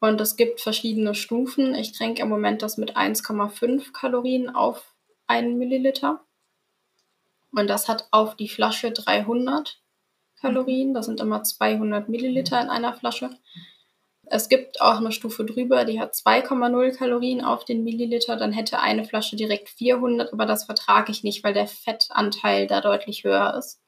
Und 0.00 0.20
es 0.20 0.36
gibt 0.36 0.60
verschiedene 0.60 1.14
Stufen. 1.14 1.74
Ich 1.74 1.92
trinke 1.92 2.22
im 2.22 2.28
Moment 2.28 2.62
das 2.62 2.76
mit 2.76 2.96
1,5 2.96 3.92
Kalorien 3.92 4.50
auf 4.50 4.94
einen 5.26 5.58
Milliliter. 5.58 6.20
Und 7.52 7.68
das 7.68 7.88
hat 7.88 8.08
auf 8.10 8.34
die 8.34 8.48
Flasche 8.48 8.90
300. 8.90 9.80
Kalorien. 10.40 10.92
Das 10.92 11.06
sind 11.06 11.20
immer 11.20 11.42
200 11.42 12.08
Milliliter 12.08 12.60
in 12.60 12.68
einer 12.68 12.92
Flasche. 12.94 13.30
Es 14.28 14.48
gibt 14.48 14.80
auch 14.80 14.96
eine 14.96 15.12
Stufe 15.12 15.44
drüber, 15.44 15.84
die 15.84 16.00
hat 16.00 16.14
2,0 16.14 16.96
Kalorien 16.96 17.44
auf 17.44 17.64
den 17.64 17.84
Milliliter. 17.84 18.36
Dann 18.36 18.52
hätte 18.52 18.80
eine 18.80 19.04
Flasche 19.04 19.36
direkt 19.36 19.68
400, 19.68 20.32
aber 20.32 20.46
das 20.46 20.64
vertrage 20.64 21.12
ich 21.12 21.22
nicht, 21.22 21.44
weil 21.44 21.54
der 21.54 21.68
Fettanteil 21.68 22.66
da 22.66 22.80
deutlich 22.80 23.22
höher 23.22 23.54
ist. 23.56 23.80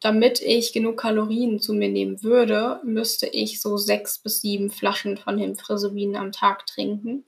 Damit 0.00 0.40
ich 0.40 0.72
genug 0.72 0.98
Kalorien 0.98 1.58
zu 1.58 1.74
mir 1.74 1.88
nehmen 1.88 2.22
würde, 2.22 2.80
müsste 2.84 3.26
ich 3.26 3.60
so 3.60 3.76
sechs 3.76 4.18
bis 4.18 4.40
sieben 4.40 4.70
Flaschen 4.70 5.18
von 5.18 5.36
dem 5.36 5.56
Frisobin 5.56 6.16
am 6.16 6.32
Tag 6.32 6.66
trinken. 6.66 7.24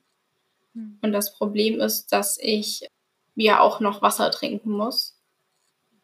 Hm. 0.75 0.99
Und 1.03 1.13
das 1.13 1.35
Problem 1.35 1.81
ist, 1.81 2.13
dass 2.13 2.39
ich 2.41 2.87
ja 3.35 3.61
auch 3.61 3.81
noch 3.81 4.03
Wasser 4.03 4.31
trinken 4.31 4.71
muss. 4.71 5.19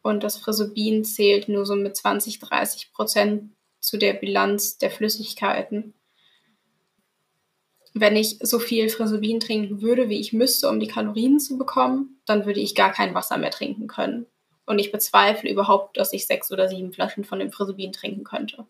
Und 0.01 0.23
das 0.23 0.37
Frisobin 0.37 1.03
zählt 1.05 1.49
nur 1.49 1.65
so 1.65 1.75
mit 1.75 1.95
20, 1.95 2.39
30 2.39 2.91
Prozent 2.91 3.51
zu 3.79 3.97
der 3.97 4.13
Bilanz 4.13 4.77
der 4.77 4.91
Flüssigkeiten. 4.91 5.93
Wenn 7.93 8.15
ich 8.15 8.37
so 8.41 8.59
viel 8.59 8.89
Frisobin 8.89 9.39
trinken 9.39 9.81
würde, 9.81 10.09
wie 10.09 10.19
ich 10.19 10.33
müsste, 10.33 10.69
um 10.69 10.79
die 10.79 10.87
Kalorien 10.87 11.39
zu 11.39 11.57
bekommen, 11.57 12.21
dann 12.25 12.45
würde 12.45 12.59
ich 12.59 12.75
gar 12.75 12.91
kein 12.91 13.15
Wasser 13.15 13.37
mehr 13.37 13.51
trinken 13.51 13.87
können. 13.87 14.25
Und 14.65 14.79
ich 14.79 14.91
bezweifle 14.91 15.49
überhaupt, 15.49 15.97
dass 15.97 16.13
ich 16.13 16.27
sechs 16.27 16.51
oder 16.51 16.67
sieben 16.67 16.93
Flaschen 16.93 17.23
von 17.23 17.39
dem 17.39 17.51
Frisobin 17.51 17.91
trinken 17.91 18.23
könnte. 18.23 18.67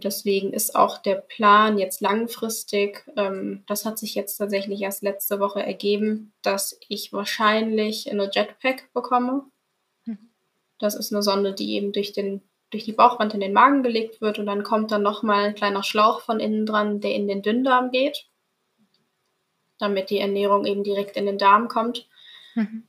Deswegen 0.00 0.52
ist 0.52 0.76
auch 0.76 0.98
der 0.98 1.16
Plan 1.16 1.76
jetzt 1.76 2.00
langfristig, 2.00 3.04
ähm, 3.16 3.64
das 3.66 3.84
hat 3.84 3.98
sich 3.98 4.14
jetzt 4.14 4.36
tatsächlich 4.36 4.80
erst 4.80 5.02
letzte 5.02 5.40
Woche 5.40 5.60
ergeben, 5.60 6.32
dass 6.42 6.78
ich 6.88 7.12
wahrscheinlich 7.12 8.08
eine 8.08 8.30
Jetpack 8.32 8.92
bekomme. 8.92 9.46
Mhm. 10.04 10.30
Das 10.78 10.94
ist 10.94 11.12
eine 11.12 11.22
Sonde, 11.22 11.52
die 11.52 11.72
eben 11.72 11.92
durch, 11.92 12.12
den, 12.12 12.42
durch 12.70 12.84
die 12.84 12.92
Bauchwand 12.92 13.34
in 13.34 13.40
den 13.40 13.52
Magen 13.52 13.82
gelegt 13.82 14.20
wird 14.20 14.38
und 14.38 14.46
dann 14.46 14.62
kommt 14.62 14.90
dann 14.90 15.02
nochmal 15.02 15.46
ein 15.46 15.54
kleiner 15.54 15.82
Schlauch 15.82 16.20
von 16.20 16.40
innen 16.40 16.66
dran, 16.66 17.00
der 17.00 17.14
in 17.14 17.26
den 17.26 17.42
Dünndarm 17.42 17.90
geht, 17.90 18.26
damit 19.78 20.10
die 20.10 20.18
Ernährung 20.18 20.66
eben 20.66 20.84
direkt 20.84 21.16
in 21.16 21.26
den 21.26 21.38
Darm 21.38 21.68
kommt. 21.68 22.06
Mhm. 22.54 22.84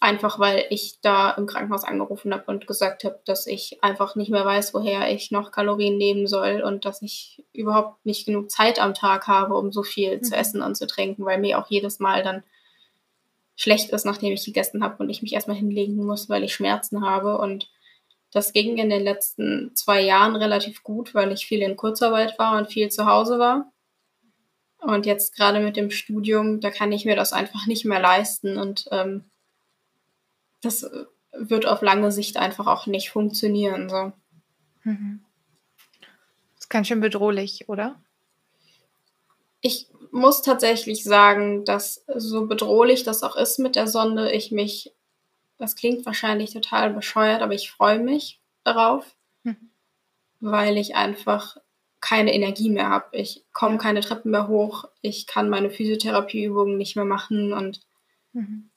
Einfach 0.00 0.38
weil 0.38 0.64
ich 0.70 1.00
da 1.00 1.32
im 1.32 1.46
Krankenhaus 1.46 1.82
angerufen 1.82 2.32
habe 2.32 2.44
und 2.46 2.68
gesagt 2.68 3.02
habe, 3.02 3.20
dass 3.24 3.48
ich 3.48 3.82
einfach 3.82 4.14
nicht 4.14 4.30
mehr 4.30 4.44
weiß, 4.44 4.72
woher 4.74 5.12
ich 5.12 5.32
noch 5.32 5.50
Kalorien 5.50 5.96
nehmen 5.96 6.28
soll 6.28 6.62
und 6.62 6.84
dass 6.84 7.02
ich 7.02 7.44
überhaupt 7.52 8.06
nicht 8.06 8.24
genug 8.24 8.48
Zeit 8.48 8.78
am 8.78 8.94
Tag 8.94 9.26
habe, 9.26 9.56
um 9.56 9.72
so 9.72 9.82
viel 9.82 10.18
mhm. 10.18 10.22
zu 10.22 10.36
essen 10.36 10.62
und 10.62 10.76
zu 10.76 10.86
trinken, 10.86 11.24
weil 11.24 11.38
mir 11.38 11.58
auch 11.58 11.68
jedes 11.68 11.98
Mal 11.98 12.22
dann 12.22 12.44
schlecht 13.56 13.90
ist, 13.90 14.06
nachdem 14.06 14.32
ich 14.32 14.44
gegessen 14.44 14.84
habe 14.84 15.02
und 15.02 15.10
ich 15.10 15.20
mich 15.20 15.32
erstmal 15.32 15.56
hinlegen 15.56 15.96
muss, 15.96 16.28
weil 16.28 16.44
ich 16.44 16.54
Schmerzen 16.54 17.04
habe. 17.04 17.38
Und 17.38 17.68
das 18.30 18.52
ging 18.52 18.76
in 18.76 18.90
den 18.90 19.02
letzten 19.02 19.74
zwei 19.74 20.02
Jahren 20.02 20.36
relativ 20.36 20.82
gut, 20.82 21.14
weil 21.14 21.32
ich 21.32 21.46
viel 21.46 21.62
in 21.62 21.76
Kurzarbeit 21.76 22.38
war 22.38 22.58
und 22.58 22.70
viel 22.70 22.90
zu 22.90 23.06
Hause 23.06 23.38
war. 23.38 23.72
Und 24.80 25.06
jetzt 25.06 25.34
gerade 25.34 25.60
mit 25.60 25.76
dem 25.76 25.90
Studium, 25.90 26.60
da 26.60 26.70
kann 26.70 26.92
ich 26.92 27.04
mir 27.04 27.16
das 27.16 27.32
einfach 27.32 27.66
nicht 27.66 27.84
mehr 27.84 28.00
leisten 28.00 28.58
und 28.58 28.86
ähm, 28.92 29.24
das 30.62 30.88
wird 31.32 31.66
auf 31.66 31.82
lange 31.82 32.12
Sicht 32.12 32.36
einfach 32.36 32.66
auch 32.66 32.86
nicht 32.86 33.10
funktionieren. 33.10 33.88
So. 33.88 34.12
Mhm. 34.84 35.20
Das 36.54 36.64
ist 36.64 36.68
ganz 36.68 36.88
schön 36.88 37.00
bedrohlich, 37.00 37.68
oder? 37.68 38.00
Ich 39.60 39.88
muss 40.12 40.42
tatsächlich 40.42 41.02
sagen, 41.04 41.64
dass 41.64 42.04
so 42.14 42.46
bedrohlich 42.46 43.02
das 43.02 43.22
auch 43.22 43.36
ist 43.36 43.58
mit 43.58 43.76
der 43.76 43.88
Sonde, 43.88 44.32
ich 44.32 44.52
mich, 44.52 44.92
das 45.58 45.76
klingt 45.76 46.06
wahrscheinlich 46.06 46.52
total 46.52 46.90
bescheuert, 46.90 47.42
aber 47.42 47.54
ich 47.54 47.70
freue 47.70 47.98
mich 47.98 48.40
darauf, 48.64 49.04
mhm. 49.42 49.70
weil 50.40 50.76
ich 50.76 50.94
einfach 50.94 51.58
keine 52.00 52.32
Energie 52.32 52.70
mehr 52.70 52.88
habe. 52.88 53.06
Ich 53.12 53.44
komme 53.52 53.78
keine 53.78 54.00
Treppen 54.00 54.30
mehr 54.30 54.48
hoch, 54.48 54.84
ich 55.02 55.26
kann 55.26 55.48
meine 55.50 55.70
Physiotherapieübungen 55.70 56.76
nicht 56.76 56.96
mehr 56.96 57.04
machen 57.04 57.52
und 57.52 57.80
mhm. 58.32 58.70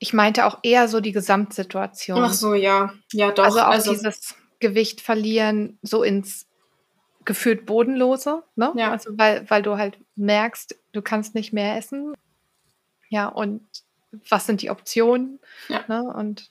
Ich 0.00 0.12
meinte 0.12 0.44
auch 0.44 0.58
eher 0.62 0.86
so 0.88 1.00
die 1.00 1.12
Gesamtsituation. 1.12 2.22
Ach 2.22 2.32
so, 2.32 2.52
ja. 2.52 2.92
Ja, 3.12 3.30
doch. 3.30 3.44
Also 3.44 3.60
auch 3.60 3.68
also, 3.68 3.92
dieses 3.92 4.34
Gewicht 4.58 5.00
verlieren, 5.00 5.78
so 5.80 6.02
ins 6.02 6.46
gefühlt 7.24 7.64
Bodenlose, 7.64 8.42
ne? 8.54 8.72
Ja. 8.76 8.90
Also 8.90 9.16
weil, 9.16 9.48
weil 9.48 9.62
du 9.62 9.78
halt 9.78 9.98
merkst, 10.16 10.76
du 10.92 11.00
kannst 11.00 11.34
nicht 11.34 11.54
mehr 11.54 11.78
essen. 11.78 12.12
Ja, 13.08 13.28
und 13.28 13.62
was 14.28 14.46
sind 14.46 14.62
die 14.62 14.70
Optionen? 14.70 15.40
Ja. 15.68 15.84
Ne? 15.88 16.02
Und 16.02 16.50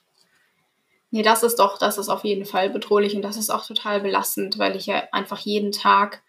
Nee, 1.14 1.22
das 1.22 1.44
ist 1.44 1.60
doch, 1.60 1.78
das 1.78 1.96
ist 1.96 2.08
auf 2.08 2.24
jeden 2.24 2.44
Fall 2.44 2.70
bedrohlich 2.70 3.14
und 3.14 3.22
das 3.22 3.36
ist 3.36 3.48
auch 3.48 3.64
total 3.64 4.00
belastend, 4.00 4.58
weil 4.58 4.74
ich 4.74 4.86
ja 4.86 5.04
einfach 5.12 5.38
jeden 5.38 5.70
Tag 5.70 6.24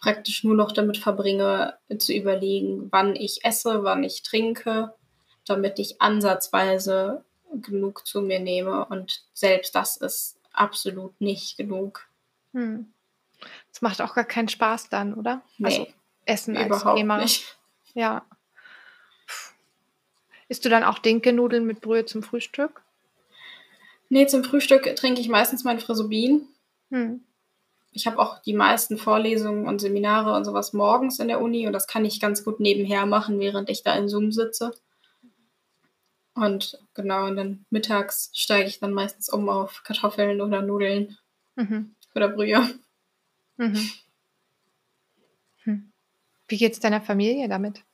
praktisch 0.00 0.42
nur 0.42 0.56
noch 0.56 0.72
damit 0.72 0.96
verbringe, 0.98 1.78
zu 1.96 2.12
überlegen, 2.12 2.88
wann 2.90 3.14
ich 3.14 3.44
esse, 3.44 3.84
wann 3.84 4.02
ich 4.02 4.24
trinke, 4.24 4.92
damit 5.46 5.78
ich 5.78 6.02
ansatzweise 6.02 7.24
genug 7.54 8.04
zu 8.04 8.20
mir 8.20 8.40
nehme. 8.40 8.84
Und 8.86 9.22
selbst 9.32 9.76
das 9.76 9.96
ist 9.96 10.40
absolut 10.52 11.20
nicht 11.20 11.56
genug. 11.56 12.08
Hm. 12.52 12.92
Das 13.70 13.80
macht 13.80 14.00
auch 14.02 14.14
gar 14.14 14.24
keinen 14.24 14.48
Spaß 14.48 14.88
dann, 14.88 15.14
oder? 15.14 15.42
Nee, 15.58 15.66
also 15.66 15.86
Essen 16.26 16.56
als 16.56 16.82
Thema. 16.82 17.18
Nicht. 17.18 17.58
Ja. 17.94 18.24
Isst 20.50 20.64
du 20.64 20.68
dann 20.68 20.82
auch 20.82 20.98
Dinkelnudeln 20.98 21.64
mit 21.64 21.80
Brühe 21.80 22.06
zum 22.06 22.24
Frühstück? 22.24 22.82
Nee, 24.08 24.26
zum 24.26 24.42
Frühstück 24.42 24.96
trinke 24.96 25.20
ich 25.20 25.28
meistens 25.28 25.62
mein 25.62 25.78
Frisobin. 25.78 26.48
Hm. 26.90 27.22
Ich 27.92 28.08
habe 28.08 28.18
auch 28.18 28.40
die 28.42 28.52
meisten 28.52 28.98
Vorlesungen 28.98 29.68
und 29.68 29.80
Seminare 29.80 30.34
und 30.34 30.44
sowas 30.44 30.72
morgens 30.72 31.20
in 31.20 31.28
der 31.28 31.40
Uni 31.40 31.68
und 31.68 31.72
das 31.72 31.86
kann 31.86 32.04
ich 32.04 32.18
ganz 32.18 32.42
gut 32.42 32.58
nebenher 32.58 33.06
machen, 33.06 33.38
während 33.38 33.70
ich 33.70 33.84
da 33.84 33.96
in 33.96 34.08
Zoom 34.08 34.32
sitze. 34.32 34.72
Und 36.34 36.80
genau, 36.94 37.26
und 37.26 37.36
dann 37.36 37.64
mittags 37.70 38.32
steige 38.34 38.68
ich 38.68 38.80
dann 38.80 38.92
meistens 38.92 39.28
um 39.28 39.48
auf 39.48 39.84
Kartoffeln 39.84 40.40
oder 40.40 40.62
Nudeln 40.62 41.16
mhm. 41.54 41.94
oder 42.16 42.28
Brühe. 42.28 42.68
Mhm. 43.56 43.90
Hm. 45.62 45.92
Wie 46.48 46.56
geht 46.56 46.72
es 46.72 46.80
deiner 46.80 47.00
Familie 47.00 47.48
damit? 47.48 47.84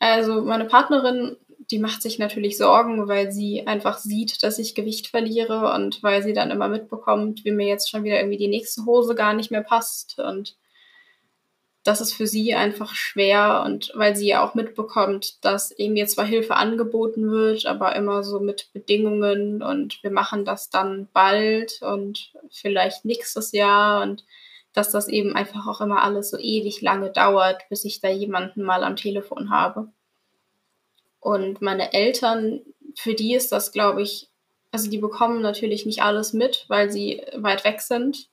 Also 0.00 0.42
meine 0.42 0.64
Partnerin, 0.64 1.36
die 1.70 1.78
macht 1.78 2.02
sich 2.02 2.18
natürlich 2.18 2.56
Sorgen, 2.56 3.06
weil 3.06 3.30
sie 3.30 3.66
einfach 3.66 3.98
sieht, 3.98 4.42
dass 4.42 4.58
ich 4.58 4.74
Gewicht 4.74 5.06
verliere 5.06 5.72
und 5.74 6.02
weil 6.02 6.22
sie 6.22 6.32
dann 6.32 6.50
immer 6.50 6.68
mitbekommt, 6.68 7.44
wie 7.44 7.52
mir 7.52 7.68
jetzt 7.68 7.88
schon 7.88 8.02
wieder 8.02 8.18
irgendwie 8.18 8.38
die 8.38 8.48
nächste 8.48 8.86
Hose 8.86 9.14
gar 9.14 9.34
nicht 9.34 9.50
mehr 9.50 9.62
passt. 9.62 10.18
Und 10.18 10.56
das 11.84 12.00
ist 12.00 12.12
für 12.12 12.26
sie 12.26 12.54
einfach 12.54 12.94
schwer 12.94 13.62
und 13.64 13.92
weil 13.94 14.16
sie 14.16 14.28
ja 14.28 14.44
auch 14.44 14.54
mitbekommt, 14.54 15.44
dass 15.44 15.74
mir 15.78 16.06
zwar 16.06 16.26
Hilfe 16.26 16.56
angeboten 16.56 17.30
wird, 17.30 17.66
aber 17.66 17.94
immer 17.94 18.22
so 18.22 18.40
mit 18.40 18.70
Bedingungen 18.72 19.62
und 19.62 20.02
wir 20.02 20.10
machen 20.10 20.44
das 20.44 20.70
dann 20.70 21.08
bald 21.12 21.80
und 21.82 22.32
vielleicht 22.50 23.04
nächstes 23.04 23.52
Jahr 23.52 24.02
und 24.02 24.24
dass 24.72 24.90
das 24.90 25.08
eben 25.08 25.34
einfach 25.34 25.66
auch 25.66 25.80
immer 25.80 26.02
alles 26.02 26.30
so 26.30 26.38
ewig 26.38 26.80
lange 26.80 27.10
dauert, 27.10 27.68
bis 27.68 27.84
ich 27.84 28.00
da 28.00 28.08
jemanden 28.08 28.62
mal 28.62 28.84
am 28.84 28.96
Telefon 28.96 29.50
habe. 29.50 29.88
Und 31.18 31.60
meine 31.60 31.92
Eltern, 31.92 32.60
für 32.94 33.14
die 33.14 33.34
ist 33.34 33.52
das, 33.52 33.72
glaube 33.72 34.02
ich, 34.02 34.28
also 34.72 34.88
die 34.88 34.98
bekommen 34.98 35.42
natürlich 35.42 35.86
nicht 35.86 36.02
alles 36.02 36.32
mit, 36.32 36.64
weil 36.68 36.90
sie 36.90 37.22
weit 37.36 37.64
weg 37.64 37.80
sind 37.80 38.30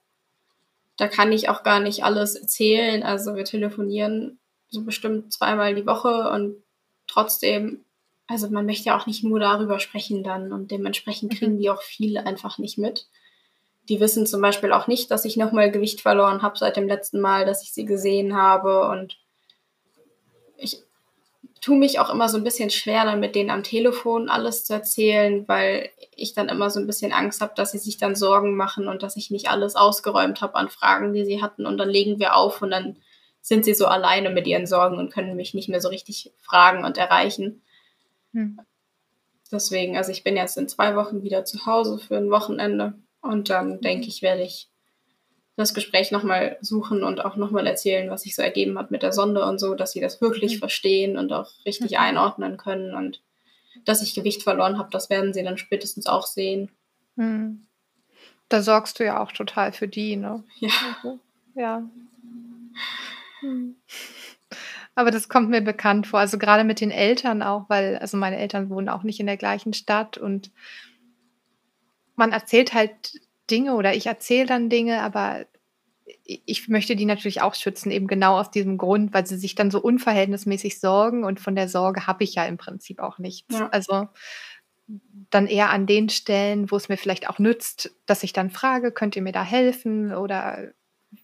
da 0.98 1.08
kann 1.08 1.32
ich 1.32 1.48
auch 1.48 1.64
gar 1.64 1.80
nicht 1.80 2.04
alles 2.04 2.36
erzählen. 2.36 3.04
Also 3.04 3.36
wir 3.36 3.46
telefonieren 3.46 4.40
so 4.68 4.84
bestimmt 4.84 5.32
zweimal 5.32 5.76
die 5.76 5.86
Woche 5.86 6.30
und 6.32 6.58
trotzdem, 7.06 7.86
also 8.26 8.50
man 8.50 8.66
möchte 8.66 8.86
ja 8.86 8.98
auch 8.98 9.06
nicht 9.06 9.24
nur 9.24 9.40
darüber 9.40 9.80
sprechen 9.80 10.24
dann 10.24 10.52
und 10.52 10.72
dementsprechend 10.72 11.38
kriegen 11.38 11.54
mhm. 11.54 11.60
die 11.60 11.70
auch 11.70 11.84
viel 11.84 12.18
einfach 12.18 12.58
nicht 12.58 12.78
mit. 12.78 13.08
Die 13.90 14.00
wissen 14.00 14.26
zum 14.26 14.42
Beispiel 14.42 14.72
auch 14.72 14.88
nicht, 14.88 15.12
dass 15.12 15.26
ich 15.26 15.38
nochmal 15.38 15.72
Gewicht 15.72 16.02
verloren 16.02 16.42
habe 16.42 16.58
seit 16.58 16.76
dem 16.76 16.88
letzten 16.88 17.22
Mal, 17.22 17.46
dass 17.46 17.64
ich 17.64 17.74
sie 17.74 17.86
gesehen 17.86 18.36
habe 18.36 18.90
und 18.90 19.18
ich 20.58 20.84
tue 21.62 21.78
mich 21.78 22.00
auch 22.00 22.10
immer 22.10 22.30
so 22.30 22.38
ein 22.38 22.44
bisschen 22.44 22.70
schwer, 22.70 23.06
dann 23.06 23.20
mit 23.20 23.36
denen 23.36 23.50
am 23.50 23.64
Telefon 23.64 24.30
alles 24.30 24.66
zu 24.66 24.74
erzählen, 24.74 25.48
weil 25.48 25.90
ich 26.16 26.34
dann 26.34 26.50
immer 26.50 26.70
so 26.70 26.80
ein 26.80 26.88
bisschen 26.88 27.14
Angst 27.14 27.42
habe, 27.42 27.54
dass 27.56 27.72
sie 27.72 27.78
sich 27.78 27.98
dann 27.98 28.16
Sorgen 28.16 28.56
machen 28.56 28.88
und 28.88 29.04
dass 29.04 29.18
ich 29.18 29.32
nicht 29.32 29.50
alles 29.50 29.76
ausgeräumt 29.76 30.42
habe 30.42 30.56
an 30.56 30.70
Fragen, 30.70 31.14
die 31.14 31.26
sie 31.26 31.42
hatten. 31.42 31.66
Und 31.66 31.78
dann 31.78 31.90
legen 31.90 32.20
wir 32.20 32.36
auf 32.36 32.62
und 32.62 32.72
dann 32.72 32.98
sind 33.42 33.66
sie 33.66 33.74
so 33.74 33.86
alleine 33.86 34.30
mit 34.30 34.48
ihren 34.48 34.68
Sorgen 34.68 34.98
und 34.98 35.12
können 35.12 35.36
mich 35.36 35.54
nicht 35.54 35.70
mehr 35.70 35.82
so 35.82 35.90
richtig 35.90 36.32
fragen 36.42 36.86
und 36.86 36.98
erreichen. 36.98 37.62
Hm. 38.34 38.60
Deswegen, 39.52 39.96
also 39.96 40.12
ich 40.12 40.24
bin 40.24 40.36
jetzt 40.36 40.58
in 40.58 40.68
zwei 40.68 40.96
Wochen 40.96 41.24
wieder 41.24 41.46
zu 41.46 41.66
Hause 41.66 41.98
für 41.98 42.18
ein 42.18 42.30
Wochenende 42.30 42.94
und 43.28 43.50
dann 43.50 43.74
mhm. 43.74 43.82
denke 43.82 44.08
ich, 44.08 44.22
werde 44.22 44.44
ich 44.44 44.70
das 45.58 45.74
Gespräch 45.74 46.12
nochmal 46.12 46.58
suchen 46.62 47.04
und 47.04 47.26
auch 47.26 47.36
nochmal 47.36 47.66
erzählen, 47.66 48.12
was 48.12 48.22
sich 48.22 48.36
so 48.36 48.44
ergeben 48.44 48.78
hat 48.78 48.92
mit 48.92 49.02
der 49.02 49.12
Sonde 49.12 49.44
und 49.44 49.60
so, 49.60 49.74
dass 49.74 49.92
sie 49.92 50.00
das 50.00 50.22
wirklich 50.22 50.56
mhm. 50.56 50.60
verstehen 50.60 51.18
und 51.18 51.34
auch 51.34 51.52
richtig 51.66 51.92
mhm. 51.92 51.98
einordnen 51.98 52.58
können. 52.58 52.94
Und 52.94 53.22
dass 53.84 54.04
ich 54.04 54.14
Gewicht 54.14 54.44
verloren 54.44 54.78
habe, 54.78 54.90
das 54.92 55.10
werden 55.10 55.34
sie 55.34 55.44
dann 55.44 55.58
spätestens 55.58 56.06
auch 56.06 56.28
sehen. 56.28 56.70
Mhm. 57.16 57.66
Da 58.50 58.62
sorgst 58.62 59.00
du 59.00 59.06
ja 59.06 59.22
auch 59.22 59.32
total 59.32 59.74
für 59.74 59.88
die, 59.88 60.16
ne? 60.16 60.44
Ja. 60.60 60.70
Also, 61.04 61.20
ja. 61.56 61.84
Mhm. 63.42 63.76
Aber 64.94 65.12
das 65.12 65.28
kommt 65.28 65.50
mir 65.50 65.62
bekannt 65.62 66.08
vor. 66.08 66.20
Also 66.20 66.38
gerade 66.38 66.64
mit 66.64 66.82
den 66.82 66.92
Eltern 66.92 67.44
auch, 67.44 67.70
weil, 67.70 67.98
also 67.98 68.16
meine 68.18 68.38
Eltern 68.38 68.70
wohnen 68.70 68.90
auch 68.90 69.04
nicht 69.04 69.20
in 69.20 69.28
der 69.28 69.38
gleichen 69.38 69.74
Stadt 69.74 70.18
und 70.18 70.52
man 72.18 72.32
erzählt 72.32 72.74
halt 72.74 73.22
Dinge 73.50 73.76
oder 73.76 73.96
ich 73.96 74.08
erzähle 74.08 74.48
dann 74.48 74.70
Dinge, 74.70 75.02
aber 75.02 75.46
ich 76.26 76.68
möchte 76.68 76.96
die 76.96 77.06
natürlich 77.06 77.42
auch 77.42 77.56
schützen, 77.56 77.92
eben 77.92 78.08
genau 78.08 78.38
aus 78.40 78.52
diesem 78.52 78.78
Grund, 78.78 79.14
weil 79.14 79.26
sie 79.26 79.38
sich 79.38 79.56
dann 79.56 79.72
so 79.72 79.82
unverhältnismäßig 79.82 80.80
sorgen 80.80 81.24
und 81.24 81.40
von 81.40 81.56
der 81.56 81.70
Sorge 81.70 82.08
habe 82.08 82.24
ich 82.24 82.36
ja 82.36 82.46
im 82.46 82.58
Prinzip 82.58 83.00
auch 83.00 83.18
nichts. 83.18 83.58
Ja. 83.58 83.70
Also 83.70 84.10
dann 85.30 85.48
eher 85.48 85.70
an 85.70 85.86
den 85.86 86.10
Stellen, 86.10 86.72
wo 86.72 86.78
es 86.78 86.90
mir 86.90 86.98
vielleicht 86.98 87.30
auch 87.30 87.40
nützt, 87.40 87.96
dass 88.06 88.24
ich 88.24 88.34
dann 88.34 88.50
frage, 88.50 88.92
könnt 88.92 89.16
ihr 89.16 89.22
mir 89.22 89.34
da 89.34 89.44
helfen 89.44 90.14
oder 90.14 90.72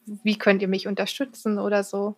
wie 0.06 0.38
könnt 0.38 0.62
ihr 0.62 0.68
mich 0.68 0.88
unterstützen 0.88 1.60
oder 1.60 1.84
so. 1.84 2.18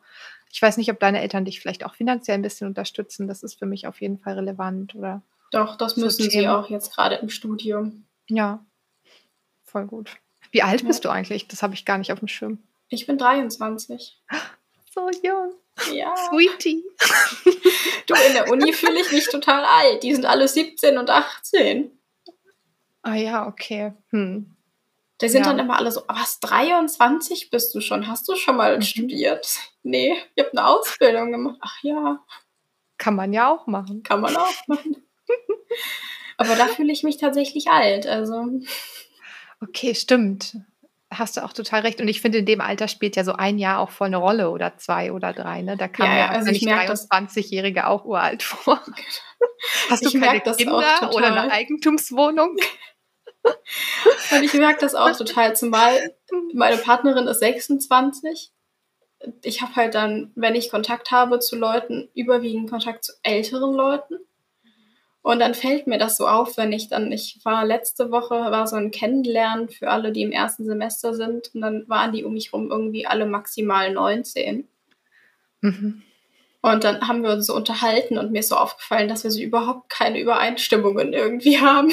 Ich 0.51 0.61
weiß 0.61 0.77
nicht, 0.77 0.91
ob 0.91 0.99
deine 0.99 1.21
Eltern 1.21 1.45
dich 1.45 1.59
vielleicht 1.59 1.85
auch 1.85 1.95
finanziell 1.95 2.38
ein 2.38 2.43
bisschen 2.43 2.67
unterstützen. 2.67 3.27
Das 3.27 3.43
ist 3.43 3.59
für 3.59 3.65
mich 3.65 3.88
auf 3.88 4.01
jeden 4.01 4.17
Fall 4.17 4.35
relevant, 4.35 4.95
oder? 4.95 5.21
Doch, 5.51 5.75
das 5.75 5.97
müssen 5.97 6.29
sie 6.29 6.47
auch 6.47 6.69
jetzt 6.69 6.93
gerade 6.93 7.15
im 7.15 7.29
Studium. 7.29 8.05
Ja, 8.27 8.65
voll 9.63 9.85
gut. 9.85 10.11
Wie 10.51 10.63
alt 10.63 10.81
ja. 10.81 10.88
bist 10.88 11.05
du 11.05 11.09
eigentlich? 11.09 11.47
Das 11.47 11.63
habe 11.63 11.73
ich 11.73 11.85
gar 11.85 11.97
nicht 11.97 12.11
auf 12.11 12.19
dem 12.19 12.27
Schirm. 12.27 12.59
Ich 12.89 13.07
bin 13.07 13.17
23. 13.17 14.21
So 14.93 15.09
jung. 15.23 15.53
Ja. 15.93 16.15
Sweetie. 16.15 16.83
Du, 18.07 18.13
in 18.27 18.33
der 18.33 18.49
Uni 18.51 18.71
fühle 18.71 19.01
ich 19.01 19.11
mich 19.11 19.27
total 19.27 19.65
alt. 19.65 20.03
Die 20.03 20.13
sind 20.13 20.25
alle 20.25 20.47
17 20.47 20.97
und 20.97 21.09
18. 21.09 21.91
Ah 23.01 23.15
ja, 23.15 23.47
okay. 23.47 23.93
Hm. 24.11 24.55
Die 25.21 25.30
sind 25.30 25.45
ja. 25.45 25.51
dann 25.51 25.59
immer 25.59 25.78
alle 25.78 25.91
so, 25.91 26.03
was, 26.07 26.39
23 26.39 27.49
bist 27.49 27.73
du 27.73 27.82
schon? 27.82 28.07
Hast 28.07 28.28
du 28.28 28.36
schon 28.36 28.57
mal 28.57 28.78
mhm. 28.78 28.82
studiert? 28.82 29.47
Nee, 29.84 30.15
ich 30.36 30.43
habe 30.43 30.57
eine 30.57 30.67
Ausbildung 30.67 31.32
gemacht. 31.32 31.57
Ach 31.61 31.78
ja. 31.84 32.23
Kann 32.97 33.15
man 33.15 33.34
ja 33.34 33.49
auch 33.49 33.67
machen. 33.67 34.03
Kann 34.03 34.21
man 34.21 34.36
auch 34.36 34.67
machen. 34.67 35.03
Aber 36.38 36.55
da 36.55 36.67
fühle 36.67 36.91
ich 36.91 37.03
mich 37.03 37.17
tatsächlich 37.17 37.69
alt. 37.69 38.07
Also. 38.07 38.59
Okay, 39.61 39.95
stimmt. 39.95 40.57
Hast 41.11 41.38
du 41.38 41.45
auch 41.45 41.53
total 41.53 41.81
recht. 41.81 42.01
Und 42.01 42.07
ich 42.07 42.19
finde, 42.19 42.39
in 42.39 42.45
dem 42.45 42.61
Alter 42.61 42.88
spielt 42.88 43.15
ja 43.15 43.23
so 43.23 43.33
ein 43.33 43.57
Jahr 43.57 43.79
auch 43.79 43.91
voll 43.91 44.07
eine 44.07 44.17
Rolle 44.17 44.49
oder 44.49 44.77
zwei 44.77 45.11
oder 45.11 45.33
drei. 45.33 45.61
Ne? 45.61 45.77
Da 45.77 45.88
kam 45.88 46.07
ja, 46.07 46.17
ja 46.17 46.29
also 46.29 46.51
ich 46.51 46.63
23-Jährige 46.63 47.88
auch 47.88 48.05
uralt 48.05 48.43
vor. 48.43 48.81
Hast 49.89 50.03
du 50.03 50.09
ich 50.09 50.21
keine 50.21 50.41
Kinder 50.41 51.11
oder 51.13 51.27
eine 51.27 51.51
Eigentumswohnung? 51.51 52.57
Und 54.31 54.43
ich 54.43 54.53
merke 54.53 54.79
das 54.81 54.95
auch 54.95 55.15
total. 55.15 55.55
Zumal 55.55 56.15
meine 56.53 56.77
Partnerin 56.77 57.27
ist 57.27 57.39
26. 57.39 58.51
Ich 59.43 59.61
habe 59.61 59.75
halt 59.75 59.95
dann, 59.95 60.31
wenn 60.36 60.55
ich 60.55 60.69
Kontakt 60.69 61.11
habe 61.11 61.39
zu 61.39 61.55
Leuten, 61.55 62.09
überwiegend 62.13 62.69
Kontakt 62.69 63.05
zu 63.05 63.13
älteren 63.23 63.73
Leuten. 63.73 64.15
Und 65.26 65.39
dann 65.39 65.55
fällt 65.55 65.88
mir 65.88 65.97
das 65.97 66.17
so 66.17 66.28
auf, 66.28 66.55
wenn 66.55 66.71
ich 66.71 66.88
dann, 66.88 67.11
ich 67.11 67.39
war 67.43 67.65
letzte 67.65 68.11
Woche, 68.11 68.36
war 68.36 68.67
so 68.67 68.76
ein 68.76 68.91
Kennenlernen 68.91 69.69
für 69.69 69.89
alle, 69.89 70.11
die 70.11 70.21
im 70.21 70.32
ersten 70.32 70.65
Semester 70.65 71.15
sind. 71.15 71.49
Und 71.55 71.61
dann 71.61 71.89
waren 71.89 72.11
die 72.11 72.23
um 72.23 72.34
mich 72.34 72.53
rum 72.53 72.69
irgendwie 72.69 73.07
alle 73.07 73.26
maximal 73.26 73.91
19. 73.91 74.67
Mhm. 75.61 76.03
Und 76.61 76.84
dann 76.84 77.07
haben 77.07 77.23
wir 77.23 77.32
uns 77.32 77.47
so 77.47 77.55
unterhalten 77.55 78.19
und 78.19 78.34
mir 78.34 78.41
ist 78.41 78.49
so 78.49 78.55
aufgefallen, 78.55 79.09
dass 79.09 79.23
wir 79.23 79.32
so 79.32 79.41
überhaupt 79.41 79.89
keine 79.89 80.19
Übereinstimmungen 80.19 81.13
irgendwie 81.13 81.57
haben. 81.59 81.91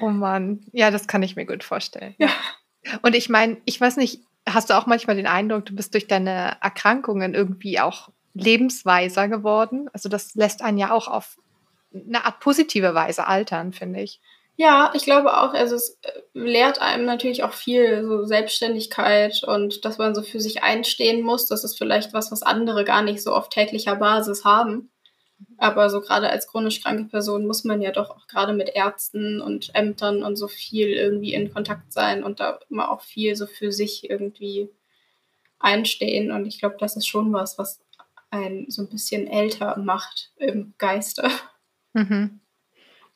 Oh 0.00 0.08
Mann, 0.08 0.66
ja, 0.72 0.90
das 0.90 1.06
kann 1.06 1.22
ich 1.22 1.36
mir 1.36 1.46
gut 1.46 1.62
vorstellen. 1.62 2.16
Ja. 2.18 2.30
Und 3.02 3.14
ich 3.14 3.28
meine, 3.28 3.58
ich 3.64 3.80
weiß 3.80 3.96
nicht, 3.98 4.22
hast 4.44 4.70
du 4.70 4.74
auch 4.74 4.86
manchmal 4.86 5.14
den 5.14 5.28
Eindruck, 5.28 5.66
du 5.66 5.76
bist 5.76 5.94
durch 5.94 6.08
deine 6.08 6.56
Erkrankungen 6.60 7.32
irgendwie 7.32 7.78
auch 7.78 8.08
lebensweiser 8.34 9.28
geworden? 9.28 9.88
Also 9.92 10.08
das 10.08 10.34
lässt 10.34 10.60
einen 10.60 10.78
ja 10.78 10.90
auch 10.90 11.06
auf 11.06 11.38
eine 11.94 12.24
Art 12.24 12.40
positive 12.40 12.94
Weise 12.94 13.26
altern, 13.26 13.72
finde 13.72 14.00
ich. 14.00 14.20
Ja, 14.56 14.92
ich 14.94 15.04
glaube 15.04 15.36
auch, 15.36 15.52
also 15.52 15.74
es 15.74 15.98
äh, 16.02 16.20
lehrt 16.32 16.80
einem 16.80 17.04
natürlich 17.04 17.42
auch 17.42 17.52
viel 17.52 18.04
so 18.04 18.24
Selbstständigkeit 18.24 19.42
und 19.42 19.84
dass 19.84 19.98
man 19.98 20.14
so 20.14 20.22
für 20.22 20.40
sich 20.40 20.62
einstehen 20.62 21.22
muss. 21.22 21.46
Das 21.46 21.64
ist 21.64 21.76
vielleicht 21.76 22.12
was, 22.12 22.30
was 22.30 22.42
andere 22.42 22.84
gar 22.84 23.02
nicht 23.02 23.22
so 23.22 23.34
auf 23.34 23.48
täglicher 23.48 23.96
Basis 23.96 24.44
haben. 24.44 24.90
Aber 25.58 25.90
so 25.90 26.00
gerade 26.00 26.30
als 26.30 26.46
chronisch 26.46 26.82
kranke 26.82 27.04
Person 27.04 27.46
muss 27.46 27.64
man 27.64 27.82
ja 27.82 27.90
doch 27.90 28.10
auch 28.10 28.26
gerade 28.28 28.52
mit 28.52 28.68
Ärzten 28.68 29.40
und 29.40 29.74
Ämtern 29.74 30.22
und 30.22 30.36
so 30.36 30.46
viel 30.46 30.88
irgendwie 30.88 31.34
in 31.34 31.52
Kontakt 31.52 31.92
sein 31.92 32.22
und 32.22 32.38
da 32.38 32.60
immer 32.70 32.90
auch 32.92 33.02
viel 33.02 33.34
so 33.34 33.46
für 33.46 33.72
sich 33.72 34.08
irgendwie 34.08 34.70
einstehen. 35.58 36.30
Und 36.30 36.46
ich 36.46 36.60
glaube, 36.60 36.76
das 36.78 36.96
ist 36.96 37.06
schon 37.06 37.32
was, 37.32 37.58
was 37.58 37.80
einen 38.30 38.70
so 38.70 38.82
ein 38.82 38.88
bisschen 38.88 39.26
älter 39.26 39.76
macht 39.78 40.32
im 40.36 40.74
Geiste. 40.78 41.28
Mhm. 41.94 42.40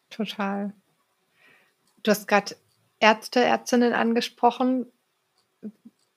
Total. 0.08 0.72
Du 2.02 2.10
hast 2.10 2.26
gerade 2.26 2.56
Ärzte, 3.00 3.40
Ärztinnen 3.40 3.92
angesprochen. 3.92 4.86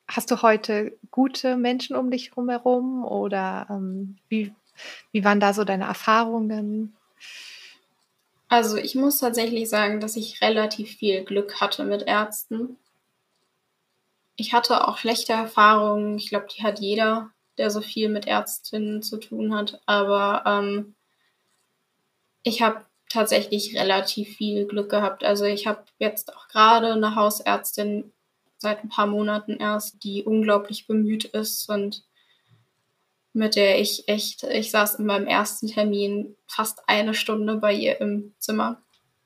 Hast 0.07 0.31
du 0.31 0.41
heute 0.41 0.97
gute 1.09 1.57
Menschen 1.57 1.95
um 1.95 2.11
dich 2.11 2.31
herum 2.35 3.03
oder 3.03 3.67
ähm, 3.69 4.17
wie, 4.29 4.53
wie 5.11 5.23
waren 5.23 5.39
da 5.39 5.53
so 5.53 5.63
deine 5.63 5.85
Erfahrungen? 5.85 6.95
Also 8.47 8.77
ich 8.77 8.95
muss 8.95 9.19
tatsächlich 9.19 9.69
sagen, 9.69 9.99
dass 9.99 10.15
ich 10.15 10.41
relativ 10.41 10.97
viel 10.97 11.23
Glück 11.23 11.61
hatte 11.61 11.85
mit 11.85 12.03
Ärzten. 12.03 12.77
Ich 14.35 14.53
hatte 14.53 14.87
auch 14.87 14.97
schlechte 14.97 15.33
Erfahrungen. 15.33 16.17
Ich 16.17 16.29
glaube, 16.29 16.47
die 16.55 16.63
hat 16.63 16.79
jeder, 16.79 17.31
der 17.57 17.71
so 17.71 17.79
viel 17.79 18.09
mit 18.09 18.27
Ärztinnen 18.27 19.01
zu 19.01 19.17
tun 19.17 19.55
hat. 19.55 19.81
Aber 19.85 20.43
ähm, 20.45 20.95
ich 22.43 22.61
habe 22.61 22.85
tatsächlich 23.09 23.77
relativ 23.77 24.37
viel 24.37 24.65
Glück 24.65 24.89
gehabt. 24.89 25.23
Also 25.23 25.45
ich 25.45 25.67
habe 25.67 25.83
jetzt 25.99 26.35
auch 26.35 26.47
gerade 26.47 26.93
eine 26.93 27.15
Hausärztin 27.15 28.11
seit 28.57 28.83
ein 28.83 28.89
paar 28.89 29.07
Monaten 29.07 29.57
erst, 29.57 30.03
die 30.03 30.23
unglaublich 30.23 30.87
bemüht 30.87 31.25
ist 31.25 31.67
und 31.69 32.03
mit 33.33 33.55
der 33.55 33.79
ich 33.79 34.07
echt, 34.07 34.43
ich 34.43 34.71
saß 34.71 34.95
in 34.95 35.05
meinem 35.05 35.27
ersten 35.27 35.67
Termin 35.67 36.35
fast 36.47 36.79
eine 36.87 37.13
Stunde 37.13 37.55
bei 37.55 37.73
ihr 37.73 38.01
im 38.01 38.33
Zimmer. 38.39 38.81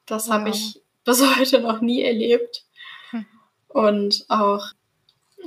Das 0.06 0.28
wow. 0.28 0.36
habe 0.36 0.50
ich 0.50 0.82
bis 1.04 1.22
heute 1.38 1.62
noch 1.62 1.82
nie 1.82 2.04
erlebt. 2.04 2.66
Hm. 3.10 3.26
Und 3.68 4.26
auch, 4.30 4.68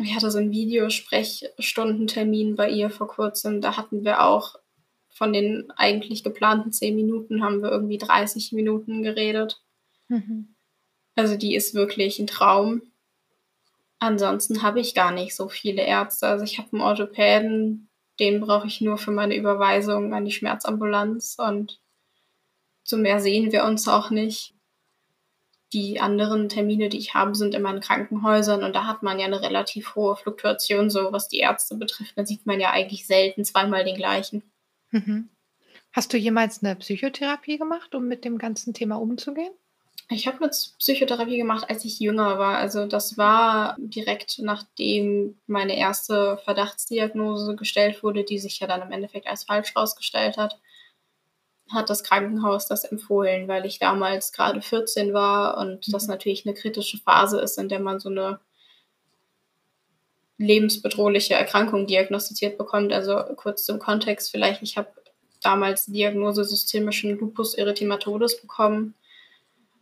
ich 0.02 0.14
hatte 0.14 0.30
so 0.30 0.38
einen 0.38 0.50
Videosprechstundentermin 0.50 2.56
bei 2.56 2.70
ihr 2.70 2.90
vor 2.90 3.08
kurzem. 3.08 3.60
Da 3.60 3.76
hatten 3.76 4.04
wir 4.04 4.24
auch 4.24 4.56
von 5.18 5.32
den 5.32 5.70
eigentlich 5.76 6.22
geplanten 6.22 6.70
zehn 6.70 6.94
Minuten 6.94 7.42
haben 7.42 7.60
wir 7.60 7.72
irgendwie 7.72 7.98
30 7.98 8.52
Minuten 8.52 9.02
geredet. 9.02 9.60
Mhm. 10.06 10.54
Also 11.16 11.36
die 11.36 11.56
ist 11.56 11.74
wirklich 11.74 12.20
ein 12.20 12.28
Traum. 12.28 12.82
Ansonsten 13.98 14.62
habe 14.62 14.78
ich 14.78 14.94
gar 14.94 15.10
nicht 15.10 15.34
so 15.34 15.48
viele 15.48 15.82
Ärzte. 15.82 16.28
Also 16.28 16.44
ich 16.44 16.58
habe 16.58 16.68
einen 16.72 16.82
Orthopäden, 16.82 17.88
den 18.20 18.40
brauche 18.40 18.68
ich 18.68 18.80
nur 18.80 18.96
für 18.96 19.10
meine 19.10 19.34
Überweisung 19.34 20.14
an 20.14 20.24
die 20.24 20.30
Schmerzambulanz 20.30 21.36
und 21.36 21.80
so 22.84 22.96
mehr 22.96 23.18
sehen 23.18 23.50
wir 23.50 23.64
uns 23.64 23.88
auch 23.88 24.10
nicht. 24.10 24.54
Die 25.72 26.00
anderen 26.00 26.48
Termine, 26.48 26.88
die 26.88 26.98
ich 26.98 27.14
habe, 27.14 27.34
sind 27.34 27.56
immer 27.56 27.74
in 27.74 27.80
Krankenhäusern 27.80 28.62
und 28.62 28.76
da 28.76 28.86
hat 28.86 29.02
man 29.02 29.18
ja 29.18 29.26
eine 29.26 29.42
relativ 29.42 29.96
hohe 29.96 30.14
Fluktuation, 30.14 30.88
so 30.90 31.12
was 31.12 31.26
die 31.26 31.40
Ärzte 31.40 31.74
betrifft. 31.74 32.16
Da 32.16 32.24
sieht 32.24 32.46
man 32.46 32.60
ja 32.60 32.70
eigentlich 32.70 33.06
selten 33.06 33.44
zweimal 33.44 33.84
den 33.84 33.96
gleichen. 33.96 34.44
Mhm. 34.90 35.28
Hast 35.92 36.12
du 36.12 36.16
jemals 36.16 36.62
eine 36.62 36.76
Psychotherapie 36.76 37.58
gemacht, 37.58 37.94
um 37.94 38.06
mit 38.06 38.24
dem 38.24 38.38
ganzen 38.38 38.74
Thema 38.74 38.96
umzugehen? 38.96 39.52
Ich 40.10 40.26
habe 40.26 40.38
eine 40.38 40.50
Psychotherapie 40.50 41.36
gemacht, 41.36 41.68
als 41.68 41.84
ich 41.84 42.00
jünger 42.00 42.38
war. 42.38 42.56
Also 42.56 42.86
das 42.86 43.18
war 43.18 43.76
direkt 43.78 44.38
nachdem 44.38 45.38
meine 45.46 45.76
erste 45.76 46.38
Verdachtsdiagnose 46.44 47.56
gestellt 47.56 48.02
wurde, 48.02 48.24
die 48.24 48.38
sich 48.38 48.58
ja 48.60 48.66
dann 48.66 48.82
im 48.82 48.92
Endeffekt 48.92 49.26
als 49.26 49.44
falsch 49.44 49.74
herausgestellt 49.74 50.38
hat, 50.38 50.58
hat 51.70 51.90
das 51.90 52.04
Krankenhaus 52.04 52.66
das 52.66 52.84
empfohlen, 52.84 53.48
weil 53.48 53.66
ich 53.66 53.78
damals 53.78 54.32
gerade 54.32 54.62
14 54.62 55.12
war 55.12 55.58
und 55.58 55.86
mhm. 55.86 55.92
das 55.92 56.06
natürlich 56.06 56.46
eine 56.46 56.54
kritische 56.54 56.98
Phase 56.98 57.40
ist, 57.40 57.58
in 57.58 57.68
der 57.68 57.80
man 57.80 57.98
so 57.98 58.08
eine 58.08 58.40
lebensbedrohliche 60.38 61.34
Erkrankung 61.34 61.86
diagnostiziert 61.86 62.56
bekommt. 62.58 62.92
Also 62.92 63.16
kurz 63.36 63.64
zum 63.64 63.78
Kontext 63.78 64.30
vielleicht, 64.30 64.62
ich 64.62 64.76
habe 64.76 64.88
damals 65.42 65.86
Diagnose 65.86 66.44
systemischen 66.44 67.18
Lupus 67.18 67.54
erythematodes 67.54 68.40
bekommen. 68.40 68.94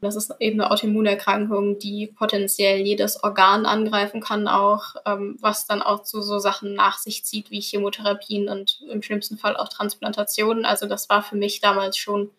Das 0.00 0.16
ist 0.16 0.32
eben 0.40 0.60
eine 0.60 0.70
Autoimmunerkrankung, 0.70 1.78
die 1.78 2.06
potenziell 2.06 2.78
jedes 2.80 3.22
Organ 3.22 3.64
angreifen 3.64 4.20
kann, 4.20 4.46
auch 4.46 4.94
ähm, 5.06 5.38
was 5.40 5.66
dann 5.66 5.80
auch 5.80 6.02
zu 6.02 6.20
so 6.20 6.38
Sachen 6.38 6.74
nach 6.74 6.98
sich 6.98 7.24
zieht 7.24 7.50
wie 7.50 7.60
Chemotherapien 7.60 8.48
und 8.48 8.82
im 8.90 9.02
schlimmsten 9.02 9.38
Fall 9.38 9.56
auch 9.56 9.68
Transplantationen. 9.68 10.66
Also 10.66 10.86
das 10.86 11.08
war 11.08 11.22
für 11.22 11.36
mich 11.36 11.60
damals 11.60 11.96
schon 11.96 12.30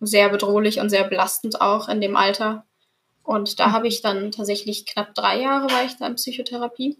sehr 0.00 0.28
bedrohlich 0.28 0.80
und 0.80 0.90
sehr 0.90 1.04
belastend 1.04 1.60
auch 1.60 1.88
in 1.88 2.00
dem 2.00 2.16
Alter. 2.16 2.66
Und 3.22 3.60
da 3.60 3.72
habe 3.72 3.88
ich 3.88 4.02
dann 4.02 4.32
tatsächlich 4.32 4.86
knapp 4.86 5.14
drei 5.14 5.40
Jahre 5.40 5.70
war 5.70 5.84
ich 5.84 5.96
da 5.96 6.06
in 6.06 6.16
Psychotherapie. 6.16 6.98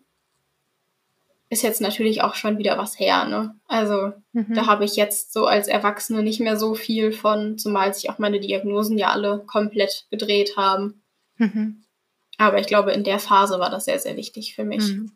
Ist 1.50 1.62
jetzt 1.62 1.80
natürlich 1.80 2.22
auch 2.22 2.34
schon 2.34 2.56
wieder 2.58 2.78
was 2.78 2.98
her, 2.98 3.26
ne? 3.26 3.54
Also 3.66 4.12
mhm. 4.32 4.54
da 4.54 4.66
habe 4.66 4.84
ich 4.84 4.96
jetzt 4.96 5.32
so 5.32 5.46
als 5.46 5.68
Erwachsene 5.68 6.22
nicht 6.22 6.40
mehr 6.40 6.56
so 6.56 6.74
viel 6.74 7.12
von, 7.12 7.58
zumal 7.58 7.92
sich 7.92 8.08
auch 8.08 8.18
meine 8.18 8.40
Diagnosen 8.40 8.96
ja 8.96 9.10
alle 9.10 9.40
komplett 9.46 10.06
gedreht 10.10 10.56
haben. 10.56 11.02
Mhm. 11.36 11.84
Aber 12.38 12.58
ich 12.58 12.66
glaube, 12.66 12.92
in 12.92 13.04
der 13.04 13.18
Phase 13.18 13.58
war 13.58 13.68
das 13.68 13.84
sehr, 13.84 13.98
sehr 13.98 14.16
wichtig 14.16 14.54
für 14.54 14.64
mich. 14.64 14.92
Mhm. 14.92 15.12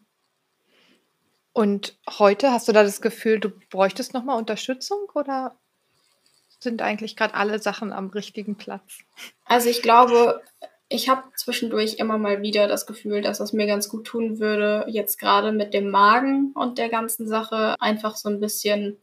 Und 1.53 1.97
heute 2.19 2.51
hast 2.51 2.69
du 2.69 2.73
da 2.73 2.83
das 2.83 3.01
Gefühl, 3.01 3.41
du 3.41 3.49
bräuchtest 3.71 4.13
nochmal 4.13 4.37
Unterstützung 4.37 5.09
oder 5.15 5.57
sind 6.59 6.83
eigentlich 6.83 7.17
gerade 7.17 7.33
alle 7.33 7.61
Sachen 7.61 7.95
am 7.95 8.09
richtigen 8.09 8.57
Platz? 8.57 8.99
Also 9.47 9.71
ich 9.71 9.81
glaube, 9.81 10.43
ich 10.89 11.09
habe 11.09 11.23
zwischendurch 11.35 11.95
immer 11.95 12.17
mal 12.17 12.43
wieder 12.43 12.69
das 12.69 12.87
Gefühl, 12.87 13.21
dass 13.21 13.41
es 13.41 13.53
mir 13.53 13.67
ganz 13.67 13.89
gut 13.89 14.07
tun 14.07 14.39
würde, 14.39 14.85
jetzt 14.89 15.19
gerade 15.19 15.53
mit 15.53 15.75
dem 15.75 15.91
Magen 15.91 16.53
und 16.55 16.79
der 16.79 16.89
ganzen 16.89 17.27
Sache 17.27 17.75
einfach 17.81 18.17
so 18.17 18.29
ein 18.29 18.41
bisschen 18.41 18.99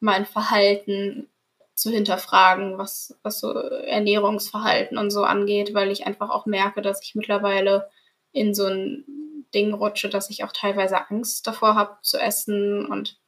mein 0.00 0.26
Verhalten 0.26 1.28
zu 1.74 1.90
hinterfragen, 1.90 2.78
was, 2.78 3.18
was 3.22 3.38
so 3.38 3.52
Ernährungsverhalten 3.52 4.98
und 4.98 5.10
so 5.10 5.24
angeht, 5.24 5.74
weil 5.74 5.90
ich 5.90 6.06
einfach 6.06 6.30
auch 6.30 6.46
merke, 6.46 6.82
dass 6.82 7.02
ich 7.02 7.14
mittlerweile 7.14 7.88
in 8.32 8.54
so 8.54 8.66
ein 8.66 9.04
Ding 9.54 9.74
rutsche, 9.74 10.08
dass 10.08 10.30
ich 10.30 10.42
auch 10.42 10.52
teilweise 10.52 11.08
Angst 11.10 11.46
davor 11.46 11.74
habe 11.76 11.98
zu 12.02 12.18
essen 12.18 12.86
und 12.86 13.18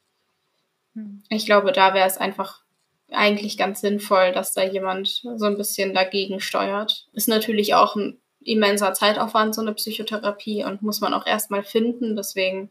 hm. 0.95 1.23
ich 1.29 1.45
glaube, 1.45 1.71
da 1.71 1.93
wäre 1.93 2.07
es 2.07 2.17
einfach 2.17 2.63
eigentlich 3.11 3.57
ganz 3.57 3.81
sinnvoll, 3.81 4.31
dass 4.31 4.53
da 4.53 4.63
jemand 4.63 5.23
so 5.35 5.45
ein 5.45 5.57
bisschen 5.57 5.93
dagegen 5.93 6.39
steuert. 6.39 7.07
Ist 7.13 7.27
natürlich 7.27 7.73
auch 7.73 7.95
ein 7.95 8.19
immenser 8.41 8.93
Zeitaufwand, 8.93 9.55
so 9.55 9.61
eine 9.61 9.73
Psychotherapie, 9.73 10.63
und 10.63 10.81
muss 10.81 11.01
man 11.01 11.13
auch 11.13 11.25
erstmal 11.25 11.63
finden. 11.63 12.15
Deswegen 12.15 12.69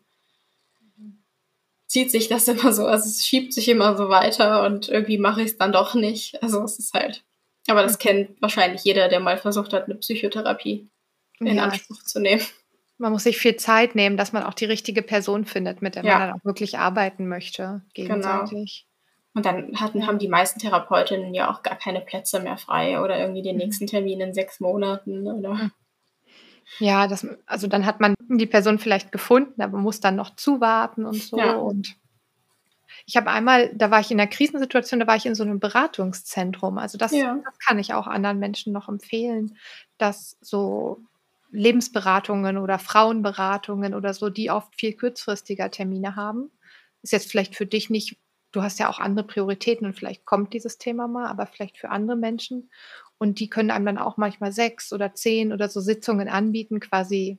zieht 1.87 2.11
sich 2.11 2.29
das 2.29 2.47
immer 2.49 2.73
so, 2.73 2.87
also 2.87 3.07
es 3.09 3.27
schiebt 3.27 3.53
sich 3.53 3.69
immer 3.69 3.97
so 3.97 4.09
weiter 4.09 4.65
und 4.65 4.89
irgendwie 4.89 5.19
mache 5.19 5.43
ich 5.43 5.49
es 5.53 5.57
dann 5.59 5.73
doch 5.73 5.95
nicht. 5.95 6.43
Also 6.43 6.63
es 6.63 6.79
ist 6.79 6.95
halt, 6.95 7.25
aber 7.67 7.83
das 7.83 7.99
kennt 7.99 8.41
wahrscheinlich 8.41 8.85
jeder, 8.85 9.09
der 9.09 9.21
mal 9.21 9.39
versucht 9.39 9.73
hat, 9.73 9.85
eine 9.85 9.97
Psychotherapie 9.97 10.89
in 11.41 11.57
ja. 11.57 11.65
Anspruch 11.65 12.03
zu 12.05 12.21
nehmen. 12.21 12.43
Man 13.01 13.13
muss 13.13 13.23
sich 13.23 13.39
viel 13.39 13.55
Zeit 13.55 13.95
nehmen, 13.95 14.17
dass 14.17 14.33
man 14.33 14.43
auch 14.43 14.55
die 14.55 14.65
richtige 14.65 15.03
Person 15.03 15.45
findet, 15.45 15.83
mit 15.83 15.95
der 15.95 16.03
ja. 16.05 16.19
man 16.19 16.21
dann 16.21 16.37
auch 16.41 16.45
wirklich 16.45 16.79
arbeiten 16.79 17.29
möchte, 17.29 17.83
genau. 17.95 18.09
gegenseitig. 18.09 18.87
Genau. 18.88 18.88
Und 19.39 19.47
dann 19.47 19.81
hatten, 19.81 20.05
haben 20.05 20.19
die 20.19 20.27
meisten 20.27 20.59
Therapeutinnen 20.59 21.33
ja 21.33 21.49
auch 21.49 21.63
gar 21.63 21.77
keine 21.77 22.01
Plätze 22.01 22.41
mehr 22.41 22.59
frei 22.59 23.01
oder 23.01 23.17
irgendwie 23.21 23.43
den 23.43 23.55
mhm. 23.55 23.63
nächsten 23.63 23.87
Termin 23.87 24.21
in 24.21 24.35
sechs 24.35 24.59
Monaten 24.59 25.29
oder. 25.29 25.55
Mhm. 25.55 25.71
Ja, 26.81 27.07
das, 27.07 27.25
also 27.47 27.69
dann 27.69 27.87
hat 27.87 28.01
man 28.01 28.15
die 28.29 28.47
Person 28.47 28.81
vielleicht 28.81 29.13
gefunden, 29.13 29.63
aber 29.63 29.79
muss 29.79 30.01
dann 30.01 30.17
noch 30.17 30.35
zuwarten 30.35 31.07
und 31.07 31.23
so. 31.23 31.39
Ja. 31.39 31.55
Und 31.55 31.97
Ich 33.07 33.17
habe 33.17 33.31
einmal, 33.31 33.71
da 33.77 33.93
war 33.93 34.01
ich 34.01 34.11
in 34.11 34.19
einer 34.19 34.29
Krisensituation, 34.29 34.99
da 34.99 35.07
war 35.07 35.15
ich 35.15 35.25
in 35.25 35.37
so 35.37 35.45
einem 35.45 35.61
Beratungszentrum. 35.61 36.77
Also 36.77 36.99
das, 36.99 37.13
Ja. 37.13 37.39
das 37.45 37.59
kann 37.61 37.79
ich 37.79 37.95
auch 37.95 38.09
anderen 38.09 38.41
Menschen 38.41 38.73
noch 38.73 38.89
empfehlen, 38.89 39.57
dass 39.99 40.37
so 40.41 40.99
Lebensberatungen 41.53 42.59
oder 42.59 42.81
Frauenberatungen 42.81 43.95
oder 43.95 44.13
so, 44.15 44.31
die 44.31 44.51
oft 44.51 44.75
viel 44.75 44.95
kurzfristiger 44.95 45.71
Termine 45.71 46.17
haben. 46.17 46.51
Ist 47.03 47.13
jetzt 47.13 47.31
vielleicht 47.31 47.55
für 47.55 47.67
dich 47.67 47.89
nicht, 47.89 48.19
du 48.53 48.63
hast 48.63 48.79
ja 48.79 48.89
auch 48.89 48.99
andere 48.99 49.27
Prioritäten 49.27 49.87
und 49.87 49.95
vielleicht 49.95 50.25
kommt 50.25 50.53
dieses 50.55 50.79
Thema 50.79 51.09
mal, 51.09 51.27
aber 51.27 51.47
vielleicht 51.47 51.79
für 51.79 51.91
andere 51.91 52.17
Menschen. 52.17 52.71
Und 53.19 53.41
die 53.41 53.51
können 53.51 53.71
einem 53.71 53.87
dann 53.87 53.99
auch 53.99 54.17
manchmal 54.17 54.53
sechs 54.53 54.93
oder 54.93 55.15
zehn 55.15 55.53
oder 55.53 55.69
so 55.69 55.81
Sitzungen 55.81 56.29
anbieten, 56.29 56.81
quasi 56.81 57.39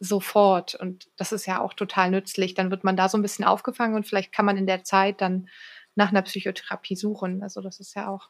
sofort. 0.00 0.74
Und 0.76 1.08
das 1.16 1.32
ist 1.32 1.46
ja 1.46 1.60
auch 1.60 1.74
total 1.74 2.10
nützlich. 2.10 2.54
Dann 2.54 2.70
wird 2.70 2.84
man 2.84 2.96
da 2.96 3.08
so 3.08 3.18
ein 3.18 3.22
bisschen 3.22 3.44
aufgefangen 3.44 3.96
und 3.96 4.06
vielleicht 4.06 4.32
kann 4.32 4.44
man 4.46 4.56
in 4.56 4.66
der 4.66 4.84
Zeit 4.84 5.20
dann 5.20 5.48
nach 5.96 6.10
einer 6.10 6.22
Psychotherapie 6.22 6.94
suchen. 6.94 7.42
Also 7.42 7.60
das 7.60 7.80
ist 7.80 7.94
ja 7.94 8.08
auch. 8.08 8.28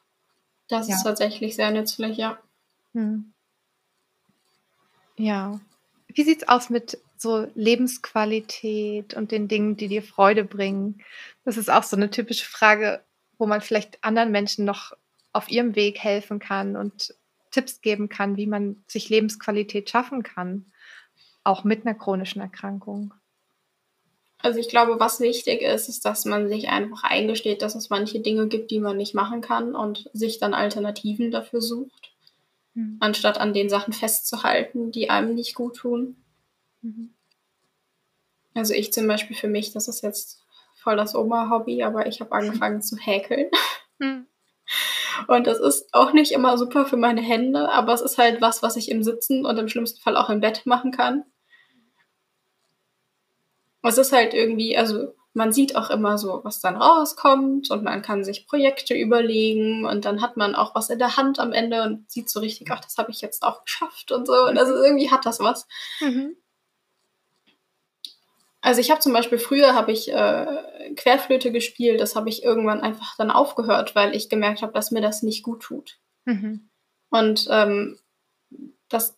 Das 0.67 0.87
Ja. 0.87 0.95
ist 0.95 1.03
tatsächlich 1.03 1.55
sehr 1.55 1.71
nützlich, 1.71 2.17
ja. 2.17 2.39
Hm. 2.93 3.33
Ja. 5.17 5.59
Wie 6.07 6.23
sieht's 6.23 6.47
aus 6.47 6.69
mit 6.69 6.97
so 7.19 7.47
Lebensqualität 7.53 9.13
und 9.13 9.31
den 9.31 9.47
Dingen, 9.47 9.75
die 9.77 9.89
dir 9.89 10.01
Freude 10.01 10.43
bringen? 10.45 11.03
Das 11.43 11.57
ist 11.57 11.69
auch 11.69 11.83
so 11.83 11.95
eine 11.95 12.09
typische 12.09 12.45
Frage, 12.45 13.03
wo 13.37 13.45
man 13.45 13.61
vielleicht 13.61 14.03
anderen 14.03 14.31
Menschen 14.31 14.65
noch 14.65 14.93
auf 15.33 15.51
ihrem 15.51 15.75
Weg 15.75 15.99
helfen 15.99 16.39
kann 16.39 16.75
und 16.75 17.13
Tipps 17.51 17.81
geben 17.81 18.09
kann, 18.09 18.37
wie 18.37 18.47
man 18.47 18.83
sich 18.87 19.09
Lebensqualität 19.09 19.89
schaffen 19.89 20.23
kann, 20.23 20.71
auch 21.43 21.63
mit 21.63 21.85
einer 21.85 21.95
chronischen 21.95 22.41
Erkrankung. 22.41 23.13
Also 24.41 24.59
ich 24.59 24.69
glaube, 24.69 24.99
was 24.99 25.19
wichtig 25.19 25.61
ist, 25.61 25.89
ist, 25.89 26.05
dass 26.05 26.23
man 26.23 26.47
sich 26.47 26.69
einfach 26.69 27.03
eingesteht, 27.03 27.61
dass 27.61 27.75
es 27.75 27.89
manche 27.89 28.21
Dinge 28.21 28.47
gibt, 28.47 28.71
die 28.71 28.79
man 28.79 28.95
nicht 28.95 29.13
machen 29.13 29.41
kann 29.41 29.75
und 29.75 30.09
sich 30.13 30.39
dann 30.39 30.53
Alternativen 30.53 31.31
dafür 31.31 31.61
sucht, 31.61 32.11
Mhm. 32.75 32.97
anstatt 33.01 33.37
an 33.39 33.53
den 33.53 33.67
Sachen 33.67 33.93
festzuhalten, 33.93 34.91
die 34.91 35.09
einem 35.09 35.35
nicht 35.35 35.55
gut 35.55 35.75
tun. 35.77 36.15
Mhm. 36.81 37.13
Also 38.55 38.73
ich 38.73 38.91
zum 38.91 39.07
Beispiel 39.07 39.35
für 39.35 39.47
mich, 39.47 39.71
das 39.73 39.87
ist 39.87 40.01
jetzt 40.01 40.45
voll 40.75 40.95
das 40.95 41.15
Oma-Hobby, 41.15 41.83
aber 41.83 42.07
ich 42.07 42.19
habe 42.21 42.31
angefangen 42.31 42.81
zu 42.81 42.97
häkeln. 42.97 43.49
Mhm. 43.99 44.27
Und 45.27 45.47
das 45.47 45.59
ist 45.59 45.93
auch 45.93 46.13
nicht 46.13 46.31
immer 46.31 46.57
super 46.57 46.85
für 46.85 46.97
meine 46.97 47.21
Hände, 47.21 47.69
aber 47.71 47.93
es 47.93 48.01
ist 48.01 48.17
halt 48.17 48.41
was, 48.41 48.63
was 48.63 48.75
ich 48.75 48.89
im 48.89 49.03
Sitzen 49.03 49.45
und 49.45 49.57
im 49.57 49.67
schlimmsten 49.67 49.99
Fall 49.99 50.15
auch 50.15 50.29
im 50.29 50.39
Bett 50.39 50.65
machen 50.65 50.91
kann. 50.91 51.25
Es 53.81 53.97
ist 53.97 54.11
halt 54.11 54.33
irgendwie, 54.33 54.77
also 54.77 55.13
man 55.33 55.53
sieht 55.53 55.75
auch 55.75 55.89
immer 55.89 56.17
so, 56.17 56.41
was 56.43 56.59
dann 56.59 56.75
rauskommt 56.75 57.69
und 57.71 57.83
man 57.83 58.01
kann 58.01 58.23
sich 58.23 58.47
Projekte 58.47 58.93
überlegen 58.93 59.85
und 59.85 60.05
dann 60.05 60.21
hat 60.21 60.37
man 60.37 60.55
auch 60.55 60.75
was 60.75 60.89
in 60.89 60.99
der 60.99 61.17
Hand 61.17 61.39
am 61.39 61.53
Ende 61.53 61.83
und 61.83 62.09
sieht 62.09 62.29
so 62.29 62.39
richtig, 62.39 62.69
ach, 62.71 62.81
das 62.81 62.97
habe 62.97 63.11
ich 63.11 63.21
jetzt 63.21 63.43
auch 63.43 63.63
geschafft 63.63 64.11
und 64.11 64.27
so. 64.27 64.33
Und 64.47 64.57
also 64.57 64.73
irgendwie 64.75 65.11
hat 65.11 65.25
das 65.25 65.39
was. 65.39 65.67
Mhm. 66.01 66.35
Also 68.61 68.81
ich 68.81 68.91
habe 68.91 68.99
zum 68.99 69.13
Beispiel 69.13 69.37
früher 69.37 69.73
habe 69.73 69.91
ich 69.91 70.11
äh, 70.11 70.93
Querflöte 70.95 71.51
gespielt, 71.51 72.01
das 72.01 72.15
habe 72.15 72.29
ich 72.29 72.43
irgendwann 72.43 72.81
einfach 72.81 73.15
dann 73.17 73.31
aufgehört, 73.31 73.95
weil 73.95 74.15
ich 74.15 74.29
gemerkt 74.29 74.61
habe, 74.61 74.73
dass 74.73 74.91
mir 74.91 75.01
das 75.01 75.23
nicht 75.23 75.43
gut 75.43 75.61
tut. 75.61 75.99
Mhm. 76.25 76.69
Und 77.09 77.47
ähm, 77.49 77.97
das 78.89 79.17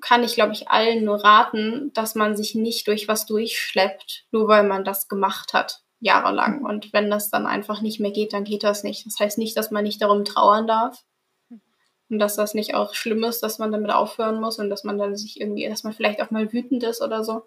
kann 0.00 0.24
ich, 0.24 0.34
glaube 0.34 0.52
ich, 0.52 0.68
allen 0.68 1.04
nur 1.04 1.22
raten, 1.22 1.92
dass 1.94 2.14
man 2.14 2.36
sich 2.36 2.54
nicht 2.54 2.88
durch 2.88 3.06
was 3.06 3.26
durchschleppt, 3.26 4.26
nur 4.32 4.48
weil 4.48 4.64
man 4.64 4.84
das 4.84 5.08
gemacht 5.08 5.52
hat, 5.52 5.82
jahrelang. 6.00 6.64
Und 6.64 6.92
wenn 6.92 7.10
das 7.10 7.30
dann 7.30 7.46
einfach 7.46 7.82
nicht 7.82 8.00
mehr 8.00 8.10
geht, 8.10 8.32
dann 8.32 8.44
geht 8.44 8.64
das 8.64 8.82
nicht. 8.82 9.06
Das 9.06 9.20
heißt 9.20 9.38
nicht, 9.38 9.56
dass 9.56 9.70
man 9.70 9.84
nicht 9.84 10.02
darum 10.02 10.24
trauern 10.24 10.66
darf. 10.66 11.04
Und 12.08 12.18
dass 12.18 12.34
das 12.34 12.54
nicht 12.54 12.74
auch 12.74 12.94
schlimm 12.94 13.22
ist, 13.22 13.40
dass 13.42 13.58
man 13.60 13.70
damit 13.70 13.92
aufhören 13.92 14.40
muss 14.40 14.58
und 14.58 14.68
dass 14.68 14.82
man 14.82 14.98
dann 14.98 15.16
sich 15.16 15.40
irgendwie, 15.40 15.68
dass 15.68 15.84
man 15.84 15.92
vielleicht 15.92 16.20
auch 16.20 16.32
mal 16.32 16.52
wütend 16.52 16.82
ist 16.82 17.02
oder 17.02 17.22
so. 17.22 17.42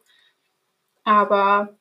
Aber 1.03 1.77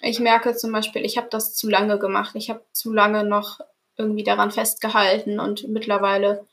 ich 0.00 0.20
merke 0.20 0.54
zum 0.56 0.72
Beispiel, 0.72 1.04
ich 1.04 1.16
habe 1.16 1.28
das 1.30 1.54
zu 1.54 1.68
lange 1.68 1.98
gemacht. 1.98 2.34
Ich 2.34 2.50
habe 2.50 2.64
zu 2.72 2.92
lange 2.92 3.24
noch 3.24 3.60
irgendwie 3.96 4.24
daran 4.24 4.50
festgehalten 4.50 5.38
und 5.38 5.68
mittlerweile 5.68 6.46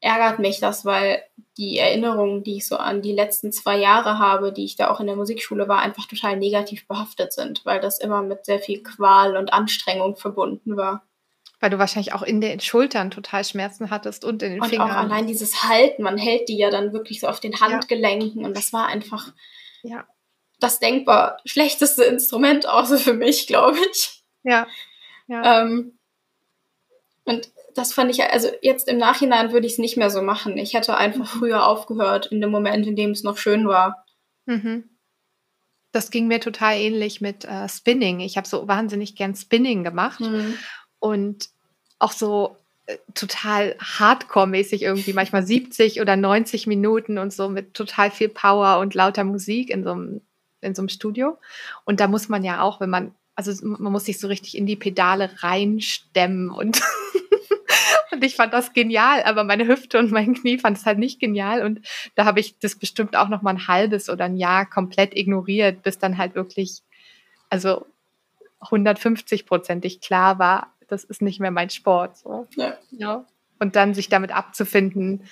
ärgert 0.00 0.38
mich 0.38 0.60
das, 0.60 0.84
weil 0.84 1.22
die 1.56 1.78
Erinnerungen, 1.78 2.44
die 2.44 2.58
ich 2.58 2.66
so 2.66 2.76
an 2.76 3.02
die 3.02 3.12
letzten 3.12 3.52
zwei 3.52 3.76
Jahre 3.76 4.18
habe, 4.18 4.52
die 4.52 4.64
ich 4.64 4.76
da 4.76 4.90
auch 4.90 5.00
in 5.00 5.06
der 5.06 5.16
Musikschule 5.16 5.68
war, 5.68 5.80
einfach 5.80 6.06
total 6.06 6.36
negativ 6.36 6.86
behaftet 6.86 7.32
sind, 7.32 7.64
weil 7.66 7.80
das 7.80 7.98
immer 7.98 8.22
mit 8.22 8.46
sehr 8.46 8.60
viel 8.60 8.82
Qual 8.82 9.36
und 9.36 9.52
Anstrengung 9.52 10.16
verbunden 10.16 10.76
war. 10.76 11.04
Weil 11.60 11.70
du 11.70 11.78
wahrscheinlich 11.78 12.14
auch 12.14 12.22
in 12.22 12.40
den 12.40 12.60
Schultern 12.60 13.10
total 13.10 13.44
Schmerzen 13.44 13.90
hattest 13.90 14.24
und 14.24 14.42
in 14.44 14.52
den 14.52 14.62
Und 14.62 14.68
Fingern. 14.68 14.90
auch 14.90 14.94
allein 14.94 15.26
dieses 15.26 15.64
Halten, 15.64 16.04
man 16.04 16.16
hält 16.16 16.48
die 16.48 16.56
ja 16.56 16.70
dann 16.70 16.92
wirklich 16.92 17.18
so 17.20 17.26
auf 17.26 17.40
den 17.40 17.60
Handgelenken 17.60 18.44
und 18.44 18.56
das 18.56 18.72
war 18.72 18.86
einfach 18.86 19.32
Ja. 19.82 20.06
Das 20.60 20.80
denkbar 20.80 21.38
schlechteste 21.44 22.04
Instrument 22.04 22.68
außer 22.68 22.98
für 22.98 23.14
mich, 23.14 23.46
glaube 23.46 23.78
ich. 23.92 24.22
Ja. 24.42 24.66
ja. 25.26 25.62
Ähm, 25.62 25.98
und 27.24 27.50
das 27.74 27.92
fand 27.92 28.10
ich, 28.10 28.22
also 28.24 28.48
jetzt 28.62 28.88
im 28.88 28.98
Nachhinein 28.98 29.52
würde 29.52 29.66
ich 29.66 29.74
es 29.74 29.78
nicht 29.78 29.96
mehr 29.96 30.10
so 30.10 30.22
machen. 30.22 30.56
Ich 30.56 30.74
hätte 30.74 30.96
einfach 30.96 31.28
früher 31.28 31.66
aufgehört, 31.66 32.26
in 32.26 32.40
dem 32.40 32.50
Moment, 32.50 32.86
in 32.86 32.96
dem 32.96 33.10
es 33.10 33.22
noch 33.22 33.38
schön 33.38 33.68
war. 33.68 34.04
Mhm. 34.46 34.84
Das 35.92 36.10
ging 36.10 36.26
mir 36.26 36.40
total 36.40 36.76
ähnlich 36.76 37.20
mit 37.20 37.44
äh, 37.44 37.68
Spinning. 37.68 38.20
Ich 38.20 38.36
habe 38.36 38.48
so 38.48 38.66
wahnsinnig 38.66 39.14
gern 39.14 39.34
Spinning 39.34 39.84
gemacht 39.84 40.20
und 40.98 41.48
auch 41.98 42.12
so 42.12 42.56
äh, 42.86 42.96
total 43.14 43.76
Hardcore-mäßig 43.78 44.82
irgendwie, 44.82 45.12
manchmal 45.12 45.46
70 45.46 46.00
oder 46.00 46.16
90 46.16 46.66
Minuten 46.66 47.18
und 47.18 47.32
so 47.32 47.48
mit 47.48 47.74
total 47.74 48.10
viel 48.10 48.28
Power 48.28 48.78
und 48.80 48.94
lauter 48.94 49.24
Musik 49.24 49.70
in 49.70 49.84
so 49.84 49.92
einem, 49.92 50.20
in 50.60 50.74
so 50.74 50.82
einem 50.82 50.88
Studio. 50.88 51.38
Und 51.84 52.00
da 52.00 52.08
muss 52.08 52.28
man 52.28 52.44
ja 52.44 52.62
auch, 52.62 52.80
wenn 52.80 52.90
man, 52.90 53.14
also 53.34 53.52
man 53.66 53.92
muss 53.92 54.04
sich 54.04 54.18
so 54.18 54.28
richtig 54.28 54.56
in 54.56 54.66
die 54.66 54.76
Pedale 54.76 55.30
reinstemmen 55.42 56.50
und 56.50 56.80
Und 58.10 58.24
ich 58.24 58.34
fand 58.34 58.52
das 58.52 58.72
genial, 58.72 59.22
aber 59.22 59.44
meine 59.44 59.68
Hüfte 59.68 59.98
und 59.98 60.10
mein 60.10 60.34
Knie 60.34 60.58
fand 60.58 60.76
es 60.76 60.86
halt 60.86 60.98
nicht 60.98 61.20
genial. 61.20 61.64
Und 61.64 61.86
da 62.16 62.24
habe 62.24 62.40
ich 62.40 62.58
das 62.58 62.74
bestimmt 62.74 63.16
auch 63.16 63.28
noch 63.28 63.42
mal 63.42 63.50
ein 63.50 63.68
halbes 63.68 64.08
oder 64.08 64.24
ein 64.24 64.36
Jahr 64.36 64.68
komplett 64.68 65.16
ignoriert, 65.16 65.82
bis 65.82 65.98
dann 65.98 66.18
halt 66.18 66.34
wirklich, 66.34 66.82
also 67.48 67.86
150-prozentig 68.60 70.00
klar 70.00 70.38
war, 70.40 70.74
das 70.88 71.04
ist 71.04 71.22
nicht 71.22 71.38
mehr 71.38 71.52
mein 71.52 71.70
Sport. 71.70 72.16
So. 72.16 72.48
Ja. 72.56 72.76
Ja. 72.90 73.24
Und 73.60 73.76
dann 73.76 73.94
sich 73.94 74.08
damit 74.08 74.32
abzufinden, 74.32 75.22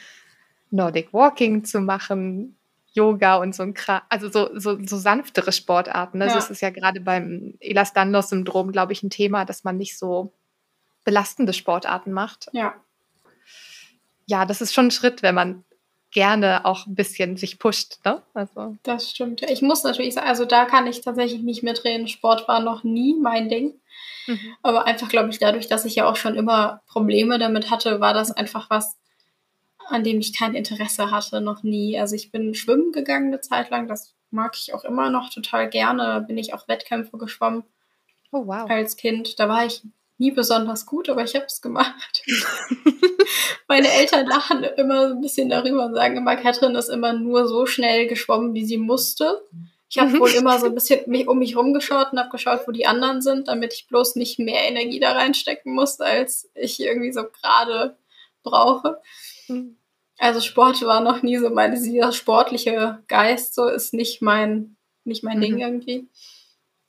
Nordic 0.70 1.12
Walking 1.12 1.64
zu 1.64 1.80
machen, 1.80 2.56
Yoga 2.96 3.36
und 3.36 3.54
so 3.54 3.62
ein 3.62 3.74
Kram, 3.74 4.00
also 4.08 4.30
so, 4.30 4.58
so, 4.58 4.78
so 4.84 4.96
sanftere 4.96 5.52
Sportarten. 5.52 6.18
Ne? 6.18 6.26
Ja. 6.26 6.34
Das 6.34 6.50
ist 6.50 6.62
ja 6.62 6.70
gerade 6.70 7.00
beim 7.00 7.54
Ehlers-Danlos-Syndrom, 7.60 8.72
glaube 8.72 8.92
ich, 8.92 9.02
ein 9.02 9.10
Thema, 9.10 9.44
dass 9.44 9.64
man 9.64 9.76
nicht 9.76 9.98
so 9.98 10.32
belastende 11.04 11.52
Sportarten 11.52 12.12
macht. 12.12 12.48
Ja. 12.52 12.74
Ja, 14.26 14.44
das 14.44 14.60
ist 14.60 14.74
schon 14.74 14.86
ein 14.86 14.90
Schritt, 14.90 15.22
wenn 15.22 15.36
man 15.36 15.64
gerne 16.10 16.64
auch 16.64 16.86
ein 16.86 16.94
bisschen 16.94 17.36
sich 17.36 17.58
pusht. 17.58 17.98
Ne? 18.04 18.22
Also, 18.34 18.76
Das 18.82 19.10
stimmt. 19.10 19.42
Ich 19.42 19.60
muss 19.62 19.84
natürlich 19.84 20.14
sagen, 20.14 20.28
also 20.28 20.44
da 20.44 20.64
kann 20.64 20.86
ich 20.86 21.02
tatsächlich 21.02 21.42
nicht 21.42 21.62
mitreden. 21.62 22.08
Sport 22.08 22.48
war 22.48 22.60
noch 22.60 22.84
nie 22.84 23.14
mein 23.20 23.48
Ding. 23.48 23.74
mhm. 24.26 24.54
Aber 24.62 24.86
einfach, 24.86 25.08
glaube 25.08 25.28
ich, 25.28 25.38
dadurch, 25.38 25.68
dass 25.68 25.84
ich 25.84 25.96
ja 25.96 26.08
auch 26.08 26.16
schon 26.16 26.34
immer 26.34 26.80
Probleme 26.88 27.38
damit 27.38 27.70
hatte, 27.70 28.00
war 28.00 28.14
das 28.14 28.32
einfach 28.32 28.70
was, 28.70 28.96
an 29.88 30.04
dem 30.04 30.18
ich 30.18 30.36
kein 30.36 30.54
Interesse 30.54 31.10
hatte, 31.10 31.40
noch 31.40 31.62
nie. 31.62 31.98
Also 31.98 32.14
ich 32.14 32.30
bin 32.30 32.54
schwimmen 32.54 32.92
gegangen 32.92 33.28
eine 33.28 33.40
Zeit 33.40 33.70
lang, 33.70 33.88
das 33.88 34.14
mag 34.30 34.56
ich 34.56 34.74
auch 34.74 34.84
immer 34.84 35.10
noch 35.10 35.30
total 35.30 35.68
gerne. 35.70 36.02
Da 36.04 36.18
bin 36.20 36.36
ich 36.38 36.52
auch 36.54 36.68
Wettkämpfe 36.68 37.16
geschwommen 37.18 37.64
Oh, 38.32 38.46
wow. 38.46 38.68
als 38.68 38.96
Kind. 38.96 39.38
Da 39.38 39.48
war 39.48 39.64
ich 39.66 39.82
nie 40.18 40.30
besonders 40.30 40.86
gut, 40.86 41.08
aber 41.08 41.24
ich 41.24 41.34
habe 41.34 41.44
es 41.46 41.60
gemacht. 41.62 42.22
Meine 43.68 43.88
Eltern 43.90 44.26
lachen 44.26 44.64
immer 44.64 45.08
so 45.08 45.14
ein 45.14 45.20
bisschen 45.20 45.48
darüber 45.48 45.86
und 45.86 45.94
sagen 45.94 46.16
immer, 46.16 46.36
Katrin 46.36 46.74
ist 46.74 46.88
immer 46.88 47.12
nur 47.12 47.46
so 47.48 47.66
schnell 47.66 48.06
geschwommen, 48.06 48.54
wie 48.54 48.64
sie 48.64 48.78
musste. 48.78 49.42
Ich 49.88 49.98
habe 49.98 50.10
Mhm. 50.10 50.20
wohl 50.20 50.30
immer 50.30 50.58
so 50.58 50.66
ein 50.66 50.74
bisschen 50.74 51.08
mich, 51.08 51.28
um 51.28 51.38
mich 51.38 51.56
rumgeschaut 51.56 52.12
und 52.12 52.18
habe 52.18 52.30
geschaut, 52.30 52.60
wo 52.66 52.72
die 52.72 52.86
anderen 52.86 53.22
sind, 53.22 53.48
damit 53.48 53.72
ich 53.74 53.86
bloß 53.88 54.16
nicht 54.16 54.38
mehr 54.38 54.62
Energie 54.68 54.98
da 55.00 55.12
reinstecken 55.12 55.74
muss, 55.74 56.00
als 56.00 56.50
ich 56.54 56.80
irgendwie 56.80 57.12
so 57.12 57.22
gerade 57.24 57.96
brauche. 58.42 59.00
Also 60.18 60.40
Sport 60.40 60.80
war 60.82 61.00
noch 61.00 61.22
nie 61.22 61.36
so 61.36 61.50
mein, 61.50 61.74
dieser 61.74 62.12
sportliche 62.12 63.02
Geist 63.08 63.54
so 63.54 63.68
ist 63.68 63.92
nicht 63.92 64.22
mein, 64.22 64.76
nicht 65.04 65.22
mein 65.22 65.38
Mhm. 65.38 65.42
Ding 65.42 65.58
irgendwie. 65.58 66.08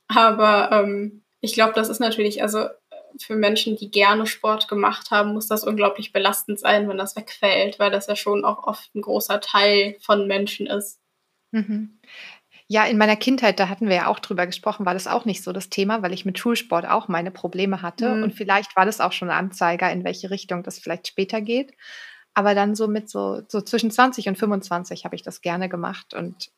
Aber 0.08 0.72
ähm, 0.72 1.24
ich 1.42 1.54
glaube, 1.54 1.74
das 1.74 1.90
ist 1.90 2.00
natürlich, 2.00 2.42
also 2.42 2.68
für 3.20 3.36
Menschen, 3.36 3.76
die 3.76 3.90
gerne 3.92 4.28
Sport 4.28 4.68
gemacht 4.68 5.12
haben, 5.12 5.34
muss 5.34 5.48
das 5.48 5.64
unglaublich 5.64 6.14
belastend 6.14 6.60
sein, 6.60 6.88
wenn 6.88 6.98
das 6.98 7.16
wegfällt, 7.16 7.80
weil 7.80 7.92
das 7.92 8.08
ja 8.08 8.16
schon 8.16 8.46
auch 8.46 8.64
oft 8.66 8.94
ein 8.96 9.02
großer 9.02 9.42
Teil 9.42 9.98
von 10.02 10.28
Menschen 10.28 10.68
ist. 10.68 11.00
Mhm. 11.52 12.00
Ja, 12.70 12.86
in 12.86 12.98
meiner 12.98 13.16
Kindheit, 13.16 13.60
da 13.60 13.70
hatten 13.70 13.88
wir 13.88 13.96
ja 13.96 14.08
auch 14.08 14.20
drüber 14.20 14.46
gesprochen, 14.46 14.86
war 14.86 14.94
das 14.94 15.08
auch 15.08 15.24
nicht 15.26 15.42
so 15.44 15.54
das 15.54 15.70
Thema, 15.70 16.02
weil 16.02 16.14
ich 16.14 16.26
mit 16.26 16.38
Schulsport 16.38 16.86
auch 16.86 17.08
meine 17.08 17.32
Probleme 17.32 17.82
hatte. 17.82 18.16
Mhm. 18.16 18.24
Und 18.24 18.34
vielleicht 18.36 18.76
war 18.76 18.86
das 18.86 19.00
auch 19.00 19.14
schon 19.14 19.30
ein 19.30 19.38
Anzeiger, 19.38 19.92
in 19.92 20.04
welche 20.04 20.30
Richtung 20.32 20.64
das 20.64 20.80
vielleicht 20.80 21.08
später 21.08 21.40
geht. 21.42 21.74
Aber 22.38 22.54
dann 22.54 22.76
so 22.76 22.88
mit 22.88 23.10
so, 23.10 23.42
so 23.48 23.62
zwischen 23.62 23.90
20 23.90 24.28
und 24.30 24.38
25 24.38 25.06
habe 25.06 25.16
ich 25.16 25.24
das 25.24 25.42
gerne 25.42 25.70
gemacht 25.70 26.14
und 26.14 26.52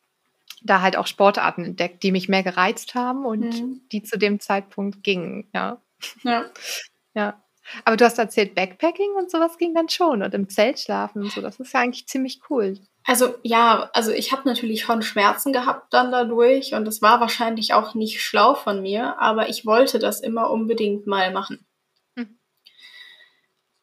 da 0.62 0.82
halt 0.82 0.94
auch 0.94 1.06
Sportarten 1.06 1.64
entdeckt, 1.64 2.02
die 2.02 2.12
mich 2.12 2.28
mehr 2.28 2.42
gereizt 2.42 2.94
haben 2.94 3.24
und 3.24 3.62
mhm. 3.62 3.80
die 3.90 4.02
zu 4.02 4.18
dem 4.18 4.40
Zeitpunkt 4.40 5.02
gingen. 5.02 5.48
Ja. 5.54 5.80
Ja. 6.22 6.44
ja. 7.14 7.42
Aber 7.86 7.96
du 7.96 8.04
hast 8.04 8.18
erzählt, 8.18 8.54
Backpacking 8.54 9.12
und 9.16 9.30
sowas 9.30 9.56
ging 9.56 9.72
dann 9.72 9.88
schon 9.88 10.22
und 10.22 10.34
im 10.34 10.50
Zelt 10.50 10.78
schlafen 10.78 11.22
und 11.22 11.32
so. 11.32 11.40
Das 11.40 11.58
ist 11.58 11.72
ja 11.72 11.80
eigentlich 11.80 12.06
ziemlich 12.06 12.42
cool. 12.50 12.78
Also 13.04 13.36
ja, 13.42 13.88
also 13.94 14.10
ich 14.10 14.32
habe 14.32 14.46
natürlich 14.46 14.82
schon 14.82 15.00
Schmerzen 15.00 15.54
gehabt 15.54 15.94
dann 15.94 16.12
dadurch 16.12 16.74
und 16.74 16.86
es 16.86 17.00
war 17.00 17.22
wahrscheinlich 17.22 17.72
auch 17.72 17.94
nicht 17.94 18.20
schlau 18.20 18.54
von 18.54 18.82
mir, 18.82 19.18
aber 19.18 19.48
ich 19.48 19.64
wollte 19.64 19.98
das 19.98 20.20
immer 20.20 20.50
unbedingt 20.50 21.06
mal 21.06 21.32
machen. 21.32 21.64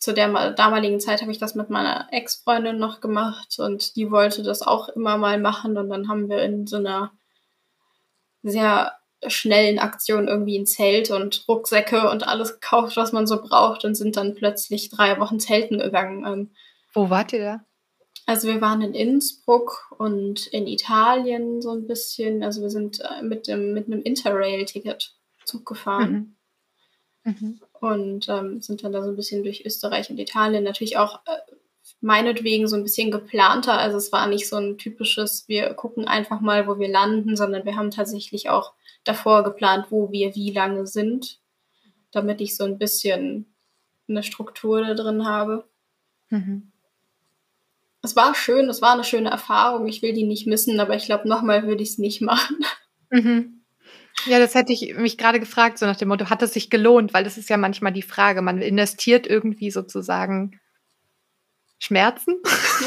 Zu 0.07 0.13
der 0.13 0.51
damaligen 0.51 1.01
Zeit 1.01 1.19
habe 1.19 1.33
ich 1.33 1.37
das 1.37 1.53
mit 1.53 1.69
meiner 1.69 2.07
Ex-Freundin 2.13 2.77
noch 2.77 3.01
gemacht 3.01 3.59
und 3.59 3.97
die 3.97 4.09
wollte 4.09 4.41
das 4.41 4.61
auch 4.61 4.87
immer 4.87 5.17
mal 5.17 5.37
machen 5.37 5.77
und 5.77 5.89
dann 5.89 6.07
haben 6.07 6.29
wir 6.29 6.43
in 6.43 6.65
so 6.65 6.77
einer 6.77 7.11
sehr 8.41 8.93
schnellen 9.27 9.79
Aktion 9.79 10.29
irgendwie 10.29 10.57
ein 10.59 10.65
Zelt 10.65 11.11
und 11.11 11.43
Rucksäcke 11.49 12.09
und 12.09 12.25
alles 12.25 12.53
gekauft, 12.53 12.95
was 12.95 13.11
man 13.11 13.27
so 13.27 13.41
braucht 13.41 13.83
und 13.83 13.95
sind 13.95 14.15
dann 14.15 14.33
plötzlich 14.33 14.89
drei 14.89 15.19
Wochen 15.19 15.41
zelten 15.41 15.79
gegangen. 15.79 16.25
Ähm. 16.25 16.51
Wo 16.93 17.09
wart 17.09 17.33
ihr 17.33 17.39
da? 17.39 17.65
Also 18.25 18.47
wir 18.47 18.61
waren 18.61 18.81
in 18.81 18.93
Innsbruck 18.93 19.93
und 19.97 20.47
in 20.47 20.67
Italien 20.67 21.61
so 21.61 21.71
ein 21.71 21.85
bisschen. 21.85 22.43
Also 22.43 22.61
wir 22.61 22.69
sind 22.69 23.01
äh, 23.01 23.23
mit, 23.23 23.49
dem, 23.49 23.73
mit 23.73 23.87
einem 23.87 24.03
Interrail-Ticket 24.03 25.17
Zug 25.43 25.65
gefahren. 25.65 26.37
Mhm. 27.25 27.33
Mhm. 27.33 27.59
Und 27.79 28.27
ähm, 28.29 28.61
sind 28.61 28.83
dann 28.83 28.91
da 28.91 29.03
so 29.03 29.09
ein 29.09 29.15
bisschen 29.15 29.43
durch 29.43 29.65
Österreich 29.65 30.09
und 30.09 30.19
Italien. 30.19 30.63
Natürlich 30.63 30.97
auch 30.97 31.21
äh, 31.25 31.37
meinetwegen 32.01 32.67
so 32.67 32.75
ein 32.75 32.83
bisschen 32.83 33.11
geplanter. 33.11 33.77
Also 33.77 33.97
es 33.97 34.11
war 34.11 34.27
nicht 34.27 34.47
so 34.47 34.57
ein 34.57 34.77
typisches, 34.77 35.47
wir 35.47 35.73
gucken 35.73 36.07
einfach 36.07 36.41
mal, 36.41 36.67
wo 36.67 36.79
wir 36.79 36.89
landen, 36.89 37.35
sondern 37.35 37.65
wir 37.65 37.75
haben 37.75 37.91
tatsächlich 37.91 38.49
auch 38.49 38.73
davor 39.03 39.43
geplant, 39.43 39.87
wo 39.89 40.11
wir 40.11 40.35
wie 40.35 40.51
lange 40.51 40.85
sind, 40.87 41.39
damit 42.11 42.41
ich 42.41 42.57
so 42.57 42.63
ein 42.63 42.77
bisschen 42.77 43.53
eine 44.09 44.23
Struktur 44.23 44.81
da 44.81 44.93
drin 44.93 45.25
habe. 45.25 45.67
Mhm 46.29 46.71
es 48.07 48.15
war 48.15 48.33
schön, 48.35 48.69
es 48.69 48.81
war 48.81 48.93
eine 48.93 49.03
schöne 49.03 49.29
Erfahrung. 49.29 49.87
Ich 49.87 50.01
will 50.01 50.13
die 50.13 50.25
nicht 50.25 50.47
missen, 50.47 50.79
aber 50.79 50.95
ich 50.95 51.05
glaube, 51.05 51.27
nochmal 51.27 51.67
würde 51.67 51.83
ich 51.83 51.89
es 51.89 51.97
nicht 51.97 52.21
machen. 52.21 52.57
Mhm. 53.09 53.56
Ja, 54.27 54.39
das 54.39 54.55
hätte 54.55 54.73
ich 54.73 54.95
mich 54.95 55.17
gerade 55.17 55.39
gefragt, 55.39 55.77
so 55.77 55.85
nach 55.85 55.95
dem 55.95 56.09
Motto, 56.09 56.29
hat 56.29 56.41
es 56.41 56.53
sich 56.53 56.69
gelohnt? 56.69 57.13
Weil 57.13 57.23
das 57.23 57.37
ist 57.37 57.49
ja 57.49 57.57
manchmal 57.57 57.93
die 57.93 58.01
Frage. 58.01 58.41
Man 58.41 58.61
investiert 58.61 59.27
irgendwie 59.27 59.71
sozusagen 59.71 60.59
Schmerzen 61.79 62.41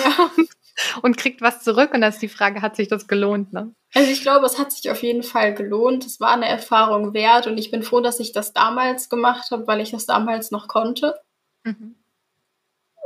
ja. 0.05 0.31
und 1.03 1.17
kriegt 1.17 1.41
was 1.41 1.63
zurück. 1.63 1.95
Und 1.95 2.01
dann 2.01 2.11
ist 2.11 2.23
die 2.23 2.29
Frage, 2.29 2.63
hat 2.63 2.77
sich 2.77 2.89
das 2.89 3.07
gelohnt? 3.07 3.53
Ne? 3.53 3.75
Also 3.95 4.11
ich 4.11 4.23
glaube, 4.23 4.47
es 4.47 4.59
hat 4.59 4.73
sich 4.73 4.91
auf 4.91 5.03
jeden 5.03 5.23
Fall 5.23 5.55
gelohnt. 5.55 6.05
Es 6.05 6.21
war 6.21 6.33
eine 6.33 6.49
Erfahrung 6.49 7.15
wert 7.15 7.47
und 7.47 7.59
ich 7.59 7.71
bin 7.71 7.83
froh, 7.83 8.01
dass 8.01 8.21
ich 8.21 8.33
das 8.33 8.53
damals 8.53 9.09
gemacht 9.09 9.51
habe, 9.51 9.67
weil 9.67 9.81
ich 9.81 9.91
das 9.91 10.07
damals 10.07 10.51
noch 10.51 10.69
konnte. 10.69 11.21
Mhm. 11.65 11.97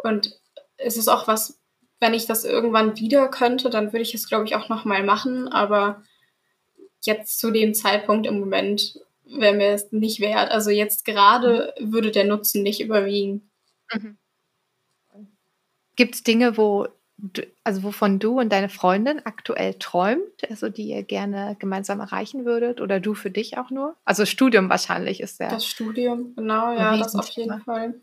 Und 0.03 0.39
es 0.77 0.97
ist 0.97 1.09
auch 1.09 1.27
was, 1.29 1.61
wenn 2.01 2.15
ich 2.15 2.27
das 2.27 2.45
irgendwann 2.45 2.99
wieder 2.99 3.29
könnte, 3.29 3.71
dann 3.71 3.93
würde 3.93 4.03
ich 4.03 4.15
es, 4.15 4.29
glaube 4.29 4.45
ich, 4.45 4.57
auch 4.57 4.69
nochmal 4.69 5.03
machen. 5.03 5.49
Aber 5.49 6.03
jetzt 7.07 7.39
zu 7.39 7.51
dem 7.51 7.75
Zeitpunkt 7.75 8.27
im 8.27 8.41
Moment 8.41 9.01
wäre 9.25 9.55
mir 9.55 9.71
es 9.71 9.91
nicht 9.93 10.21
wert. 10.21 10.51
Also 10.51 10.71
jetzt 10.71 11.05
gerade 11.05 11.75
würde 11.79 12.11
der 12.11 12.25
Nutzen 12.25 12.63
nicht 12.63 12.81
überwiegen. 12.81 13.51
Mhm. 13.93 14.19
Gibt 15.97 16.17
es 16.17 16.23
Dinge, 16.23 16.57
wo 16.57 16.89
du, 17.17 17.43
also 17.63 17.83
wovon 17.83 18.19
du 18.19 18.41
und 18.41 18.51
deine 18.53 18.69
Freundin 18.69 19.25
aktuell 19.25 19.75
träumt, 19.75 20.49
also 20.49 20.69
die 20.69 20.89
ihr 20.89 21.03
gerne 21.03 21.57
gemeinsam 21.59 22.01
erreichen 22.01 22.45
würdet 22.45 22.81
oder 22.81 23.01
du 23.01 23.15
für 23.15 23.31
dich 23.31 23.59
auch 23.59 23.71
nur? 23.71 23.97
Also 24.05 24.27
Studium 24.27 24.69
wahrscheinlich 24.69 25.21
ist 25.21 25.41
der. 25.41 25.51
Das 25.51 25.67
Studium, 25.67 26.35
genau, 26.35 26.75
ja, 26.75 26.97
das 26.97 27.15
auf 27.15 27.29
jeden 27.31 27.61
Fall. 27.63 28.01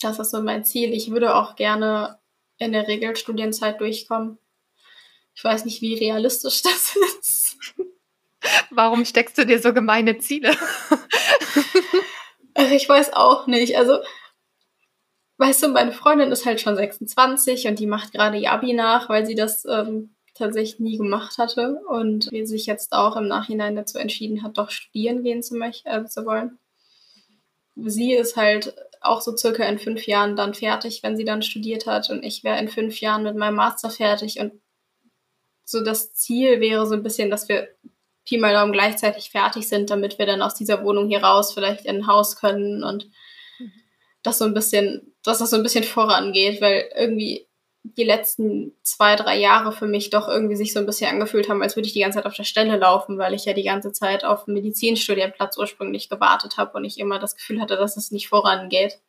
Das 0.00 0.18
ist 0.18 0.30
so 0.30 0.42
mein 0.42 0.64
Ziel. 0.64 0.92
Ich 0.92 1.10
würde 1.10 1.34
auch 1.34 1.56
gerne 1.56 2.18
in 2.58 2.72
der 2.72 2.86
Regelstudienzeit 2.86 3.80
durchkommen. 3.80 4.38
Ich 5.34 5.44
weiß 5.44 5.64
nicht, 5.64 5.80
wie 5.82 5.94
realistisch 5.94 6.62
das 6.62 6.96
ist. 7.20 7.47
Warum 8.70 9.04
steckst 9.04 9.36
du 9.38 9.44
dir 9.44 9.60
so 9.60 9.72
gemeine 9.72 10.18
Ziele? 10.18 10.52
ich 12.72 12.88
weiß 12.88 13.12
auch 13.12 13.46
nicht. 13.46 13.76
Also, 13.76 13.98
weißt 15.38 15.64
du, 15.64 15.68
meine 15.68 15.92
Freundin 15.92 16.30
ist 16.30 16.46
halt 16.46 16.60
schon 16.60 16.76
26 16.76 17.66
und 17.66 17.78
die 17.78 17.86
macht 17.86 18.12
gerade 18.12 18.38
ihr 18.38 18.52
Abi 18.52 18.72
nach, 18.74 19.08
weil 19.08 19.26
sie 19.26 19.34
das 19.34 19.64
ähm, 19.64 20.14
tatsächlich 20.34 20.78
nie 20.78 20.96
gemacht 20.96 21.38
hatte 21.38 21.80
und 21.88 22.30
wie 22.30 22.46
sich 22.46 22.66
jetzt 22.66 22.92
auch 22.92 23.16
im 23.16 23.26
Nachhinein 23.26 23.76
dazu 23.76 23.98
entschieden 23.98 24.42
hat, 24.42 24.56
doch 24.56 24.70
studieren 24.70 25.22
gehen 25.22 25.42
zu, 25.42 25.58
äh, 25.60 26.04
zu 26.04 26.24
wollen. 26.24 26.58
Sie 27.76 28.12
ist 28.12 28.36
halt 28.36 28.74
auch 29.00 29.20
so 29.20 29.36
circa 29.36 29.64
in 29.64 29.78
fünf 29.78 30.06
Jahren 30.06 30.36
dann 30.36 30.54
fertig, 30.54 31.02
wenn 31.02 31.16
sie 31.16 31.24
dann 31.24 31.42
studiert 31.42 31.86
hat. 31.86 32.10
Und 32.10 32.24
ich 32.24 32.44
wäre 32.44 32.58
in 32.58 32.68
fünf 32.68 33.00
Jahren 33.00 33.22
mit 33.22 33.36
meinem 33.36 33.54
Master 33.54 33.90
fertig. 33.90 34.40
Und 34.40 34.52
so 35.68 35.82
das 35.82 36.14
Ziel 36.14 36.60
wäre 36.60 36.86
so 36.86 36.94
ein 36.94 37.02
bisschen, 37.02 37.30
dass 37.30 37.48
wir 37.48 37.68
Pi 38.26 38.38
mal 38.38 38.54
Daumen 38.54 38.72
gleichzeitig 38.72 39.30
fertig 39.30 39.68
sind, 39.68 39.90
damit 39.90 40.18
wir 40.18 40.24
dann 40.24 40.40
aus 40.40 40.54
dieser 40.54 40.82
Wohnung 40.82 41.08
hier 41.08 41.22
raus 41.22 41.52
vielleicht 41.52 41.84
in 41.84 41.96
ein 41.96 42.06
Haus 42.06 42.36
können 42.36 42.82
und 42.82 43.10
das 44.22 44.38
so 44.38 44.46
ein 44.46 44.54
bisschen, 44.54 45.14
dass 45.22 45.38
das 45.38 45.50
so 45.50 45.56
ein 45.56 45.62
bisschen 45.62 45.84
vorangeht, 45.84 46.62
weil 46.62 46.90
irgendwie 46.96 47.46
die 47.82 48.04
letzten 48.04 48.72
zwei, 48.82 49.14
drei 49.14 49.38
Jahre 49.38 49.72
für 49.72 49.86
mich 49.86 50.08
doch 50.08 50.26
irgendwie 50.26 50.56
sich 50.56 50.72
so 50.72 50.78
ein 50.78 50.86
bisschen 50.86 51.10
angefühlt 51.10 51.50
haben, 51.50 51.62
als 51.62 51.76
würde 51.76 51.86
ich 51.86 51.92
die 51.92 52.00
ganze 52.00 52.16
Zeit 52.16 52.26
auf 52.26 52.34
der 52.34 52.44
Stelle 52.44 52.78
laufen, 52.78 53.18
weil 53.18 53.34
ich 53.34 53.44
ja 53.44 53.52
die 53.52 53.62
ganze 53.62 53.92
Zeit 53.92 54.24
auf 54.24 54.46
einen 54.46 54.54
Medizinstudienplatz 54.54 55.58
ursprünglich 55.58 56.08
gewartet 56.08 56.56
habe 56.56 56.78
und 56.78 56.84
ich 56.84 56.98
immer 56.98 57.18
das 57.18 57.36
Gefühl 57.36 57.60
hatte, 57.60 57.76
dass 57.76 57.98
es 57.98 58.10
nicht 58.10 58.28
vorangeht. 58.28 59.00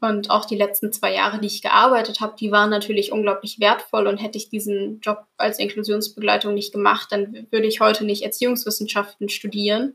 Und 0.00 0.30
auch 0.30 0.44
die 0.44 0.56
letzten 0.56 0.92
zwei 0.92 1.14
Jahre, 1.14 1.40
die 1.40 1.46
ich 1.46 1.62
gearbeitet 1.62 2.20
habe, 2.20 2.36
die 2.38 2.52
waren 2.52 2.68
natürlich 2.68 3.12
unglaublich 3.12 3.60
wertvoll 3.60 4.06
und 4.06 4.18
hätte 4.18 4.36
ich 4.36 4.50
diesen 4.50 5.00
Job 5.00 5.24
als 5.38 5.58
Inklusionsbegleitung 5.58 6.52
nicht 6.52 6.72
gemacht, 6.72 7.10
dann 7.10 7.46
würde 7.50 7.66
ich 7.66 7.80
heute 7.80 8.04
nicht 8.04 8.22
Erziehungswissenschaften 8.22 9.30
studieren. 9.30 9.94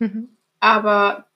Mhm. 0.00 0.36
Aber 0.58 1.28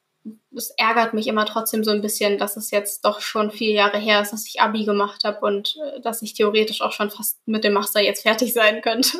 es 0.55 0.71
ärgert 0.77 1.15
mich 1.15 1.29
immer 1.29 1.47
trotzdem 1.47 1.85
so 1.85 1.91
ein 1.93 2.03
bisschen, 2.03 2.39
dass 2.39 2.57
es 2.57 2.71
jetzt 2.71 3.05
doch 3.05 3.21
schon 3.21 3.51
vier 3.51 3.73
Jahre 3.73 3.99
her 3.99 4.21
ist, 4.21 4.33
dass 4.33 4.47
ich 4.47 4.61
Abi 4.61 4.85
gemacht 4.85 5.23
habe 5.25 5.41
und 5.47 5.77
äh, 5.77 6.01
dass 6.01 6.23
ich 6.23 6.35
theoretisch 6.35 6.81
auch 6.83 6.93
schon 6.93 7.11
fast 7.11 7.39
mit 7.47 7.65
dem 7.65 7.73
Master 7.73 8.01
jetzt 8.01 8.23
fertig 8.23 8.53
sein 8.53 8.83
könnte. 8.83 9.19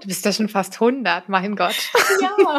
Du 0.00 0.08
bist 0.08 0.24
ja 0.24 0.32
schon 0.32 0.48
fast 0.48 0.74
100, 0.74 1.28
mein 1.28 1.56
Gott. 1.56 1.76
Ja. 2.20 2.36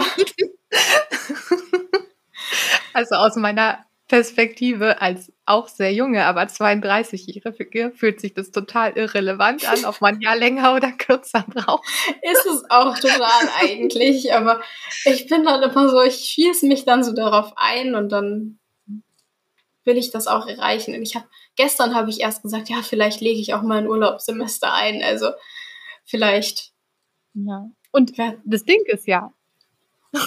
also 2.94 3.16
aus 3.16 3.36
meiner 3.36 3.86
Perspektive 4.08 5.02
als 5.02 5.32
auch 5.48 5.68
sehr 5.68 5.94
junge, 5.94 6.26
aber 6.26 6.44
32-Jährige 6.44 7.92
fühlt 7.96 8.20
sich 8.20 8.34
das 8.34 8.52
total 8.52 8.92
irrelevant 8.98 9.68
an, 9.70 9.86
ob 9.86 10.02
man 10.02 10.20
ja 10.20 10.34
länger 10.34 10.76
oder 10.76 10.92
kürzer 10.92 11.46
braucht. 11.48 11.88
Ist 12.22 12.46
es 12.46 12.70
auch 12.70 12.98
total 13.00 13.50
eigentlich, 13.62 14.34
aber 14.34 14.62
ich 15.06 15.28
bin 15.28 15.46
dann 15.46 15.64
immer 15.64 15.90
so, 15.90 16.02
ich 16.02 16.16
schieße 16.16 16.68
mich 16.68 16.86
dann 16.86 17.04
so 17.04 17.14
darauf 17.14 17.54
ein 17.56 17.96
und 17.96 18.12
dann 18.12 18.60
will 19.86 19.98
ich 19.98 20.12
das 20.12 20.28
auch 20.28 20.46
erreichen. 20.46 20.94
Und 20.94 21.02
ich 21.02 21.16
habe 21.16 21.26
gestern 21.56 21.96
habe 21.96 22.10
ich 22.10 22.22
erst 22.22 22.44
gesagt, 22.44 22.70
ja, 22.70 22.82
vielleicht 22.82 23.22
lege 23.22 23.40
ich 23.40 23.54
auch 23.54 23.62
mal 23.62 23.80
ein 23.80 23.88
Urlaubssemester 23.88 24.74
ein, 24.74 25.02
also 25.02 25.32
vielleicht. 26.06 26.74
Ja. 27.34 27.70
Und 27.92 28.14
das 28.46 28.66
Ding 28.66 28.82
ist 28.86 29.08
ja, 29.08 29.34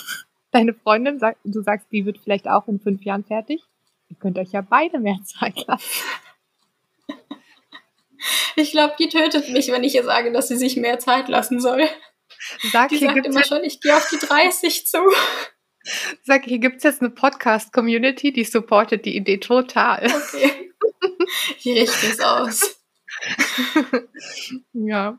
deine 0.50 0.74
Freundin 0.74 1.18
sagt, 1.18 1.38
du 1.44 1.62
sagst, 1.62 1.86
die 1.92 2.06
wird 2.06 2.18
vielleicht 2.18 2.48
auch 2.48 2.68
in 2.68 2.80
fünf 2.80 3.02
Jahren 3.04 3.24
fertig. 3.24 3.62
Ihr 4.10 4.16
könnt 4.16 4.38
euch 4.38 4.52
ja 4.52 4.60
beide 4.60 4.98
mehr 4.98 5.18
Zeit 5.24 5.66
lassen. 5.66 6.04
Ich 8.56 8.72
glaube, 8.72 8.94
die 8.98 9.08
tötet 9.08 9.48
mich, 9.48 9.68
wenn 9.68 9.84
ich 9.84 9.94
ihr 9.94 10.04
sage, 10.04 10.30
dass 10.32 10.48
sie 10.48 10.56
sich 10.56 10.76
mehr 10.76 10.98
Zeit 10.98 11.28
lassen 11.28 11.60
soll. 11.60 11.88
Sag, 12.70 12.90
die 12.90 12.98
sagt 12.98 13.24
immer 13.24 13.44
schon, 13.44 13.64
ich 13.64 13.80
gehe 13.80 13.96
auf 13.96 14.08
die 14.10 14.18
30 14.18 14.86
zu. 14.86 14.98
Sag, 16.24 16.44
hier 16.44 16.58
gibt 16.58 16.78
es 16.78 16.82
jetzt 16.82 17.00
eine 17.00 17.10
Podcast-Community, 17.10 18.32
die 18.32 18.44
supportet 18.44 19.06
die 19.06 19.16
Idee 19.16 19.38
total. 19.38 20.06
Okay. 20.06 20.72
Ich 21.58 21.66
richte 21.66 22.06
es 22.06 22.20
aus. 22.20 22.80
ja. 24.72 25.18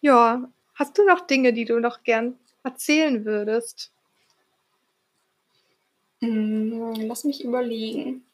Ja. 0.00 0.50
Hast 0.74 0.98
du 0.98 1.04
noch 1.04 1.26
Dinge, 1.26 1.52
die 1.52 1.64
du 1.64 1.78
noch 1.78 2.02
gern 2.02 2.38
erzählen 2.62 3.24
würdest? 3.24 3.92
Hm, 6.22 6.94
lass 7.08 7.24
mich 7.24 7.44
überlegen. 7.44 8.24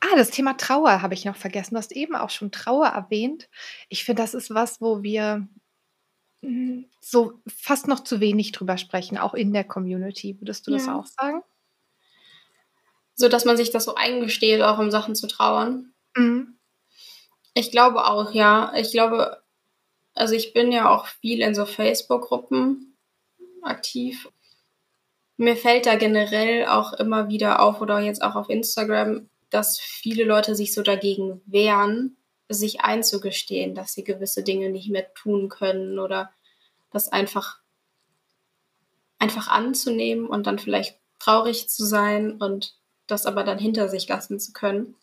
Ah, 0.00 0.16
das 0.16 0.30
Thema 0.30 0.54
Trauer 0.56 1.02
habe 1.02 1.14
ich 1.14 1.24
noch 1.24 1.36
vergessen. 1.36 1.74
Du 1.74 1.78
hast 1.78 1.92
eben 1.92 2.14
auch 2.16 2.30
schon 2.30 2.50
Trauer 2.50 2.88
erwähnt. 2.88 3.48
Ich 3.88 4.04
finde, 4.04 4.22
das 4.22 4.34
ist 4.34 4.50
was, 4.54 4.80
wo 4.80 5.02
wir 5.02 5.46
hm, 6.42 6.86
so 7.00 7.40
fast 7.48 7.88
noch 7.88 8.00
zu 8.04 8.20
wenig 8.20 8.52
drüber 8.52 8.78
sprechen, 8.78 9.18
auch 9.18 9.34
in 9.34 9.52
der 9.52 9.64
Community. 9.64 10.40
Würdest 10.40 10.66
du 10.66 10.72
das 10.72 10.88
auch 10.88 11.06
sagen? 11.06 11.42
So, 13.14 13.28
dass 13.28 13.44
man 13.44 13.56
sich 13.56 13.70
das 13.70 13.84
so 13.84 13.94
eingesteht, 13.94 14.62
auch 14.62 14.78
um 14.78 14.90
Sachen 14.90 15.14
zu 15.14 15.26
trauern. 15.26 15.92
Mhm. 16.16 16.58
Ich 17.54 17.70
glaube 17.70 18.04
auch, 18.06 18.32
ja. 18.32 18.72
Ich 18.76 18.92
glaube, 18.92 19.42
also 20.16 20.34
ich 20.34 20.54
bin 20.54 20.72
ja 20.72 20.90
auch 20.90 21.06
viel 21.06 21.42
in 21.42 21.54
so 21.54 21.66
Facebook-Gruppen 21.66 22.96
aktiv. 23.62 24.28
Mir 25.36 25.56
fällt 25.56 25.84
da 25.84 25.96
generell 25.96 26.66
auch 26.66 26.94
immer 26.94 27.28
wieder 27.28 27.60
auf 27.60 27.82
oder 27.82 28.00
jetzt 28.00 28.22
auch 28.22 28.34
auf 28.34 28.48
Instagram, 28.48 29.28
dass 29.50 29.78
viele 29.78 30.24
Leute 30.24 30.56
sich 30.56 30.72
so 30.72 30.82
dagegen 30.82 31.42
wehren, 31.44 32.16
sich 32.48 32.80
einzugestehen, 32.80 33.74
dass 33.74 33.92
sie 33.92 34.04
gewisse 34.04 34.42
Dinge 34.42 34.70
nicht 34.70 34.88
mehr 34.88 35.12
tun 35.12 35.50
können 35.50 35.98
oder 35.98 36.32
das 36.90 37.12
einfach 37.12 37.60
einfach 39.18 39.48
anzunehmen 39.48 40.26
und 40.26 40.46
dann 40.46 40.58
vielleicht 40.58 40.98
traurig 41.18 41.68
zu 41.68 41.84
sein 41.84 42.32
und 42.40 42.74
das 43.06 43.26
aber 43.26 43.44
dann 43.44 43.58
hinter 43.58 43.88
sich 43.88 44.08
lassen 44.08 44.38
zu 44.40 44.52
können. 44.52 44.94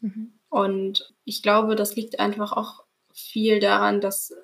Mhm. 0.00 0.32
Und 0.48 1.12
ich 1.24 1.42
glaube, 1.42 1.74
das 1.74 1.96
liegt 1.96 2.20
einfach 2.20 2.52
auch 2.52 2.84
viel 3.12 3.60
daran, 3.60 4.00
dass 4.00 4.34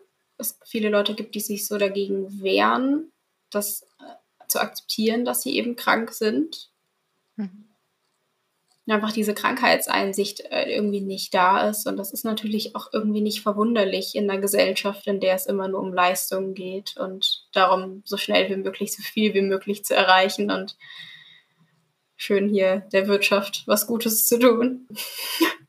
es 0.42 0.58
viele 0.64 0.90
Leute 0.90 1.14
gibt, 1.14 1.34
die 1.34 1.40
sich 1.40 1.66
so 1.66 1.78
dagegen 1.78 2.42
wehren, 2.42 3.10
das 3.50 3.82
äh, 4.00 4.46
zu 4.48 4.60
akzeptieren, 4.60 5.24
dass 5.24 5.42
sie 5.42 5.56
eben 5.56 5.76
krank 5.76 6.12
sind. 6.12 6.70
Mhm 7.36 7.72
einfach 8.90 9.12
diese 9.12 9.34
Krankheitseinsicht 9.34 10.40
äh, 10.50 10.64
irgendwie 10.74 11.00
nicht 11.00 11.32
da 11.34 11.68
ist. 11.68 11.86
Und 11.86 11.96
das 11.96 12.12
ist 12.12 12.24
natürlich 12.24 12.74
auch 12.74 12.92
irgendwie 12.92 13.20
nicht 13.20 13.40
verwunderlich 13.40 14.14
in 14.14 14.28
einer 14.28 14.40
Gesellschaft, 14.40 15.06
in 15.06 15.20
der 15.20 15.34
es 15.34 15.46
immer 15.46 15.68
nur 15.68 15.80
um 15.80 15.92
Leistungen 15.92 16.54
geht 16.54 16.96
und 16.96 17.46
darum, 17.52 18.02
so 18.04 18.16
schnell 18.16 18.48
wie 18.50 18.56
möglich, 18.56 18.94
so 18.94 19.02
viel 19.02 19.34
wie 19.34 19.42
möglich 19.42 19.84
zu 19.84 19.94
erreichen 19.94 20.50
und 20.50 20.76
schön 22.16 22.48
hier 22.48 22.80
der 22.92 23.06
Wirtschaft 23.08 23.64
was 23.66 23.86
Gutes 23.86 24.26
zu 24.26 24.38
tun. 24.38 24.88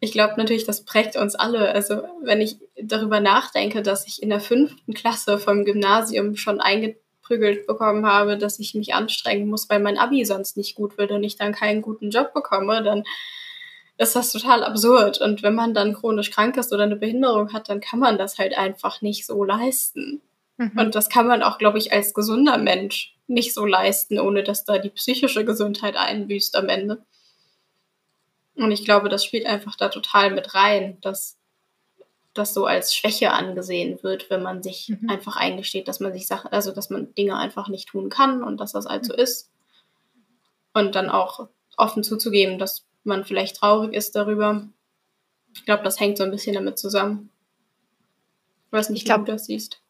ich 0.00 0.12
glaube 0.12 0.34
natürlich, 0.36 0.64
das 0.64 0.84
prägt 0.84 1.16
uns 1.16 1.34
alle. 1.34 1.70
Also 1.72 2.02
wenn 2.22 2.40
ich 2.40 2.58
darüber 2.80 3.20
nachdenke, 3.20 3.82
dass 3.82 4.06
ich 4.06 4.22
in 4.22 4.30
der 4.30 4.40
fünften 4.40 4.94
Klasse 4.94 5.38
vom 5.38 5.64
Gymnasium 5.64 6.36
schon 6.36 6.60
eingetragen 6.60 7.00
geprügelt 7.26 7.66
bekommen 7.66 8.06
habe, 8.06 8.38
dass 8.38 8.58
ich 8.58 8.74
mich 8.74 8.94
anstrengen 8.94 9.48
muss, 9.48 9.68
weil 9.68 9.80
mein 9.80 9.98
Abi 9.98 10.24
sonst 10.24 10.56
nicht 10.56 10.74
gut 10.74 10.96
wird 10.98 11.10
und 11.10 11.24
ich 11.24 11.36
dann 11.36 11.52
keinen 11.52 11.82
guten 11.82 12.10
Job 12.10 12.32
bekomme, 12.32 12.82
dann 12.82 13.04
ist 13.98 14.14
das 14.14 14.32
total 14.32 14.62
absurd. 14.62 15.20
Und 15.20 15.42
wenn 15.42 15.54
man 15.54 15.74
dann 15.74 15.94
chronisch 15.94 16.30
krank 16.30 16.56
ist 16.56 16.72
oder 16.72 16.84
eine 16.84 16.96
Behinderung 16.96 17.52
hat, 17.52 17.68
dann 17.68 17.80
kann 17.80 17.98
man 17.98 18.18
das 18.18 18.38
halt 18.38 18.56
einfach 18.56 19.00
nicht 19.02 19.26
so 19.26 19.42
leisten. 19.42 20.22
Mhm. 20.58 20.72
Und 20.76 20.94
das 20.94 21.08
kann 21.08 21.26
man 21.26 21.42
auch, 21.42 21.58
glaube 21.58 21.78
ich, 21.78 21.92
als 21.92 22.14
gesunder 22.14 22.58
Mensch 22.58 23.16
nicht 23.26 23.54
so 23.54 23.66
leisten, 23.66 24.20
ohne 24.20 24.44
dass 24.44 24.64
da 24.64 24.78
die 24.78 24.90
psychische 24.90 25.44
Gesundheit 25.44 25.96
einbüßt 25.96 26.54
am 26.56 26.68
Ende. 26.68 27.04
Und 28.56 28.72
ich 28.72 28.84
glaube, 28.84 29.08
das 29.08 29.24
spielt 29.24 29.46
einfach 29.46 29.76
da 29.76 29.88
total 29.88 30.32
mit 30.32 30.54
rein, 30.54 30.98
dass 31.02 31.38
das 32.34 32.54
so 32.54 32.66
als 32.66 32.94
Schwäche 32.94 33.32
angesehen 33.32 34.02
wird, 34.02 34.30
wenn 34.30 34.42
man 34.42 34.62
sich 34.62 34.88
mhm. 34.88 35.08
einfach 35.08 35.36
eingesteht, 35.36 35.88
dass 35.88 36.00
man 36.00 36.12
sich 36.12 36.26
Sachen, 36.26 36.52
also 36.52 36.72
dass 36.72 36.90
man 36.90 37.14
Dinge 37.14 37.36
einfach 37.36 37.68
nicht 37.68 37.88
tun 37.88 38.08
kann 38.08 38.42
und 38.42 38.58
dass 38.58 38.72
das 38.72 38.86
halt 38.86 39.04
so 39.04 39.12
mhm. 39.12 39.20
ist. 39.20 39.50
Und 40.72 40.94
dann 40.94 41.08
auch 41.08 41.48
offen 41.76 42.02
zuzugeben, 42.02 42.58
dass 42.58 42.84
man 43.04 43.24
vielleicht 43.24 43.56
traurig 43.56 43.94
ist 43.94 44.16
darüber. 44.16 44.68
Ich 45.54 45.64
glaube, 45.64 45.84
das 45.84 46.00
hängt 46.00 46.18
so 46.18 46.24
ein 46.24 46.30
bisschen 46.30 46.54
damit 46.54 46.78
zusammen. 46.78 47.30
Ich 48.66 48.72
weiß 48.72 48.90
nicht, 48.90 49.02
ich 49.02 49.04
glaub, 49.06 49.22
wie 49.22 49.26
du 49.26 49.32
das 49.32 49.46
siehst. 49.46 49.80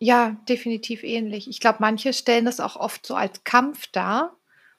Ja, 0.00 0.36
definitiv 0.48 1.02
ähnlich. 1.02 1.48
Ich 1.48 1.60
glaube, 1.60 1.78
manche 1.80 2.12
stellen 2.12 2.44
das 2.44 2.60
auch 2.60 2.76
oft 2.76 3.06
so 3.06 3.14
als 3.14 3.44
Kampf 3.44 3.88
dar. 3.88 4.36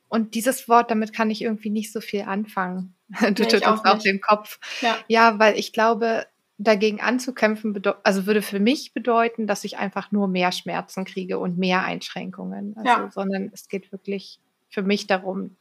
Und 0.07 0.34
dieses 0.36 0.67
Wort, 0.67 0.91
damit 0.91 1.13
kann 1.13 1.30
ich 1.30 1.41
irgendwie 1.41 1.70
nicht 1.70 1.91
so 1.91 2.01
viel 2.01 2.22
anfangen. 2.22 2.95
Du 3.34 3.43
nee, 3.43 3.66
auch, 3.66 3.84
auch 3.86 3.99
den 3.99 4.22
Kopf. 4.22 4.60
Ja. 4.82 4.97
ja, 5.07 5.39
weil 5.39 5.57
ich 5.57 5.74
glaube, 5.74 6.28
dagegen 6.60 6.99
anzukämpfen, 6.99 7.82
also 8.03 8.26
würde 8.26 8.41
für 8.41 8.60
mich 8.60 8.93
bedeuten, 8.93 9.47
dass 9.47 9.64
ich 9.64 9.78
einfach 9.78 10.12
nur 10.12 10.28
mehr 10.28 10.51
Schmerzen 10.51 11.05
kriege 11.05 11.39
und 11.39 11.57
mehr 11.57 11.84
Einschränkungen. 11.84 12.76
Also, 12.78 12.88
ja. 12.88 13.12
Sondern 13.12 13.49
es 13.53 13.68
geht 13.70 13.91
wirklich 13.91 14.39
für 14.70 14.84
mich 14.84 15.07
darum, 15.07 15.55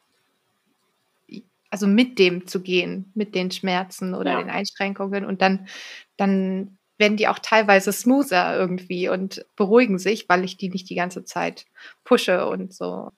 also 1.70 1.86
mit 1.86 2.18
dem 2.18 2.46
zu 2.46 2.60
gehen, 2.60 3.12
mit 3.14 3.34
den 3.34 3.50
Schmerzen 3.50 4.14
oder 4.14 4.32
ja. 4.32 4.38
den 4.40 4.50
Einschränkungen 4.50 5.24
und 5.24 5.40
dann, 5.40 5.68
dann 6.16 6.78
werden 6.98 7.16
die 7.16 7.28
auch 7.28 7.38
teilweise 7.38 7.92
smoother 7.92 8.58
irgendwie 8.58 9.08
und 9.08 9.46
beruhigen 9.54 9.98
sich, 9.98 10.28
weil 10.28 10.44
ich 10.44 10.56
die 10.56 10.68
nicht 10.68 10.90
die 10.90 10.96
ganze 10.96 11.24
Zeit 11.24 11.66
pushe 12.04 12.46
und 12.46 12.74
so. 12.74 13.12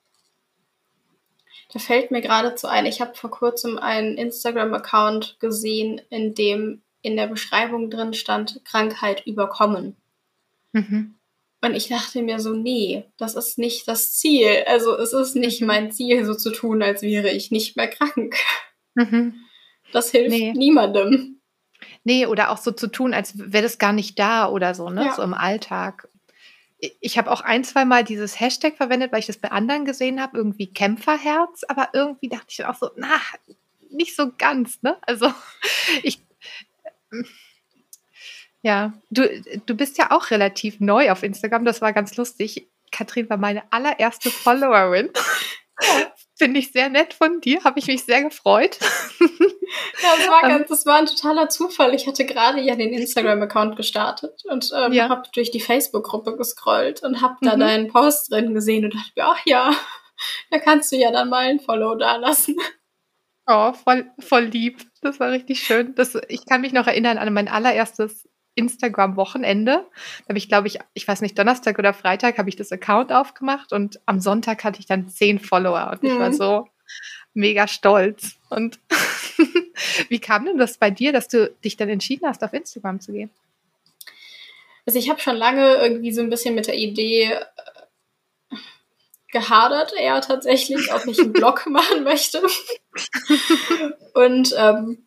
Da 1.73 1.79
fällt 1.79 2.11
mir 2.11 2.21
geradezu 2.21 2.66
ein, 2.66 2.87
ich 2.87 3.01
habe 3.01 3.14
vor 3.14 3.31
kurzem 3.31 3.79
einen 3.79 4.16
Instagram-Account 4.16 5.37
gesehen, 5.39 6.01
in 6.11 6.35
dem 6.35 6.83
in 7.03 7.16
der 7.16 7.29
Beschreibung 7.29 7.91
drin 7.91 8.12
stand 8.12 8.61
Krankheit 8.64 9.27
überkommen. 9.27 9.97
Mhm. 10.73 11.14
Und 11.62 11.75
ich 11.75 11.89
dachte 11.89 12.23
mir 12.23 12.41
so, 12.41 12.55
nee, 12.55 13.05
das 13.18 13.35
ist 13.35 13.59
nicht 13.59 13.87
das 13.87 14.14
Ziel. 14.14 14.64
Also 14.66 14.97
es 14.97 15.12
ist 15.12 15.37
nicht 15.37 15.61
mhm. 15.61 15.66
mein 15.66 15.91
Ziel, 15.93 16.25
so 16.25 16.35
zu 16.35 16.51
tun, 16.51 16.83
als 16.83 17.03
wäre 17.03 17.31
ich 17.31 17.51
nicht 17.51 17.77
mehr 17.77 17.89
krank. 17.89 18.37
Mhm. 18.95 19.35
Das 19.93 20.11
hilft 20.11 20.31
nee. 20.31 20.53
niemandem. 20.53 21.41
Nee, 22.05 22.27
oder 22.27 22.51
auch 22.51 22.59
so 22.59 22.71
zu 22.73 22.89
tun, 22.89 23.14
als 23.14 23.33
wäre 23.37 23.62
das 23.62 23.79
gar 23.79 23.93
nicht 23.93 24.18
da 24.18 24.49
oder 24.49 24.75
so, 24.75 24.91
ne? 24.91 25.07
Ja. 25.07 25.14
So 25.14 25.23
im 25.23 25.35
Alltag. 25.35 26.09
Ich 27.01 27.18
habe 27.18 27.31
auch 27.31 27.43
ein, 27.43 27.64
zwei 27.64 27.85
Mal 27.85 28.05
dieses 28.05 28.41
Hashtag 28.41 28.76
verwendet, 28.76 29.12
weil 29.12 29.20
ich 29.20 29.26
das 29.26 29.39
bei 29.39 29.51
anderen 29.51 29.85
gesehen 29.85 30.20
habe, 30.20 30.39
irgendwie 30.39 30.72
Kämpferherz, 30.72 31.64
aber 31.68 31.91
irgendwie 31.93 32.28
dachte 32.28 32.47
ich 32.49 32.64
auch 32.64 32.74
so, 32.74 32.91
na, 32.97 33.20
nicht 33.91 34.16
so 34.16 34.33
ganz, 34.37 34.83
ne? 34.83 34.97
Also 35.03 35.33
ich 36.03 36.22
ja, 38.62 38.93
du, 39.11 39.28
du 39.66 39.74
bist 39.74 39.99
ja 39.99 40.11
auch 40.11 40.31
relativ 40.31 40.81
neu 40.81 41.11
auf 41.11 41.22
Instagram. 41.22 41.64
Das 41.64 41.81
war 41.81 41.93
ganz 41.93 42.16
lustig. 42.16 42.68
Katrin 42.93 43.31
war 43.31 43.39
meine 43.39 43.62
allererste 43.72 44.31
Followerin. 44.31 45.11
Finde 46.37 46.61
ich 46.61 46.72
sehr 46.72 46.89
nett 46.89 47.14
von 47.14 47.41
dir, 47.41 47.64
habe 47.64 47.78
ich 47.78 47.87
mich 47.87 48.05
sehr 48.05 48.22
gefreut. 48.22 48.78
Ja, 50.03 50.16
das 50.16 50.29
war, 50.29 50.43
ähm. 50.43 50.49
ganz, 50.49 50.68
das 50.68 50.87
war 50.87 50.97
ein 50.97 51.07
totaler 51.07 51.49
Zufall. 51.49 51.95
Ich 51.95 52.07
hatte 52.07 52.25
gerade 52.25 52.61
ja 52.61 52.75
den 52.77 52.93
Instagram-Account 52.93 53.77
gestartet 53.77 54.43
und 54.49 54.73
ähm, 54.77 54.93
ja. 54.93 55.09
habe 55.09 55.23
durch 55.33 55.51
die 55.51 55.61
Facebook-Gruppe 55.61 56.37
gescrollt 56.37 57.03
und 57.03 57.23
habe 57.23 57.37
da 57.43 57.57
mhm. 57.57 57.61
deinen 57.61 57.89
Post 57.89 58.33
drin 58.33 58.55
gesehen 58.55 58.85
und 58.85 58.95
dachte 58.95 59.12
mir, 59.16 59.25
ach 59.27 59.41
ja, 59.47 59.73
da 60.51 60.59
kannst 60.59 60.93
du 60.93 60.97
ja 60.97 61.11
dann 61.11 61.29
mal 61.29 61.47
ein 61.47 61.61
Follow 61.61 61.95
da 61.95 62.16
lassen. 62.16 62.57
Oh, 63.47 63.73
voll, 63.73 64.11
voll 64.18 64.45
lieb. 64.45 64.79
Das 65.03 65.18
war 65.18 65.31
richtig 65.31 65.62
schön. 65.62 65.95
Das, 65.95 66.16
ich 66.29 66.47
kann 66.47 66.61
mich 66.61 66.73
noch 66.73 66.87
erinnern 66.87 67.18
an 67.18 67.33
mein 67.33 67.49
allererstes 67.49 68.29
Instagram-Wochenende. 68.55 69.87
Da 70.23 70.29
habe 70.29 70.39
ich, 70.39 70.49
glaube 70.49 70.68
ich, 70.68 70.79
ich 70.95 71.07
weiß 71.07 71.21
nicht, 71.21 71.39
Donnerstag 71.39 71.79
oder 71.79 71.95
Freitag 71.95 72.39
habe 72.39 72.49
ich 72.49 72.57
das 72.57 72.73
Account 72.73 73.12
aufgemacht 73.12 73.73
und 73.73 74.01
am 74.07 74.21
Sonntag 74.21 74.62
hatte 74.64 74.81
ich 74.81 74.87
dann 74.87 75.09
zehn 75.09 75.39
Follower 75.39 75.91
und 75.93 76.03
mhm. 76.03 76.09
ich 76.11 76.18
war 76.18 76.29
mhm. 76.29 76.35
so 76.35 76.68
mega 77.35 77.66
stolz. 77.66 78.37
Und 78.51 78.79
wie 80.09 80.18
kam 80.18 80.45
denn 80.45 80.59
das 80.59 80.78
bei 80.78 80.91
dir, 80.91 81.12
dass 81.12 81.28
du 81.28 81.51
dich 81.64 81.76
dann 81.76 81.89
entschieden 81.89 82.26
hast, 82.26 82.43
auf 82.43 82.53
Instagram 82.53 83.01
zu 83.01 83.12
gehen? 83.12 83.31
Also 84.87 84.99
ich 84.99 85.11
habe 85.11 85.20
schon 85.20 85.37
lange 85.37 85.76
irgendwie 85.76 86.12
so 86.12 86.20
ein 86.20 86.31
bisschen 86.31 86.55
mit 86.55 86.66
der 86.66 86.76
Idee 86.76 87.39
gehadert 89.33 89.93
eher 89.97 90.20
tatsächlich, 90.20 90.93
ob 90.93 91.07
ich 91.07 91.20
einen 91.20 91.33
Blog 91.33 91.66
machen 91.70 92.03
möchte. 92.05 92.43
und 94.14 94.55
ähm, 94.57 95.07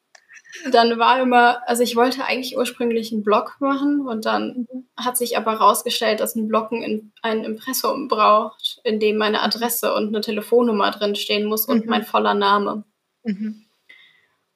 dann 0.71 0.99
war 0.99 1.19
immer, 1.19 1.67
also 1.67 1.83
ich 1.83 1.95
wollte 1.95 2.23
eigentlich 2.23 2.55
ursprünglich 2.55 3.11
einen 3.11 3.23
Blog 3.23 3.57
machen 3.59 4.07
und 4.07 4.25
dann 4.25 4.67
mhm. 4.71 4.87
hat 4.95 5.17
sich 5.17 5.35
aber 5.35 5.53
herausgestellt, 5.53 6.19
dass 6.19 6.35
ein 6.35 6.49
in, 6.71 7.11
ein 7.21 7.43
Impressum 7.43 8.07
braucht, 8.07 8.79
in 8.83 8.99
dem 8.99 9.17
meine 9.17 9.41
Adresse 9.41 9.93
und 9.93 10.09
eine 10.09 10.21
Telefonnummer 10.21 10.91
drin 10.91 11.15
stehen 11.15 11.45
muss 11.45 11.65
und 11.65 11.85
mhm. 11.85 11.89
mein 11.89 12.03
voller 12.03 12.35
Name. 12.35 12.83
Mhm. 13.23 13.62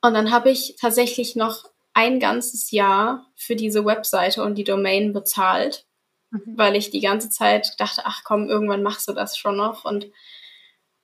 Und 0.02 0.14
dann 0.14 0.32
habe 0.32 0.50
ich 0.50 0.76
tatsächlich 0.80 1.36
noch 1.36 1.66
ein 1.94 2.20
ganzes 2.20 2.72
Jahr 2.72 3.32
für 3.36 3.56
diese 3.56 3.84
Webseite 3.86 4.44
und 4.44 4.56
die 4.56 4.64
Domain 4.64 5.14
bezahlt 5.14 5.88
mhm. 6.32 6.58
weil 6.58 6.76
ich 6.76 6.90
die 6.90 7.02
ganze 7.02 7.30
Zeit 7.30 7.74
dachte, 7.78 8.02
ach 8.06 8.24
komm, 8.24 8.50
irgendwann 8.50 8.84
machst 8.84 9.08
du 9.08 9.14
das 9.14 9.38
schon 9.38 9.58
noch. 9.58 9.86
Und 9.86 10.08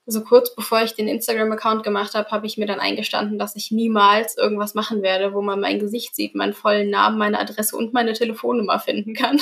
so 0.06 0.22
kurz 0.22 0.54
bevor 0.54 0.82
ich 0.82 0.94
den 0.94 1.08
Instagram-Account 1.08 1.82
gemacht 1.82 2.14
habe, 2.14 2.30
habe 2.30 2.46
ich 2.46 2.58
mir 2.58 2.66
dann 2.66 2.80
eingestanden, 2.80 3.38
dass 3.38 3.56
ich 3.56 3.70
niemals 3.70 4.36
irgendwas 4.36 4.74
machen 4.74 5.02
werde, 5.02 5.32
wo 5.32 5.40
man 5.40 5.60
mein 5.60 5.78
Gesicht 5.78 6.14
sieht, 6.14 6.34
meinen 6.34 6.52
vollen 6.52 6.90
Namen, 6.90 7.16
meine 7.16 7.38
Adresse 7.38 7.76
und 7.76 7.94
meine 7.94 8.12
Telefonnummer 8.12 8.78
finden 8.78 9.14
kann. 9.14 9.40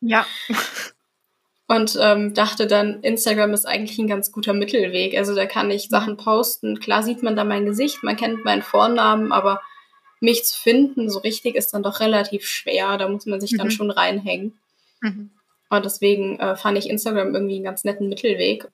Ja. 0.00 0.26
und 1.72 1.96
ähm, 1.98 2.34
dachte 2.34 2.66
dann, 2.66 3.02
Instagram 3.02 3.54
ist 3.54 3.66
eigentlich 3.66 3.98
ein 3.98 4.06
ganz 4.06 4.30
guter 4.30 4.52
Mittelweg. 4.52 5.16
Also 5.16 5.34
da 5.34 5.46
kann 5.46 5.70
ich 5.70 5.88
Sachen 5.88 6.18
posten. 6.18 6.80
Klar 6.80 7.02
sieht 7.02 7.22
man 7.22 7.34
da 7.34 7.44
mein 7.44 7.64
Gesicht, 7.64 8.02
man 8.02 8.16
kennt 8.16 8.44
meinen 8.44 8.60
Vornamen, 8.60 9.32
aber 9.32 9.62
mich 10.20 10.44
zu 10.44 10.60
finden, 10.60 11.08
so 11.08 11.20
richtig, 11.20 11.54
ist 11.54 11.72
dann 11.72 11.82
doch 11.82 12.00
relativ 12.00 12.46
schwer. 12.46 12.98
Da 12.98 13.08
muss 13.08 13.24
man 13.24 13.40
sich 13.40 13.52
mhm. 13.52 13.56
dann 13.56 13.70
schon 13.70 13.90
reinhängen. 13.90 14.58
Mhm. 15.00 15.30
Und 15.70 15.84
deswegen 15.86 16.38
äh, 16.40 16.56
fand 16.56 16.76
ich 16.76 16.90
Instagram 16.90 17.34
irgendwie 17.34 17.54
einen 17.54 17.64
ganz 17.64 17.84
netten 17.84 18.10
Mittelweg. 18.10 18.68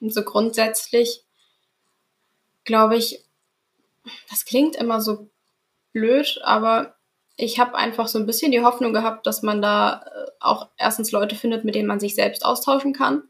Und 0.00 0.14
so 0.14 0.22
grundsätzlich 0.22 1.22
glaube 2.64 2.96
ich, 2.96 3.22
das 4.30 4.46
klingt 4.46 4.76
immer 4.76 5.02
so 5.02 5.28
blöd, 5.92 6.40
aber 6.42 6.93
ich 7.36 7.58
habe 7.58 7.74
einfach 7.74 8.08
so 8.08 8.18
ein 8.18 8.26
bisschen 8.26 8.52
die 8.52 8.62
Hoffnung 8.62 8.92
gehabt, 8.92 9.26
dass 9.26 9.42
man 9.42 9.60
da 9.60 10.04
äh, 10.04 10.30
auch 10.40 10.68
erstens 10.76 11.12
Leute 11.12 11.34
findet, 11.34 11.64
mit 11.64 11.74
denen 11.74 11.88
man 11.88 12.00
sich 12.00 12.14
selbst 12.14 12.44
austauschen 12.44 12.92
kann. 12.92 13.24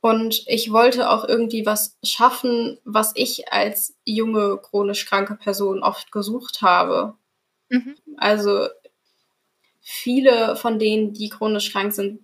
Und 0.00 0.44
ich 0.46 0.70
wollte 0.70 1.10
auch 1.10 1.24
irgendwie 1.24 1.66
was 1.66 1.98
schaffen, 2.04 2.78
was 2.84 3.12
ich 3.16 3.52
als 3.52 3.96
junge 4.04 4.58
chronisch 4.58 5.06
kranke 5.06 5.34
Person 5.34 5.82
oft 5.82 6.12
gesucht 6.12 6.62
habe. 6.62 7.14
Mhm. 7.70 7.96
Also 8.16 8.68
viele 9.80 10.54
von 10.54 10.78
denen, 10.78 11.12
die 11.12 11.28
chronisch 11.28 11.72
krank 11.72 11.92
sind, 11.92 12.20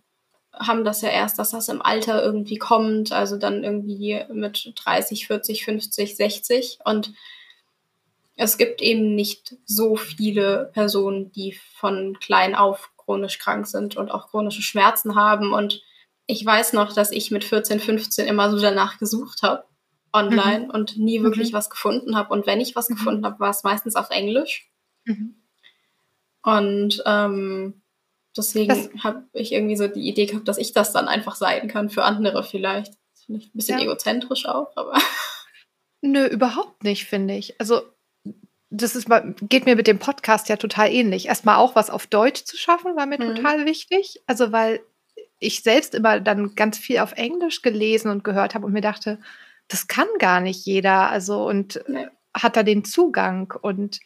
haben 0.52 0.84
das 0.84 1.00
ja 1.00 1.08
erst, 1.08 1.38
dass 1.38 1.50
das 1.50 1.68
im 1.68 1.82
Alter 1.82 2.22
irgendwie 2.22 2.58
kommt, 2.58 3.10
also 3.10 3.36
dann 3.38 3.64
irgendwie 3.64 4.22
mit 4.30 4.72
30, 4.76 5.26
40, 5.26 5.64
50, 5.64 6.16
60. 6.16 6.78
Und 6.84 7.12
es 8.36 8.58
gibt 8.58 8.80
eben 8.80 9.14
nicht 9.14 9.56
so 9.64 9.96
viele 9.96 10.70
Personen, 10.72 11.32
die 11.32 11.52
von 11.74 12.18
klein 12.20 12.54
auf 12.54 12.90
chronisch 12.96 13.38
krank 13.38 13.66
sind 13.66 13.96
und 13.96 14.10
auch 14.10 14.28
chronische 14.30 14.62
Schmerzen 14.62 15.14
haben. 15.16 15.52
Und 15.52 15.82
ich 16.26 16.44
weiß 16.44 16.72
noch, 16.72 16.92
dass 16.92 17.10
ich 17.10 17.30
mit 17.30 17.44
14, 17.44 17.80
15 17.80 18.26
immer 18.26 18.50
so 18.50 18.60
danach 18.60 18.98
gesucht 18.98 19.42
habe 19.42 19.64
online 20.12 20.66
mhm. 20.66 20.70
und 20.70 20.98
nie 20.98 21.22
wirklich 21.22 21.52
mhm. 21.52 21.56
was 21.56 21.70
gefunden 21.70 22.16
habe. 22.16 22.32
Und 22.32 22.46
wenn 22.46 22.60
ich 22.60 22.76
was 22.76 22.88
mhm. 22.88 22.94
gefunden 22.94 23.24
habe, 23.24 23.40
war 23.40 23.50
es 23.50 23.64
meistens 23.64 23.96
auf 23.96 24.10
Englisch. 24.10 24.70
Mhm. 25.04 25.36
Und 26.42 27.02
ähm, 27.06 27.82
deswegen 28.36 29.02
habe 29.04 29.24
ich 29.32 29.52
irgendwie 29.52 29.76
so 29.76 29.88
die 29.88 30.08
Idee 30.08 30.26
gehabt, 30.26 30.48
dass 30.48 30.58
ich 30.58 30.72
das 30.72 30.92
dann 30.92 31.08
einfach 31.08 31.36
sein 31.36 31.68
kann 31.68 31.90
für 31.90 32.04
andere 32.04 32.44
vielleicht. 32.44 32.94
Das 33.12 33.24
finde 33.24 33.40
ich 33.40 33.48
ein 33.48 33.56
bisschen 33.56 33.78
ja. 33.78 33.84
egozentrisch 33.84 34.46
auch, 34.46 34.76
aber. 34.76 34.98
Nö, 36.00 36.26
überhaupt 36.26 36.82
nicht, 36.82 37.04
finde 37.04 37.34
ich. 37.34 37.60
Also 37.60 37.82
das 38.72 38.96
ist, 38.96 39.06
geht 39.42 39.66
mir 39.66 39.76
mit 39.76 39.86
dem 39.86 39.98
Podcast 39.98 40.48
ja 40.48 40.56
total 40.56 40.90
ähnlich. 40.90 41.26
Erstmal 41.26 41.56
auch 41.56 41.76
was 41.76 41.90
auf 41.90 42.06
Deutsch 42.06 42.44
zu 42.44 42.56
schaffen, 42.56 42.96
war 42.96 43.06
mir 43.06 43.22
mhm. 43.22 43.36
total 43.36 43.66
wichtig. 43.66 44.22
Also, 44.26 44.50
weil 44.50 44.80
ich 45.38 45.62
selbst 45.62 45.94
immer 45.94 46.20
dann 46.20 46.54
ganz 46.54 46.78
viel 46.78 46.98
auf 46.98 47.12
Englisch 47.12 47.62
gelesen 47.62 48.10
und 48.10 48.24
gehört 48.24 48.54
habe 48.54 48.66
und 48.66 48.72
mir 48.72 48.80
dachte, 48.80 49.18
das 49.68 49.88
kann 49.88 50.06
gar 50.18 50.40
nicht 50.40 50.64
jeder. 50.64 51.10
Also, 51.10 51.46
und 51.46 51.82
nee. 51.86 52.06
Hat 52.34 52.56
da 52.56 52.62
den 52.62 52.84
Zugang. 52.84 53.52
Und 53.60 54.00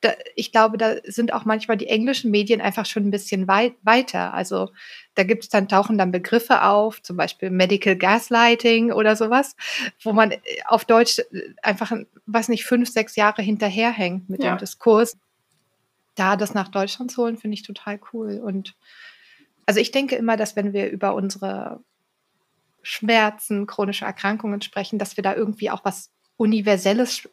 da, 0.00 0.12
ich 0.36 0.52
glaube, 0.52 0.78
da 0.78 0.96
sind 1.04 1.32
auch 1.32 1.44
manchmal 1.44 1.76
die 1.76 1.88
englischen 1.88 2.30
Medien 2.30 2.60
einfach 2.60 2.86
schon 2.86 3.06
ein 3.06 3.10
bisschen 3.10 3.48
weit, 3.48 3.74
weiter. 3.82 4.34
Also, 4.34 4.70
da 5.14 5.24
gibt 5.24 5.44
es 5.44 5.48
dann, 5.48 5.68
tauchen 5.68 5.98
dann 5.98 6.12
Begriffe 6.12 6.62
auf, 6.62 7.02
zum 7.02 7.16
Beispiel 7.16 7.50
Medical 7.50 7.96
Gaslighting 7.96 8.92
oder 8.92 9.16
sowas, 9.16 9.56
wo 10.02 10.12
man 10.12 10.30
äh, 10.30 10.40
auf 10.66 10.84
Deutsch 10.84 11.18
äh, 11.18 11.54
einfach, 11.62 11.92
weiß 12.26 12.48
nicht, 12.48 12.64
fünf, 12.64 12.88
sechs 12.88 13.16
Jahre 13.16 13.42
hinterherhängt 13.42 14.30
mit 14.30 14.42
ja. 14.42 14.54
dem 14.54 14.58
Diskurs. 14.58 15.16
Da 16.14 16.36
das 16.36 16.54
nach 16.54 16.68
Deutschland 16.68 17.10
zu 17.10 17.22
holen, 17.22 17.38
finde 17.38 17.54
ich 17.54 17.62
total 17.62 17.98
cool. 18.12 18.40
Und 18.44 18.74
also 19.66 19.80
ich 19.80 19.90
denke 19.90 20.16
immer, 20.16 20.36
dass 20.36 20.56
wenn 20.56 20.72
wir 20.72 20.90
über 20.90 21.14
unsere 21.14 21.80
Schmerzen, 22.82 23.66
chronische 23.66 24.04
Erkrankungen 24.04 24.60
sprechen, 24.60 24.98
dass 24.98 25.16
wir 25.16 25.22
da 25.22 25.34
irgendwie 25.34 25.70
auch 25.70 25.84
was 25.84 26.10
Universelles 26.36 27.28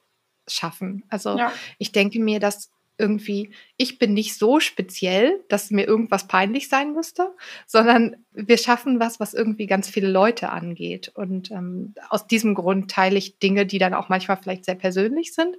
schaffen. 0.48 1.04
Also 1.10 1.38
ja. 1.38 1.52
ich 1.78 1.92
denke 1.92 2.20
mir, 2.20 2.40
dass 2.40 2.72
irgendwie, 3.00 3.52
ich 3.78 3.98
bin 3.98 4.14
nicht 4.14 4.38
so 4.38 4.60
speziell, 4.60 5.44
dass 5.48 5.72
mir 5.72 5.88
irgendwas 5.88 6.28
peinlich 6.28 6.68
sein 6.68 6.94
müsste, 6.94 7.34
sondern 7.66 8.18
wir 8.34 8.58
schaffen 8.58 9.00
was, 9.00 9.20
was 9.20 9.34
irgendwie 9.34 9.68
ganz 9.68 9.90
viele 9.90 10.10
Leute 10.10 10.50
angeht. 10.50 11.10
Und 11.16 11.50
ähm, 11.50 11.96
aus 12.10 12.28
diesem 12.28 12.54
Grund 12.54 12.92
teile 12.92 13.18
ich 13.18 13.40
Dinge, 13.40 13.66
die 13.66 13.80
dann 13.80 13.94
auch 13.94 14.10
manchmal 14.10 14.38
vielleicht 14.38 14.66
sehr 14.66 14.76
persönlich 14.76 15.34
sind. 15.34 15.56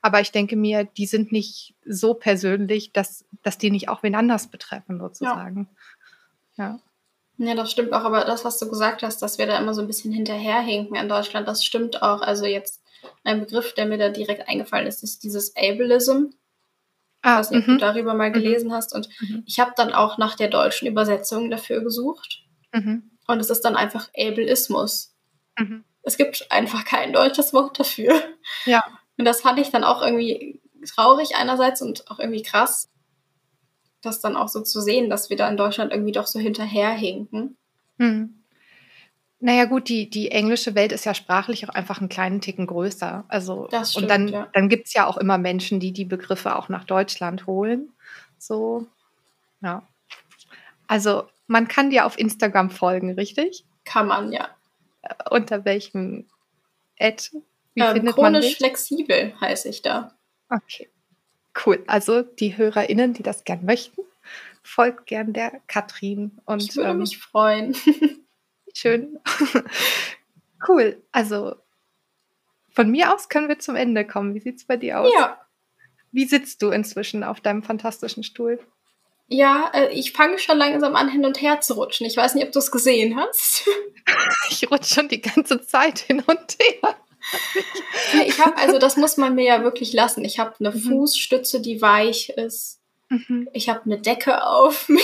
Aber 0.00 0.20
ich 0.20 0.30
denke 0.30 0.56
mir, 0.56 0.84
die 0.84 1.06
sind 1.06 1.32
nicht 1.32 1.74
so 1.84 2.14
persönlich, 2.14 2.92
dass, 2.92 3.24
dass 3.42 3.58
die 3.58 3.72
nicht 3.72 3.88
auch 3.88 4.04
wen 4.04 4.14
anders 4.14 4.46
betreffen, 4.46 5.00
sozusagen. 5.00 5.68
Ja. 6.56 6.64
ja. 6.64 6.80
Ja, 7.36 7.56
das 7.56 7.72
stimmt 7.72 7.92
auch, 7.92 8.04
aber 8.04 8.24
das, 8.24 8.44
was 8.44 8.60
du 8.60 8.70
gesagt 8.70 9.02
hast, 9.02 9.20
dass 9.20 9.38
wir 9.38 9.46
da 9.46 9.58
immer 9.58 9.74
so 9.74 9.80
ein 9.80 9.88
bisschen 9.88 10.12
hinterherhinken 10.12 10.94
in 10.94 11.08
Deutschland, 11.08 11.48
das 11.48 11.64
stimmt 11.64 12.00
auch. 12.00 12.22
Also 12.22 12.46
jetzt 12.46 12.83
ein 13.24 13.40
Begriff, 13.40 13.74
der 13.74 13.86
mir 13.86 13.98
da 13.98 14.08
direkt 14.08 14.48
eingefallen 14.48 14.86
ist, 14.86 15.02
ist 15.02 15.22
dieses 15.22 15.54
Ableism. 15.56 16.30
Ah, 17.22 17.34
ich 17.34 17.38
weiß 17.38 17.50
nicht, 17.50 17.60
ob 17.60 17.66
du 17.66 17.72
mhm. 17.72 17.78
darüber 17.78 18.14
mal 18.14 18.30
mhm. 18.30 18.34
gelesen 18.34 18.72
hast. 18.72 18.94
Und 18.94 19.08
mhm. 19.20 19.44
ich 19.46 19.58
habe 19.58 19.72
dann 19.76 19.92
auch 19.92 20.18
nach 20.18 20.36
der 20.36 20.48
deutschen 20.48 20.88
Übersetzung 20.88 21.50
dafür 21.50 21.82
gesucht. 21.82 22.44
Und 23.26 23.40
es 23.40 23.50
ist 23.50 23.62
dann 23.62 23.76
einfach 23.76 24.08
Ableismus. 24.16 25.14
Es 26.02 26.16
gibt 26.18 26.46
einfach 26.50 26.84
kein 26.84 27.12
deutsches 27.12 27.52
Wort 27.52 27.80
dafür. 27.80 28.20
Ja. 28.66 28.84
Und 29.16 29.24
das 29.24 29.40
fand 29.40 29.58
ich 29.58 29.70
dann 29.70 29.84
auch 29.84 30.02
irgendwie 30.02 30.60
traurig 30.86 31.36
einerseits 31.36 31.80
und 31.80 32.10
auch 32.10 32.18
irgendwie 32.18 32.42
krass, 32.42 32.90
das 34.02 34.20
dann 34.20 34.36
auch 34.36 34.48
so 34.48 34.60
zu 34.60 34.80
sehen, 34.80 35.08
dass 35.08 35.30
wir 35.30 35.36
da 35.36 35.48
in 35.48 35.56
Deutschland 35.56 35.92
irgendwie 35.92 36.12
doch 36.12 36.26
so 36.26 36.38
hinterherhinken. 36.38 37.56
Mhm. 37.96 38.43
Naja, 39.44 39.66
gut, 39.66 39.90
die, 39.90 40.08
die 40.08 40.30
englische 40.30 40.74
Welt 40.74 40.90
ist 40.90 41.04
ja 41.04 41.12
sprachlich 41.12 41.68
auch 41.68 41.74
einfach 41.74 41.98
einen 41.98 42.08
kleinen 42.08 42.40
Ticken 42.40 42.66
größer. 42.66 43.24
Also, 43.28 43.68
das 43.70 43.90
stimmt, 43.90 44.04
und 44.04 44.08
dann, 44.08 44.28
ja. 44.28 44.48
dann 44.54 44.70
gibt 44.70 44.86
es 44.86 44.94
ja 44.94 45.06
auch 45.06 45.18
immer 45.18 45.36
Menschen, 45.36 45.80
die 45.80 45.92
die 45.92 46.06
Begriffe 46.06 46.56
auch 46.56 46.70
nach 46.70 46.84
Deutschland 46.84 47.46
holen. 47.46 47.92
So, 48.38 48.86
ja. 49.60 49.86
Also, 50.86 51.28
man 51.46 51.68
kann 51.68 51.90
dir 51.90 52.06
auf 52.06 52.18
Instagram 52.18 52.70
folgen, 52.70 53.10
richtig? 53.10 53.66
Kann 53.84 54.06
man, 54.06 54.32
ja. 54.32 54.48
Äh, 55.02 55.12
unter 55.30 55.66
welchem 55.66 56.24
Ad? 56.98 57.28
Wie 57.74 57.82
ähm, 57.82 57.92
findet 57.92 58.14
chronisch 58.14 58.32
man 58.32 58.40
dich? 58.40 58.56
flexibel 58.56 59.34
heiße 59.42 59.68
ich 59.68 59.82
da. 59.82 60.14
Okay. 60.48 60.88
Cool. 61.66 61.84
Also, 61.86 62.22
die 62.22 62.56
HörerInnen, 62.56 63.12
die 63.12 63.22
das 63.22 63.44
gern 63.44 63.66
möchten, 63.66 64.00
folgt 64.62 65.04
gern 65.04 65.34
der 65.34 65.60
Katrin. 65.66 66.38
Und, 66.46 66.62
ich 66.62 66.76
würde 66.76 66.92
ähm, 66.92 66.98
mich 67.00 67.18
freuen. 67.18 67.76
Schön. 68.74 69.18
cool. 70.68 71.02
Also 71.12 71.54
von 72.70 72.90
mir 72.90 73.14
aus 73.14 73.28
können 73.28 73.48
wir 73.48 73.58
zum 73.58 73.76
Ende 73.76 74.04
kommen. 74.04 74.34
Wie 74.34 74.40
sieht 74.40 74.56
es 74.56 74.64
bei 74.64 74.76
dir 74.76 75.00
aus? 75.00 75.12
Ja. 75.16 75.40
Wie 76.12 76.26
sitzt 76.26 76.60
du 76.60 76.70
inzwischen 76.70 77.24
auf 77.24 77.40
deinem 77.40 77.62
fantastischen 77.62 78.24
Stuhl? 78.24 78.58
Ja, 79.28 79.70
äh, 79.72 79.92
ich 79.92 80.12
fange 80.12 80.38
schon 80.38 80.58
langsam 80.58 80.96
an, 80.96 81.08
hin 81.08 81.24
und 81.24 81.40
her 81.40 81.60
zu 81.60 81.74
rutschen. 81.74 82.06
Ich 82.06 82.16
weiß 82.16 82.34
nicht, 82.34 82.44
ob 82.44 82.52
du 82.52 82.58
es 82.58 82.70
gesehen 82.70 83.16
hast. 83.16 83.68
ich 84.50 84.70
rutsche 84.70 84.94
schon 84.94 85.08
die 85.08 85.22
ganze 85.22 85.64
Zeit 85.64 86.00
hin 86.00 86.22
und 86.26 86.56
her. 86.60 86.96
ich 88.26 88.38
habe, 88.38 88.56
also 88.58 88.78
das 88.78 88.96
muss 88.96 89.16
man 89.16 89.34
mir 89.34 89.44
ja 89.44 89.62
wirklich 89.62 89.92
lassen. 89.92 90.24
Ich 90.24 90.38
habe 90.38 90.54
eine 90.60 90.72
mhm. 90.72 90.80
Fußstütze, 90.80 91.60
die 91.60 91.80
weich 91.80 92.30
ist. 92.30 92.80
Mhm. 93.08 93.48
Ich 93.52 93.68
habe 93.68 93.84
eine 93.84 94.00
Decke 94.00 94.44
auf 94.44 94.88
mir. 94.88 95.00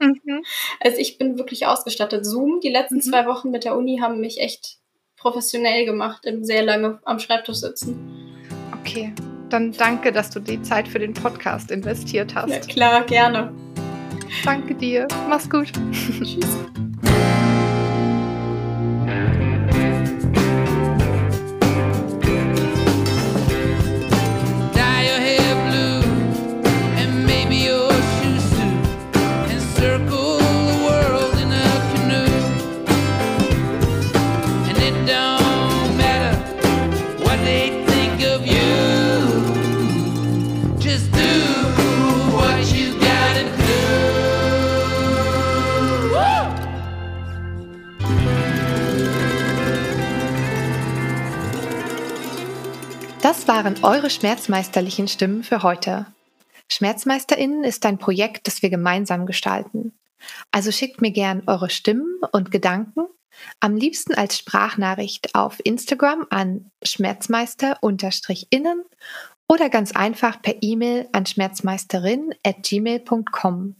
Mhm. 0.00 0.42
Also 0.80 0.98
ich 0.98 1.18
bin 1.18 1.38
wirklich 1.38 1.66
ausgestattet. 1.66 2.24
Zoom, 2.24 2.60
die 2.60 2.70
letzten 2.70 2.96
mhm. 2.96 3.02
zwei 3.02 3.26
Wochen 3.26 3.50
mit 3.50 3.64
der 3.64 3.76
Uni 3.76 3.98
haben 3.98 4.20
mich 4.20 4.40
echt 4.40 4.78
professionell 5.16 5.84
gemacht, 5.84 6.24
im 6.24 6.44
sehr 6.44 6.62
lange 6.62 6.98
am 7.04 7.18
Schreibtisch 7.18 7.58
sitzen. 7.58 8.46
Okay, 8.80 9.12
dann 9.50 9.72
danke, 9.72 10.12
dass 10.12 10.30
du 10.30 10.40
die 10.40 10.62
Zeit 10.62 10.88
für 10.88 10.98
den 10.98 11.12
Podcast 11.12 11.70
investiert 11.70 12.34
hast. 12.34 12.50
Ja, 12.50 12.60
klar, 12.60 13.04
gerne. 13.04 13.54
Danke 14.44 14.74
dir. 14.74 15.06
Mach's 15.28 15.50
gut. 15.50 15.72
Tschüss. 15.92 16.89
Das 53.40 53.48
waren 53.48 53.82
eure 53.82 54.10
schmerzmeisterlichen 54.10 55.08
Stimmen 55.08 55.42
für 55.42 55.62
heute. 55.62 56.04
Schmerzmeisterinnen 56.68 57.64
ist 57.64 57.86
ein 57.86 57.96
Projekt, 57.96 58.46
das 58.46 58.60
wir 58.60 58.68
gemeinsam 58.68 59.24
gestalten. 59.24 59.94
Also 60.50 60.70
schickt 60.70 61.00
mir 61.00 61.10
gern 61.10 61.44
eure 61.46 61.70
Stimmen 61.70 62.20
und 62.32 62.50
Gedanken, 62.50 63.06
am 63.58 63.76
liebsten 63.76 64.12
als 64.12 64.36
Sprachnachricht 64.36 65.34
auf 65.34 65.56
Instagram 65.64 66.26
an 66.28 66.70
schmerzmeister-innen 66.82 68.84
oder 69.48 69.70
ganz 69.70 69.92
einfach 69.92 70.42
per 70.42 70.56
E-Mail 70.60 71.08
an 71.12 71.24
schmerzmeisterin@gmail.com. 71.24 73.76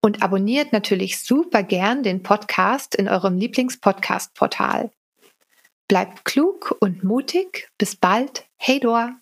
Und 0.00 0.22
abonniert 0.22 0.72
natürlich 0.72 1.22
super 1.22 1.62
gern 1.62 2.02
den 2.02 2.22
Podcast 2.22 2.94
in 2.94 3.06
eurem 3.06 3.36
Lieblingspodcast-Portal. 3.36 4.90
Bleibt 5.88 6.26
klug 6.26 6.76
und 6.80 7.02
mutig. 7.02 7.70
Bis 7.78 7.96
bald. 7.96 8.44
Hey 8.58 8.78
Dor. 8.78 9.16